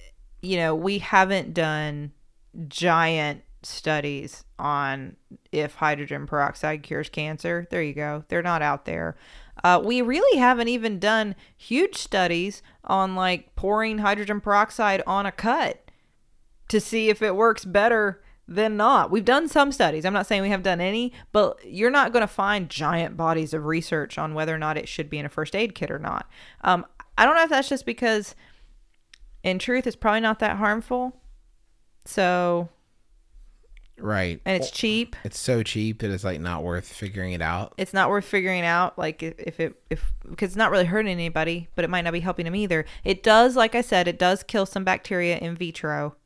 you 0.43 0.57
know 0.57 0.75
we 0.75 0.99
haven't 0.99 1.53
done 1.55 2.13
giant 2.69 3.43
studies 3.63 4.45
on 4.59 5.17
if 5.53 5.75
hydrogen 5.75 6.27
peroxide 6.27 6.83
cures 6.83 7.09
cancer. 7.09 7.67
There 7.71 7.83
you 7.83 7.95
go. 7.95 8.25
They're 8.29 8.43
not 8.43 8.63
out 8.63 8.85
there. 8.85 9.17
Uh, 9.65 9.81
we 9.85 10.01
really 10.03 10.39
haven't 10.39 10.69
even 10.69 10.99
done 10.99 11.35
huge 11.57 11.97
studies 11.97 12.63
on 12.85 13.15
like 13.15 13.55
pouring 13.57 13.99
hydrogen 13.99 14.41
peroxide 14.41 15.03
on 15.07 15.27
a 15.27 15.33
cut 15.33 15.91
to 16.69 16.81
see 16.81 17.09
if 17.09 17.23
it 17.23 17.35
works 17.35 17.65
better 17.65 18.23
than 18.47 18.77
not. 18.77 19.11
We've 19.11 19.25
done 19.25 19.49
some 19.49 19.73
studies. 19.73 20.05
I'm 20.05 20.13
not 20.13 20.27
saying 20.27 20.43
we 20.43 20.49
have 20.49 20.63
done 20.63 20.81
any, 20.81 21.13
but 21.33 21.59
you're 21.65 21.91
not 21.91 22.13
going 22.13 22.23
to 22.23 22.27
find 22.27 22.71
giant 22.71 23.17
bodies 23.17 23.53
of 23.53 23.67
research 23.67 24.17
on 24.17 24.35
whether 24.35 24.55
or 24.55 24.59
not 24.59 24.79
it 24.79 24.89
should 24.89 25.11
be 25.11 25.19
in 25.19 25.27
a 25.27 25.31
first 25.31 25.55
aid 25.55 25.75
kit 25.75 25.91
or 25.91 25.99
not. 25.99 26.29
Um, 26.63 26.87
I 27.19 27.27
don't 27.27 27.35
know 27.35 27.43
if 27.43 27.51
that's 27.51 27.69
just 27.69 27.85
because, 27.85 28.35
in 29.43 29.59
truth, 29.59 29.87
it's 29.87 29.97
probably 29.97 30.21
not 30.21 30.39
that 30.39 30.57
harmful. 30.57 31.21
So, 32.09 32.71
Right. 33.99 34.41
and 34.45 34.57
it's 34.57 34.71
cheap. 34.71 35.15
It's 35.25 35.39
so 35.39 35.63
cheap 35.63 36.01
that 36.01 36.11
it's 36.11 36.25
like 36.25 36.41
not 36.41 36.63
worth 36.63 36.87
figuring 36.91 37.33
it 37.33 37.43
out. 37.43 37.75
It's 37.77 37.93
not 37.93 38.09
worth 38.09 38.25
figuring 38.25 38.63
out, 38.65 38.97
like 38.97 39.23
if, 39.23 39.35
if 39.39 39.61
it 39.61 39.75
if 39.91 40.13
because 40.29 40.51
it's 40.51 40.57
not 40.57 40.71
really 40.71 40.85
hurting 40.87 41.11
anybody, 41.11 41.69
but 41.75 41.85
it 41.85 41.91
might 41.91 42.03
not 42.03 42.13
be 42.13 42.21
helping 42.21 42.45
them 42.45 42.55
either. 42.55 42.87
It 43.05 43.23
does, 43.23 43.57
like 43.57 43.75
I 43.75 43.83
said, 43.83 44.09
it 44.09 44.19
does 44.19 44.43
kill 44.43 44.67
some 44.67 44.85
bacteria 44.85 45.37
in 45.39 45.57
vitro, 45.57 46.17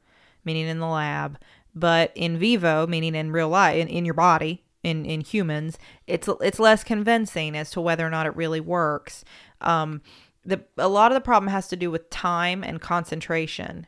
meaning 0.45 0.66
in 0.68 0.78
the 0.78 0.87
lab, 0.87 1.39
but 1.74 2.12
in 2.14 2.39
vivo, 2.39 2.87
meaning 2.87 3.14
in 3.14 3.33
real 3.33 3.49
life, 3.49 3.76
in, 3.76 3.89
in 3.89 4.05
your 4.05 4.14
body, 4.14 4.62
in 4.85 5.05
in 5.05 5.22
humans, 5.22 5.78
it's 6.07 6.28
it's 6.43 6.61
less 6.61 6.85
convincing 6.85 7.57
as 7.57 7.70
to 7.70 7.80
whether 7.80 8.07
or 8.07 8.11
not 8.11 8.26
it 8.26 8.37
really 8.37 8.61
works. 8.61 9.24
Um, 9.61 10.03
the 10.45 10.62
a 10.76 10.89
lot 10.89 11.11
of 11.11 11.14
the 11.16 11.20
problem 11.22 11.51
has 11.51 11.68
to 11.68 11.76
do 11.76 11.91
with 11.91 12.11
time 12.11 12.62
and 12.62 12.80
concentration. 12.80 13.87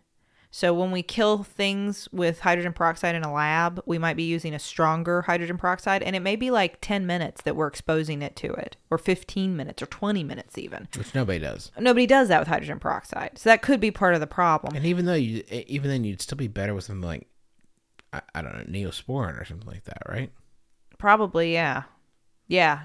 So 0.57 0.73
when 0.73 0.93
we 0.93 1.03
kill 1.03 1.43
things 1.43 2.09
with 2.13 2.39
hydrogen 2.39 2.73
peroxide 2.73 3.17
in 3.17 3.25
a 3.25 3.33
lab, 3.33 3.83
we 3.87 3.99
might 3.99 4.17
be 4.17 4.23
using 4.23 4.55
a 4.55 4.61
stronger 4.61 5.23
hydrogen 5.23 5.59
peroxide 5.59 6.01
and 6.01 6.15
it 6.15 6.21
may 6.21 6.37
be 6.37 6.53
like 6.53 6.81
10 6.81 7.09
minutes 7.09 7.43
that 7.43 7.57
we're 7.57 7.67
exposing 7.67 8.23
it 8.23 8.37
to 8.37 8.53
it 8.53 8.77
or 8.89 8.97
15 8.97 9.57
minutes 9.57 9.83
or 9.83 9.87
20 9.87 10.23
minutes 10.23 10.57
even. 10.57 10.87
which 10.97 11.13
nobody 11.13 11.41
does. 11.41 11.73
Nobody 11.77 12.07
does 12.07 12.29
that 12.29 12.39
with 12.39 12.47
hydrogen 12.47 12.79
peroxide. 12.79 13.33
So 13.35 13.51
that 13.51 13.63
could 13.63 13.81
be 13.81 13.91
part 13.91 14.15
of 14.15 14.21
the 14.21 14.29
problem. 14.29 14.77
And 14.77 14.87
even 14.87 15.07
though 15.07 15.15
you, 15.15 15.43
even 15.51 15.91
then, 15.91 16.05
you'd 16.05 16.23
still 16.23 16.39
be 16.39 16.47
better 16.47 16.73
with 16.73 16.85
something 16.85 17.03
like, 17.03 17.27
I, 18.13 18.23
I 18.37 18.43
don't 18.43 18.57
know, 18.57 18.79
neosporin 18.79 19.41
or 19.41 19.45
something 19.45 19.67
like 19.67 19.83
that, 19.87 20.03
right? 20.09 20.31
Probably, 20.99 21.53
yeah. 21.53 21.83
Yeah. 22.47 22.83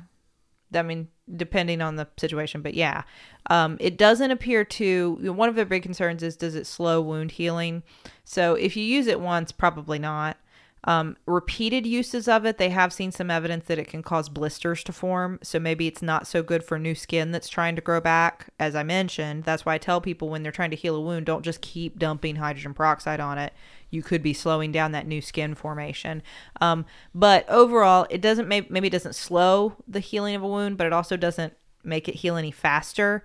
I 0.74 0.82
mean, 0.82 1.08
depending 1.36 1.82
on 1.82 1.96
the 1.96 2.08
situation, 2.18 2.62
but 2.62 2.74
yeah. 2.74 3.04
Um, 3.50 3.78
it 3.80 3.98
doesn't 3.98 4.32
appear 4.32 4.64
to, 4.64 5.34
one 5.34 5.50
of 5.50 5.56
the 5.56 5.66
big 5.66 5.84
concerns 5.84 6.24
is 6.24 6.36
does 6.36 6.56
it 6.56 6.68
slow 6.68 7.02
wound 7.02 7.32
healing? 7.32 7.84
So 8.24 8.56
if 8.56 8.76
you 8.78 8.84
use 8.84 9.08
it 9.08 9.20
once, 9.20 9.52
probably 9.52 10.00
not. 10.00 10.38
Um, 10.86 11.18
repeated 11.26 11.86
uses 11.86 12.28
of 12.28 12.46
it, 12.46 12.58
they 12.58 12.70
have 12.70 12.94
seen 12.94 13.12
some 13.12 13.30
evidence 13.30 13.66
that 13.66 13.80
it 13.80 13.88
can 13.88 14.02
cause 14.02 14.30
blisters 14.30 14.84
to 14.86 14.94
form. 14.94 15.40
So 15.44 15.60
maybe 15.60 15.88
it's 15.88 16.02
not 16.02 16.28
so 16.28 16.42
good 16.42 16.64
for 16.64 16.80
new 16.80 16.96
skin 16.96 17.32
that's 17.32 17.50
trying 17.50 17.76
to 17.76 17.82
grow 17.82 18.00
back. 18.00 18.48
As 18.60 18.76
I 18.76 18.84
mentioned, 18.84 19.44
that's 19.44 19.66
why 19.66 19.76
I 19.76 19.78
tell 19.78 20.00
people 20.00 20.30
when 20.30 20.44
they're 20.44 20.52
trying 20.52 20.72
to 20.72 20.78
heal 20.78 20.96
a 20.96 21.02
wound, 21.02 21.26
don't 21.26 21.44
just 21.44 21.62
keep 21.62 22.00
dumping 22.00 22.38
hydrogen 22.38 22.74
peroxide 22.74 23.20
on 23.20 23.38
it. 23.38 23.54
You 23.90 24.04
could 24.04 24.24
be 24.24 24.34
slowing 24.34 24.72
down 24.72 24.92
that 24.94 25.08
new 25.08 25.22
skin 25.22 25.56
formation. 25.56 26.22
Um, 26.62 26.86
but 27.14 27.48
overall, 27.50 28.08
it 28.10 28.22
doesn't 28.22 28.48
maybe, 28.48 28.68
maybe 28.70 28.88
it 28.88 28.92
doesn't 28.92 29.16
slow 29.16 29.76
the 29.88 30.00
healing 30.00 30.36
of 30.36 30.44
a 30.44 30.48
wound, 30.48 30.78
but 30.78 30.88
it 30.88 30.94
also 30.94 31.18
doesn't 31.18 31.54
make 31.84 32.08
it 32.08 32.16
heal 32.16 32.36
any 32.36 32.52
faster 32.52 33.24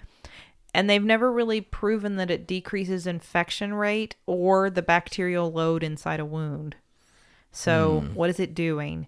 and 0.75 0.91
they've 0.91 1.05
never 1.05 1.31
really 1.31 1.61
proven 1.61 2.17
that 2.17 2.33
it 2.33 2.49
decreases 2.49 3.07
infection 3.07 3.75
rate 3.75 4.17
or 4.27 4.69
the 4.69 4.83
bacterial 4.83 5.51
load 5.53 5.85
inside 5.85 6.19
a 6.19 6.25
wound. 6.25 6.75
So, 7.55 8.05
what 8.15 8.31
is 8.31 8.41
it 8.41 8.55
doing? 8.55 9.07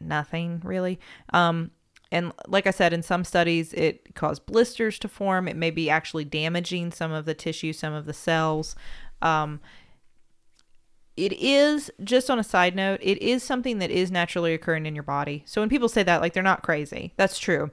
Nothing 0.00 0.60
really. 0.64 0.98
Um, 1.32 1.70
and 2.12 2.32
like 2.48 2.66
I 2.66 2.72
said, 2.72 2.92
in 2.92 3.02
some 3.02 3.24
studies, 3.24 3.72
it 3.72 4.14
caused 4.14 4.44
blisters 4.44 4.98
to 4.98 5.08
form. 5.08 5.46
It 5.46 5.56
may 5.56 5.70
be 5.70 5.88
actually 5.88 6.24
damaging 6.24 6.90
some 6.90 7.12
of 7.12 7.24
the 7.24 7.34
tissue, 7.34 7.72
some 7.72 7.92
of 7.92 8.06
the 8.06 8.12
cells. 8.12 8.74
Um, 9.22 9.60
it 11.16 11.32
is 11.34 11.90
just 12.02 12.30
on 12.30 12.38
a 12.38 12.44
side 12.44 12.74
note 12.74 12.98
it 13.02 13.20
is 13.20 13.42
something 13.42 13.78
that 13.78 13.90
is 13.90 14.10
naturally 14.10 14.54
occurring 14.54 14.86
in 14.86 14.94
your 14.94 15.02
body 15.04 15.42
so 15.44 15.60
when 15.60 15.68
people 15.68 15.88
say 15.88 16.02
that 16.02 16.20
like 16.20 16.32
they're 16.32 16.42
not 16.42 16.62
crazy 16.62 17.12
that's 17.16 17.38
true 17.38 17.70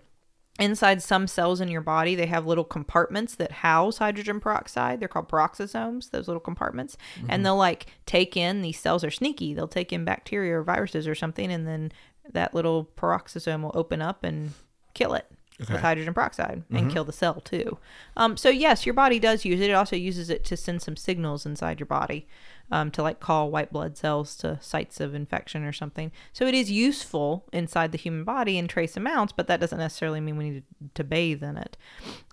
inside 0.60 1.02
some 1.02 1.28
cells 1.28 1.62
in 1.62 1.68
your 1.68 1.82
body 1.82 2.16
they 2.16 2.26
have 2.26 2.46
little 2.46 2.64
compartments 2.64 3.36
that 3.36 3.52
house 3.52 3.98
hydrogen 3.98 4.40
peroxide. 4.40 5.00
They're 5.00 5.08
called 5.08 5.30
peroxisomes 5.30 6.12
those 6.12 6.28
little 6.28 6.40
compartments. 6.42 6.98
And 7.30 7.46
they'll 7.46 7.58
like 7.58 7.88
take 8.06 8.36
in 8.36 8.62
these 8.62 8.80
cells 8.80 9.04
are 9.04 9.12
sneaky. 9.12 9.54
They'll 9.54 9.68
take 9.68 9.94
in 9.94 10.06
bacteria 10.06 10.60
or 10.60 10.64
viruses 10.64 11.08
or 11.08 11.16
something 11.16 11.52
and 11.52 11.68
then 11.68 11.92
that 12.34 12.54
little 12.54 12.90
peroxisome 12.98 13.62
will 13.62 13.72
open 13.74 14.02
up 14.02 14.24
and 14.24 14.54
kill 14.94 15.14
it 15.14 15.26
with 15.60 15.70
hydrogen 15.70 16.14
peroxide 16.14 16.64
and 16.70 16.92
kill 16.92 17.04
the 17.04 17.14
cell 17.14 17.42
too. 17.42 17.78
Um, 18.16 18.38
so 18.38 18.50
yes 18.50 18.86
your 18.86 18.94
body 18.94 19.20
does 19.20 19.46
use 19.46 19.60
it. 19.60 19.70
It 19.70 19.74
also 19.74 19.96
uses 19.96 20.30
it 20.30 20.44
to 20.46 20.58
send 20.58 20.82
some 20.82 20.96
signals 20.96 21.46
inside 21.46 21.80
your 21.80 21.88
body 21.88 22.28
um, 22.72 22.92
to 22.92 23.02
like 23.02 23.20
call 23.20 23.50
white 23.50 23.72
blood 23.72 23.98
cells 23.98 24.36
to 24.38 24.60
sites 24.62 25.00
of 25.00 25.16
infection 25.16 25.64
or 25.64 25.72
something. 25.72 26.12
So 26.34 26.46
it 26.46 26.54
is 26.54 26.70
useful 26.70 27.46
inside 27.54 27.92
the 27.92 27.98
human 27.98 28.24
body 28.24 28.58
in 28.58 28.68
trace 28.68 28.98
amounts, 28.98 29.34
but 29.34 29.48
that 29.48 29.60
doesn't 29.60 29.78
necessarily 29.78 30.20
mean 30.20 30.38
we 30.38 30.50
need 30.50 30.64
to, 30.82 30.90
to 30.96 31.04
bathe 31.04 31.44
in 31.44 31.58
it. 31.58 31.78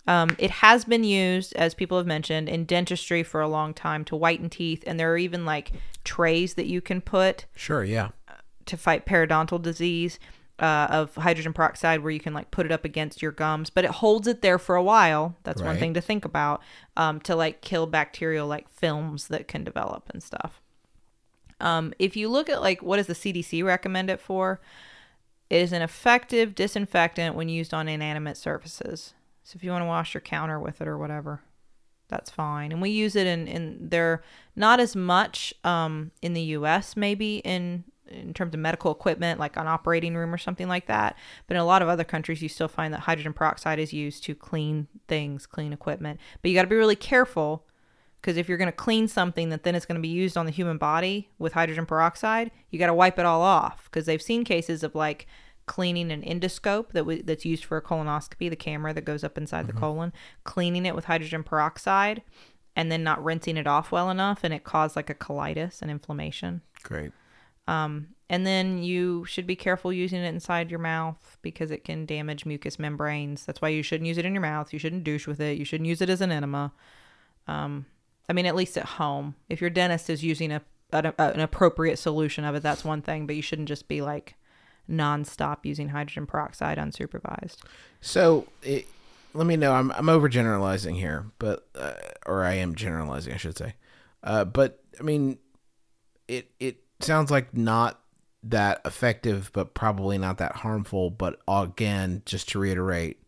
Um, 0.07 0.37
it 0.39 0.51
has 0.51 0.85
been 0.85 1.05
used, 1.05 1.55
as 1.55 1.75
people 1.75 1.97
have 1.97 2.07
mentioned, 2.07 2.49
in 2.49 2.65
dentistry 2.65 3.23
for 3.23 3.41
a 3.41 3.49
long 3.49 3.73
time 3.73 4.05
to 4.07 4.17
whiten 4.17 4.51
teeth, 4.51 4.85
and 4.87 5.01
there 5.01 5.13
are 5.13 5.19
even 5.19 5.45
like 5.45 5.73
trays 6.05 6.55
that 6.55 6.67
you 6.67 6.81
can 6.81 7.01
put 7.01 7.47
Sure, 7.55 7.83
yeah. 7.85 8.09
to 8.67 8.77
fight 8.77 9.07
periodontal 9.07 9.63
disease 9.63 10.19
uh, 10.59 10.87
of 10.91 11.15
hydrogen 11.17 11.53
peroxide 11.53 12.01
where 12.01 12.13
you 12.13 12.21
can 12.21 12.33
like 12.33 12.51
put 12.51 12.65
it 12.65 12.71
up 12.71 12.85
against 12.85 13.21
your 13.21 13.33
gums 13.33 13.71
but 13.71 13.85
it 13.85 13.91
holds 13.91 14.29
it 14.29 14.41
there 14.41 14.59
for 14.59 14.77
a 14.77 14.83
while. 14.83 15.37
That's 15.43 15.61
one 15.61 15.79
thing 15.79 15.95
to 15.95 16.01
think 16.01 16.25
about 16.25 16.63
um, 16.97 17.21
to 17.23 17.35
like 17.35 17.61
kill 17.61 17.87
bacterial 17.87 18.47
like 18.47 18.69
films 18.69 19.29
that 19.29 19.49
can 19.49 19.65
develop 19.65 20.09
and 20.11 20.23
stuff. 20.23 20.61
Um, 21.61 21.93
if 21.99 22.17
you 22.17 22.29
look 22.29 22.49
at 22.49 22.61
like 22.61 22.83
what 22.83 22.99
does 22.99 23.07
the 23.07 23.15
cdc 23.15 23.65
recommend 23.65 24.11
it 24.11 24.21
for? 24.21 24.61
It 25.51 25.61
is 25.61 25.73
an 25.73 25.83
effective 25.83 26.55
disinfectant 26.55 27.35
when 27.35 27.49
used 27.49 27.75
on 27.75 27.89
inanimate 27.89 28.37
surfaces. 28.37 29.15
So 29.43 29.57
if 29.57 29.65
you 29.65 29.71
want 29.71 29.83
to 29.83 29.87
wash 29.87 30.15
your 30.15 30.21
counter 30.21 30.59
with 30.59 30.81
it 30.81 30.89
or 30.89 30.97
whatever 30.97 31.43
that's 32.09 32.31
fine. 32.31 32.71
And 32.71 32.81
we 32.81 32.91
use 32.91 33.17
it 33.17 33.27
in 33.27 33.49
in 33.49 33.89
there 33.89 34.23
not 34.55 34.81
as 34.81 34.95
much 34.95 35.53
um 35.65 36.13
in 36.23 36.35
the 36.35 36.43
US 36.43 36.97
maybe 36.97 37.39
in 37.39 37.85
in 38.09 38.35
terms 38.35 38.55
of 38.55 38.61
medical 38.61 38.93
equipment 38.93 39.41
like 39.41 39.57
an 39.57 39.67
operating 39.67 40.15
room 40.15 40.33
or 40.33 40.39
something 40.39 40.69
like 40.69 40.87
that. 40.87 41.17
But 41.47 41.57
in 41.57 41.61
a 41.61 41.67
lot 41.67 41.83
of 41.83 41.89
other 41.89 42.05
countries 42.05 42.43
you 42.43 42.49
still 42.49 42.69
find 42.69 42.93
that 42.93 43.01
hydrogen 43.01 43.33
peroxide 43.33 43.79
is 43.79 43.93
used 43.93 44.25
to 44.25 44.35
clean 44.35 44.89
things, 45.09 45.47
clean 45.47 45.73
equipment. 45.73 46.21
But 46.43 46.51
you 46.51 46.55
got 46.55 46.63
to 46.63 46.69
be 46.69 46.77
really 46.77 46.97
careful 46.97 47.67
because 48.21 48.37
if 48.39 48.49
you're 48.49 48.59
going 48.59 48.67
to 48.67 48.73
clean 48.73 49.07
something 49.07 49.51
that 49.51 49.65
then 49.65 49.75
is 49.75 49.85
going 49.85 49.97
to 49.97 50.03
be 50.03 50.09
used 50.09 50.37
on 50.37 50.47
the 50.47 50.53
human 50.53 50.79
body 50.79 51.29
with 51.39 51.53
hydrogen 51.53 51.85
peroxide, 51.85 52.51
you 52.71 52.79
got 52.79 52.87
to 52.87 52.95
wipe 52.95 53.19
it 53.19 53.27
all 53.27 53.43
off 53.43 53.85
because 53.85 54.07
they've 54.07 54.23
seen 54.23 54.45
cases 54.45 54.83
of 54.83 54.95
like 54.95 55.27
cleaning 55.67 56.11
an 56.11 56.23
endoscope 56.23 56.89
that 56.93 57.01
w- 57.01 57.23
that's 57.23 57.45
used 57.45 57.65
for 57.65 57.77
a 57.77 57.83
colonoscopy, 57.83 58.49
the 58.49 58.57
camera 58.57 58.95
that 58.95 59.05
goes 59.05 59.25
up 59.25 59.37
inside 59.37 59.67
the 59.67 59.73
mm-hmm. 59.73 59.81
colon, 59.81 60.13
cleaning 60.45 60.87
it 60.87 60.95
with 60.95 61.05
hydrogen 61.05 61.43
peroxide 61.43 62.23
and 62.77 62.91
then 62.91 63.03
not 63.03 63.23
rinsing 63.23 63.57
it 63.57 63.67
off 63.67 63.93
well 63.93 64.11
enough 64.11 64.41
and 64.43 64.53
it 64.53 64.65
caused 64.65 64.97
like 64.97 65.11
a 65.11 65.15
colitis 65.15 65.81
and 65.83 65.91
inflammation. 65.91 66.63
Great. 66.83 67.13
Um, 67.67 68.09
and 68.29 68.47
then 68.47 68.83
you 68.83 69.25
should 69.27 69.47
be 69.47 69.57
careful 69.57 69.93
using 69.93 70.23
it 70.23 70.29
inside 70.29 70.71
your 70.71 70.81
mouth 70.81 71.39
because 71.43 71.71
it 71.71 71.85
can 71.85 72.07
damage 72.07 72.47
mucous 72.47 72.79
membranes. 72.79 73.45
That's 73.45 73.61
why 73.61 73.69
you 73.69 73.83
shouldn't 73.83 74.09
use 74.09 74.19
it 74.19 74.25
in 74.25 74.35
your 74.35 74.43
mouth. 74.43 74.73
You 74.73 74.79
shouldn't 74.79 75.05
douche 75.05 75.27
with 75.27 75.41
it. 75.41 75.59
You 75.59 75.65
shouldn't 75.65 75.89
use 75.89 76.01
it 76.01 76.11
as 76.11 76.21
an 76.21 76.33
enema. 76.33 76.73
Um, 77.47 77.87
I 78.29 78.33
mean, 78.33 78.47
at 78.47 78.57
least 78.57 78.79
at 78.79 78.85
home. 78.85 79.35
If 79.49 79.61
your 79.61 79.71
dentist 79.71 80.09
is 80.09 80.25
using 80.25 80.53
a, 80.53 80.63
an, 80.93 81.13
an 81.19 81.41
appropriate 81.41 81.99
solution 81.99 82.45
of 82.45 82.55
it, 82.55 82.63
that's 82.63 82.85
one 82.85 83.03
thing. 83.03 83.27
But 83.27 83.37
you 83.37 83.43
shouldn't 83.43 83.69
just 83.69 83.89
be 83.89 84.01
like 84.01 84.37
nonstop 84.91 85.59
using 85.63 85.91
hydrogen 85.91 86.27
peroxide 86.27 86.79
unsupervised. 86.79 87.59
So, 88.01 88.47
it, 88.63 88.87
let 89.35 89.47
me 89.47 89.57
know. 89.57 89.73
I'm 89.73 89.91
I'm 89.93 90.07
overgeneralizing 90.07 90.95
here, 90.97 91.27
but 91.39 91.67
uh, 91.75 91.95
or 92.25 92.45
I 92.45 92.55
am 92.55 92.75
generalizing, 92.75 93.35
I 93.35 93.37
should 93.37 93.59
say. 93.59 93.75
Uh, 94.23 94.45
but 94.45 94.83
I 94.99 95.03
mean, 95.03 95.39
it 96.29 96.51
it 96.59 96.84
sounds 97.05 97.31
like 97.31 97.57
not 97.57 98.01
that 98.43 98.81
effective, 98.85 99.51
but 99.53 99.75
probably 99.75 100.19
not 100.19 100.39
that 100.39 100.57
harmful. 100.57 101.11
But 101.11 101.41
again, 101.49 102.23
just 102.27 102.49
to 102.51 102.59
reiterate, 102.59 103.19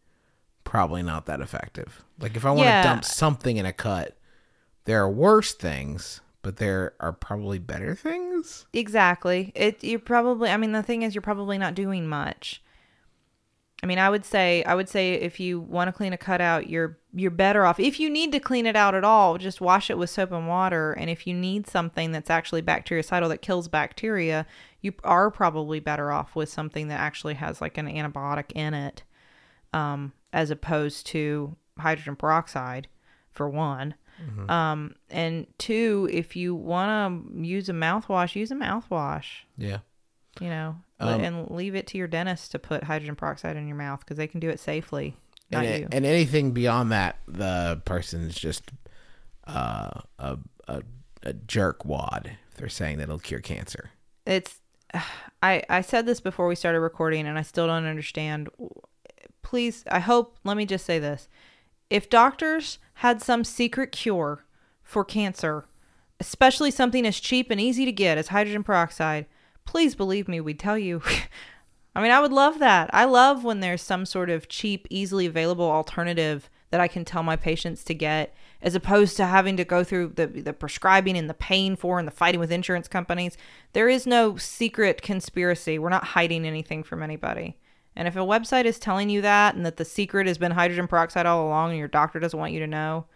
probably 0.64 1.02
not 1.02 1.26
that 1.26 1.40
effective. 1.40 2.04
Like 2.20 2.36
if 2.36 2.44
I 2.44 2.50
want 2.50 2.60
to 2.62 2.64
Yeah. 2.66 2.82
dump 2.82 3.04
something 3.04 3.56
in 3.56 3.66
a 3.66 3.72
cut, 3.72 4.16
there 4.84 5.02
are 5.02 5.10
worse 5.10 5.52
things, 5.54 6.20
but 6.42 6.56
there 6.58 6.94
are 7.00 7.12
probably 7.12 7.58
better 7.58 7.94
things. 7.94 8.66
Exactly. 8.72 9.52
It 9.54 9.82
you're 9.82 9.98
probably 9.98 10.50
I 10.50 10.56
mean 10.56 10.72
the 10.72 10.82
thing 10.82 11.02
is 11.02 11.14
you're 11.14 11.22
probably 11.22 11.58
not 11.58 11.74
doing 11.74 12.06
much. 12.06 12.62
I 13.82 13.86
mean, 13.86 13.98
I 13.98 14.08
would 14.08 14.24
say 14.24 14.64
I 14.64 14.74
would 14.74 14.88
say 14.88 15.14
if 15.14 15.38
you 15.38 15.60
want 15.60 15.88
to 15.88 15.92
clean 15.92 16.12
a 16.12 16.18
cutout, 16.18 16.68
you're 16.68 16.98
you're 17.12 17.30
better 17.30 17.64
off. 17.66 17.78
If 17.78 18.00
you 18.00 18.08
need 18.10 18.32
to 18.32 18.40
clean 18.40 18.66
it 18.66 18.76
out 18.76 18.94
at 18.94 19.04
all, 19.04 19.38
just 19.38 19.60
wash 19.60 19.90
it 19.90 19.98
with 19.98 20.10
soap 20.10 20.32
and 20.32 20.48
water. 20.48 20.92
And 20.92 21.10
if 21.10 21.26
you 21.26 21.34
need 21.34 21.66
something 21.66 22.12
that's 22.12 22.30
actually 22.30 22.62
bactericidal 22.62 23.28
that 23.28 23.42
kills 23.42 23.68
bacteria, 23.68 24.46
you 24.80 24.92
are 25.04 25.30
probably 25.30 25.80
better 25.80 26.10
off 26.10 26.34
with 26.34 26.48
something 26.48 26.88
that 26.88 27.00
actually 27.00 27.34
has 27.34 27.60
like 27.60 27.76
an 27.78 27.86
antibiotic 27.86 28.52
in 28.54 28.72
it, 28.74 29.02
um, 29.72 30.12
as 30.32 30.50
opposed 30.50 31.06
to 31.08 31.56
hydrogen 31.78 32.16
peroxide, 32.16 32.88
for 33.30 33.48
one. 33.48 33.94
Um, 34.50 34.94
and 35.10 35.46
two, 35.58 36.08
if 36.10 36.34
you 36.36 36.54
want 36.54 37.34
to 37.34 37.44
use 37.46 37.68
a 37.68 37.72
mouthwash, 37.74 38.34
use 38.34 38.50
a 38.50 38.54
mouthwash 38.54 39.42
Yeah. 39.58 39.78
you 40.40 40.48
know, 40.48 40.76
Um, 40.98 41.20
and 41.20 41.50
leave 41.50 41.74
it 41.74 41.86
to 41.88 41.98
your 41.98 42.06
dentist 42.06 42.52
to 42.52 42.58
put 42.58 42.84
hydrogen 42.84 43.16
peroxide 43.16 43.56
in 43.56 43.66
your 43.68 43.76
mouth 43.76 44.00
because 44.00 44.16
they 44.16 44.26
can 44.26 44.40
do 44.40 44.48
it 44.48 44.58
safely. 44.58 45.14
Not 45.50 45.64
and, 45.64 45.80
you. 45.80 45.88
and 45.92 46.06
anything 46.06 46.52
beyond 46.52 46.90
that, 46.92 47.18
the 47.28 47.82
person's 47.84 48.34
just 48.34 48.70
uh, 49.46 50.00
a, 50.18 50.38
a 50.66 50.82
a 51.22 51.32
jerk 51.34 51.84
wad. 51.84 52.38
If 52.50 52.56
they're 52.56 52.68
saying 52.68 52.98
that 52.98 53.04
it'll 53.04 53.18
cure 53.18 53.40
cancer, 53.40 53.90
it's 54.24 54.60
I 55.42 55.62
I 55.68 55.82
said 55.82 56.06
this 56.06 56.20
before 56.20 56.48
we 56.48 56.54
started 56.54 56.80
recording, 56.80 57.26
and 57.26 57.38
I 57.38 57.42
still 57.42 57.66
don't 57.66 57.84
understand. 57.84 58.48
Please, 59.42 59.84
I 59.90 60.00
hope. 60.00 60.38
Let 60.44 60.56
me 60.56 60.66
just 60.66 60.86
say 60.86 60.98
this: 60.98 61.28
if 61.90 62.08
doctors 62.08 62.78
had 62.94 63.22
some 63.22 63.44
secret 63.44 63.92
cure 63.92 64.44
for 64.82 65.04
cancer, 65.04 65.66
especially 66.18 66.70
something 66.70 67.06
as 67.06 67.20
cheap 67.20 67.50
and 67.50 67.60
easy 67.60 67.84
to 67.84 67.92
get 67.92 68.18
as 68.18 68.28
hydrogen 68.28 68.64
peroxide, 68.64 69.26
please 69.66 69.94
believe 69.94 70.28
me, 70.28 70.40
we'd 70.40 70.58
tell 70.58 70.78
you. 70.78 71.02
I 71.94 72.02
mean, 72.02 72.10
I 72.10 72.20
would 72.20 72.32
love 72.32 72.58
that. 72.58 72.90
I 72.92 73.04
love 73.04 73.42
when 73.42 73.60
there's 73.60 73.82
some 73.82 74.04
sort 74.04 74.28
of 74.28 74.48
cheap, 74.48 74.86
easily 74.90 75.26
available 75.26 75.70
alternative 75.70 76.50
that 76.70 76.80
I 76.80 76.88
can 76.88 77.04
tell 77.04 77.22
my 77.22 77.36
patients 77.36 77.84
to 77.84 77.94
get, 77.94 78.34
as 78.60 78.74
opposed 78.74 79.16
to 79.16 79.24
having 79.24 79.56
to 79.56 79.64
go 79.64 79.82
through 79.82 80.12
the 80.14 80.26
the 80.26 80.52
prescribing 80.52 81.16
and 81.16 81.30
the 81.30 81.34
paying 81.34 81.74
for 81.76 81.98
and 81.98 82.06
the 82.06 82.12
fighting 82.12 82.40
with 82.40 82.52
insurance 82.52 82.88
companies. 82.88 83.38
There 83.72 83.88
is 83.88 84.06
no 84.06 84.36
secret 84.36 85.00
conspiracy. 85.00 85.78
We're 85.78 85.88
not 85.88 86.04
hiding 86.04 86.44
anything 86.44 86.82
from 86.82 87.02
anybody. 87.02 87.56
And 87.94 88.06
if 88.06 88.14
a 88.14 88.20
website 88.20 88.66
is 88.66 88.78
telling 88.78 89.08
you 89.08 89.22
that 89.22 89.54
and 89.54 89.64
that 89.64 89.78
the 89.78 89.84
secret 89.84 90.26
has 90.26 90.36
been 90.36 90.52
hydrogen 90.52 90.86
peroxide 90.86 91.24
all 91.24 91.46
along 91.46 91.70
and 91.70 91.78
your 91.78 91.88
doctor 91.88 92.18
doesn't 92.18 92.38
want 92.38 92.52
you 92.52 92.60
to 92.60 92.66
know, 92.66 93.06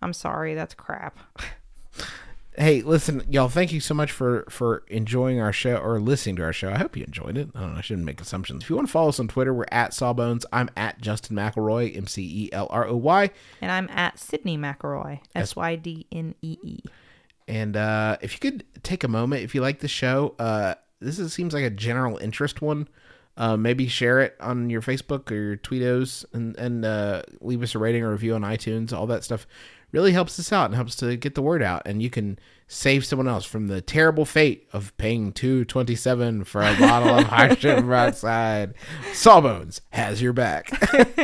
I'm 0.00 0.12
sorry, 0.12 0.54
that's 0.54 0.74
crap. 0.74 1.18
Hey, 2.60 2.82
listen, 2.82 3.24
y'all. 3.30 3.48
Thank 3.48 3.72
you 3.72 3.78
so 3.78 3.94
much 3.94 4.10
for 4.10 4.44
for 4.50 4.82
enjoying 4.88 5.40
our 5.40 5.52
show 5.52 5.76
or 5.76 6.00
listening 6.00 6.34
to 6.36 6.42
our 6.42 6.52
show. 6.52 6.72
I 6.72 6.78
hope 6.78 6.96
you 6.96 7.04
enjoyed 7.04 7.38
it. 7.38 7.50
I 7.54 7.60
don't 7.60 7.72
know. 7.74 7.78
I 7.78 7.82
shouldn't 7.82 8.04
make 8.04 8.20
assumptions. 8.20 8.64
If 8.64 8.70
you 8.70 8.74
want 8.74 8.88
to 8.88 8.92
follow 8.92 9.10
us 9.10 9.20
on 9.20 9.28
Twitter, 9.28 9.54
we're 9.54 9.66
at 9.70 9.94
Sawbones. 9.94 10.44
I'm 10.52 10.68
at 10.76 11.00
Justin 11.00 11.36
McElroy. 11.36 11.96
M 11.96 12.08
C 12.08 12.22
E 12.24 12.52
L 12.52 12.66
R 12.70 12.88
O 12.88 12.96
Y. 12.96 13.30
And 13.60 13.70
I'm 13.70 13.88
at 13.90 14.16
Sydnee 14.16 14.58
McElroy, 14.58 15.20
S 15.36 15.54
Y 15.54 15.76
D 15.76 16.08
N 16.10 16.34
E 16.42 16.58
E. 16.64 16.80
And 17.46 17.76
uh, 17.76 18.16
if 18.22 18.32
you 18.32 18.40
could 18.40 18.64
take 18.82 19.04
a 19.04 19.08
moment, 19.08 19.44
if 19.44 19.54
you 19.54 19.60
like 19.60 19.78
the 19.78 19.86
show, 19.86 20.34
uh, 20.40 20.74
this 20.98 21.20
is, 21.20 21.32
seems 21.32 21.54
like 21.54 21.64
a 21.64 21.70
general 21.70 22.18
interest 22.18 22.60
one. 22.60 22.88
Uh, 23.36 23.56
maybe 23.56 23.86
share 23.86 24.18
it 24.18 24.36
on 24.40 24.68
your 24.68 24.82
Facebook 24.82 25.30
or 25.30 25.36
your 25.36 25.56
Tweetos 25.56 26.24
and, 26.32 26.56
and 26.56 26.84
uh, 26.84 27.22
leave 27.40 27.62
us 27.62 27.76
a 27.76 27.78
rating 27.78 28.02
or 28.02 28.10
review 28.10 28.34
on 28.34 28.42
iTunes. 28.42 28.92
All 28.92 29.06
that 29.06 29.22
stuff 29.22 29.46
really 29.92 30.12
helps 30.12 30.38
us 30.38 30.52
out 30.52 30.66
and 30.66 30.74
helps 30.74 30.96
to 30.96 31.16
get 31.16 31.34
the 31.34 31.42
word 31.42 31.62
out. 31.62 31.82
And 31.86 32.02
you 32.02 32.10
can 32.10 32.38
save 32.66 33.04
someone 33.04 33.26
else 33.26 33.46
from 33.46 33.68
the 33.68 33.80
terrible 33.80 34.26
fate 34.26 34.68
of 34.72 34.94
paying 34.98 35.32
two 35.32 35.64
twenty 35.64 35.96
seven 35.96 36.44
for 36.44 36.60
a 36.60 36.76
bottle 36.78 37.18
of 37.18 37.24
hydrogen 37.24 37.82
peroxide. 37.84 38.74
Sawbones 39.12 39.80
has 39.90 40.20
your 40.20 40.32
back. 40.34 40.70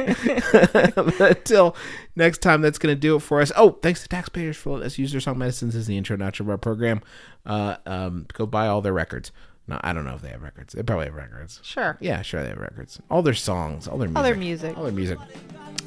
Until 1.20 1.76
next 2.16 2.38
time, 2.38 2.62
that's 2.62 2.78
going 2.78 2.94
to 2.94 3.00
do 3.00 3.16
it 3.16 3.20
for 3.20 3.40
us. 3.40 3.52
Oh, 3.56 3.78
thanks 3.82 4.02
to 4.02 4.08
taxpayers 4.08 4.56
for 4.56 4.70
letting 4.70 4.86
us 4.86 4.98
use 4.98 5.12
their 5.12 5.20
song 5.20 5.38
medicines 5.38 5.76
as 5.76 5.86
the 5.86 5.96
intro 5.96 6.14
and 6.14 6.22
outro 6.22 6.40
of 6.40 6.50
our 6.50 6.58
program. 6.58 7.02
Uh, 7.44 7.76
um, 7.84 8.26
go 8.32 8.46
buy 8.46 8.66
all 8.66 8.80
their 8.80 8.94
records. 8.94 9.30
No, 9.66 9.80
I 9.82 9.92
don't 9.92 10.04
know 10.04 10.14
if 10.14 10.22
they 10.22 10.28
have 10.28 10.42
records. 10.42 10.74
They 10.74 10.82
probably 10.82 11.06
have 11.06 11.14
records. 11.14 11.60
Sure. 11.62 11.96
Yeah, 12.00 12.20
sure 12.22 12.42
they 12.42 12.50
have 12.50 12.58
records. 12.58 13.00
All 13.10 13.22
their 13.22 13.32
songs, 13.34 13.88
all 13.88 13.96
their 13.98 14.08
music. 14.08 14.16
All 14.18 14.22
their 14.24 14.34
music. 14.36 14.76
All 14.76 14.84
their 14.84 14.92
music. 14.92 15.18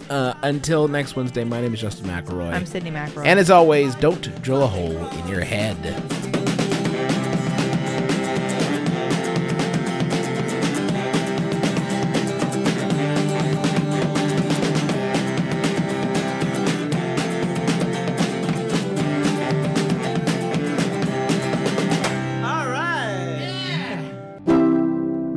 Uh, 0.09 0.33
until 0.43 0.87
next 0.87 1.15
Wednesday, 1.15 1.43
my 1.43 1.61
name 1.61 1.73
is 1.73 1.81
Justin 1.81 2.07
McElroy. 2.07 2.53
I'm 2.53 2.65
Sydnee 2.65 2.91
McElroy. 2.91 3.25
and 3.25 3.39
as 3.39 3.49
always, 3.51 3.93
don't 3.95 4.41
drill 4.41 4.63
a 4.63 4.67
hole 4.67 4.95
in 5.07 5.27
your 5.27 5.41
head. 5.41 5.75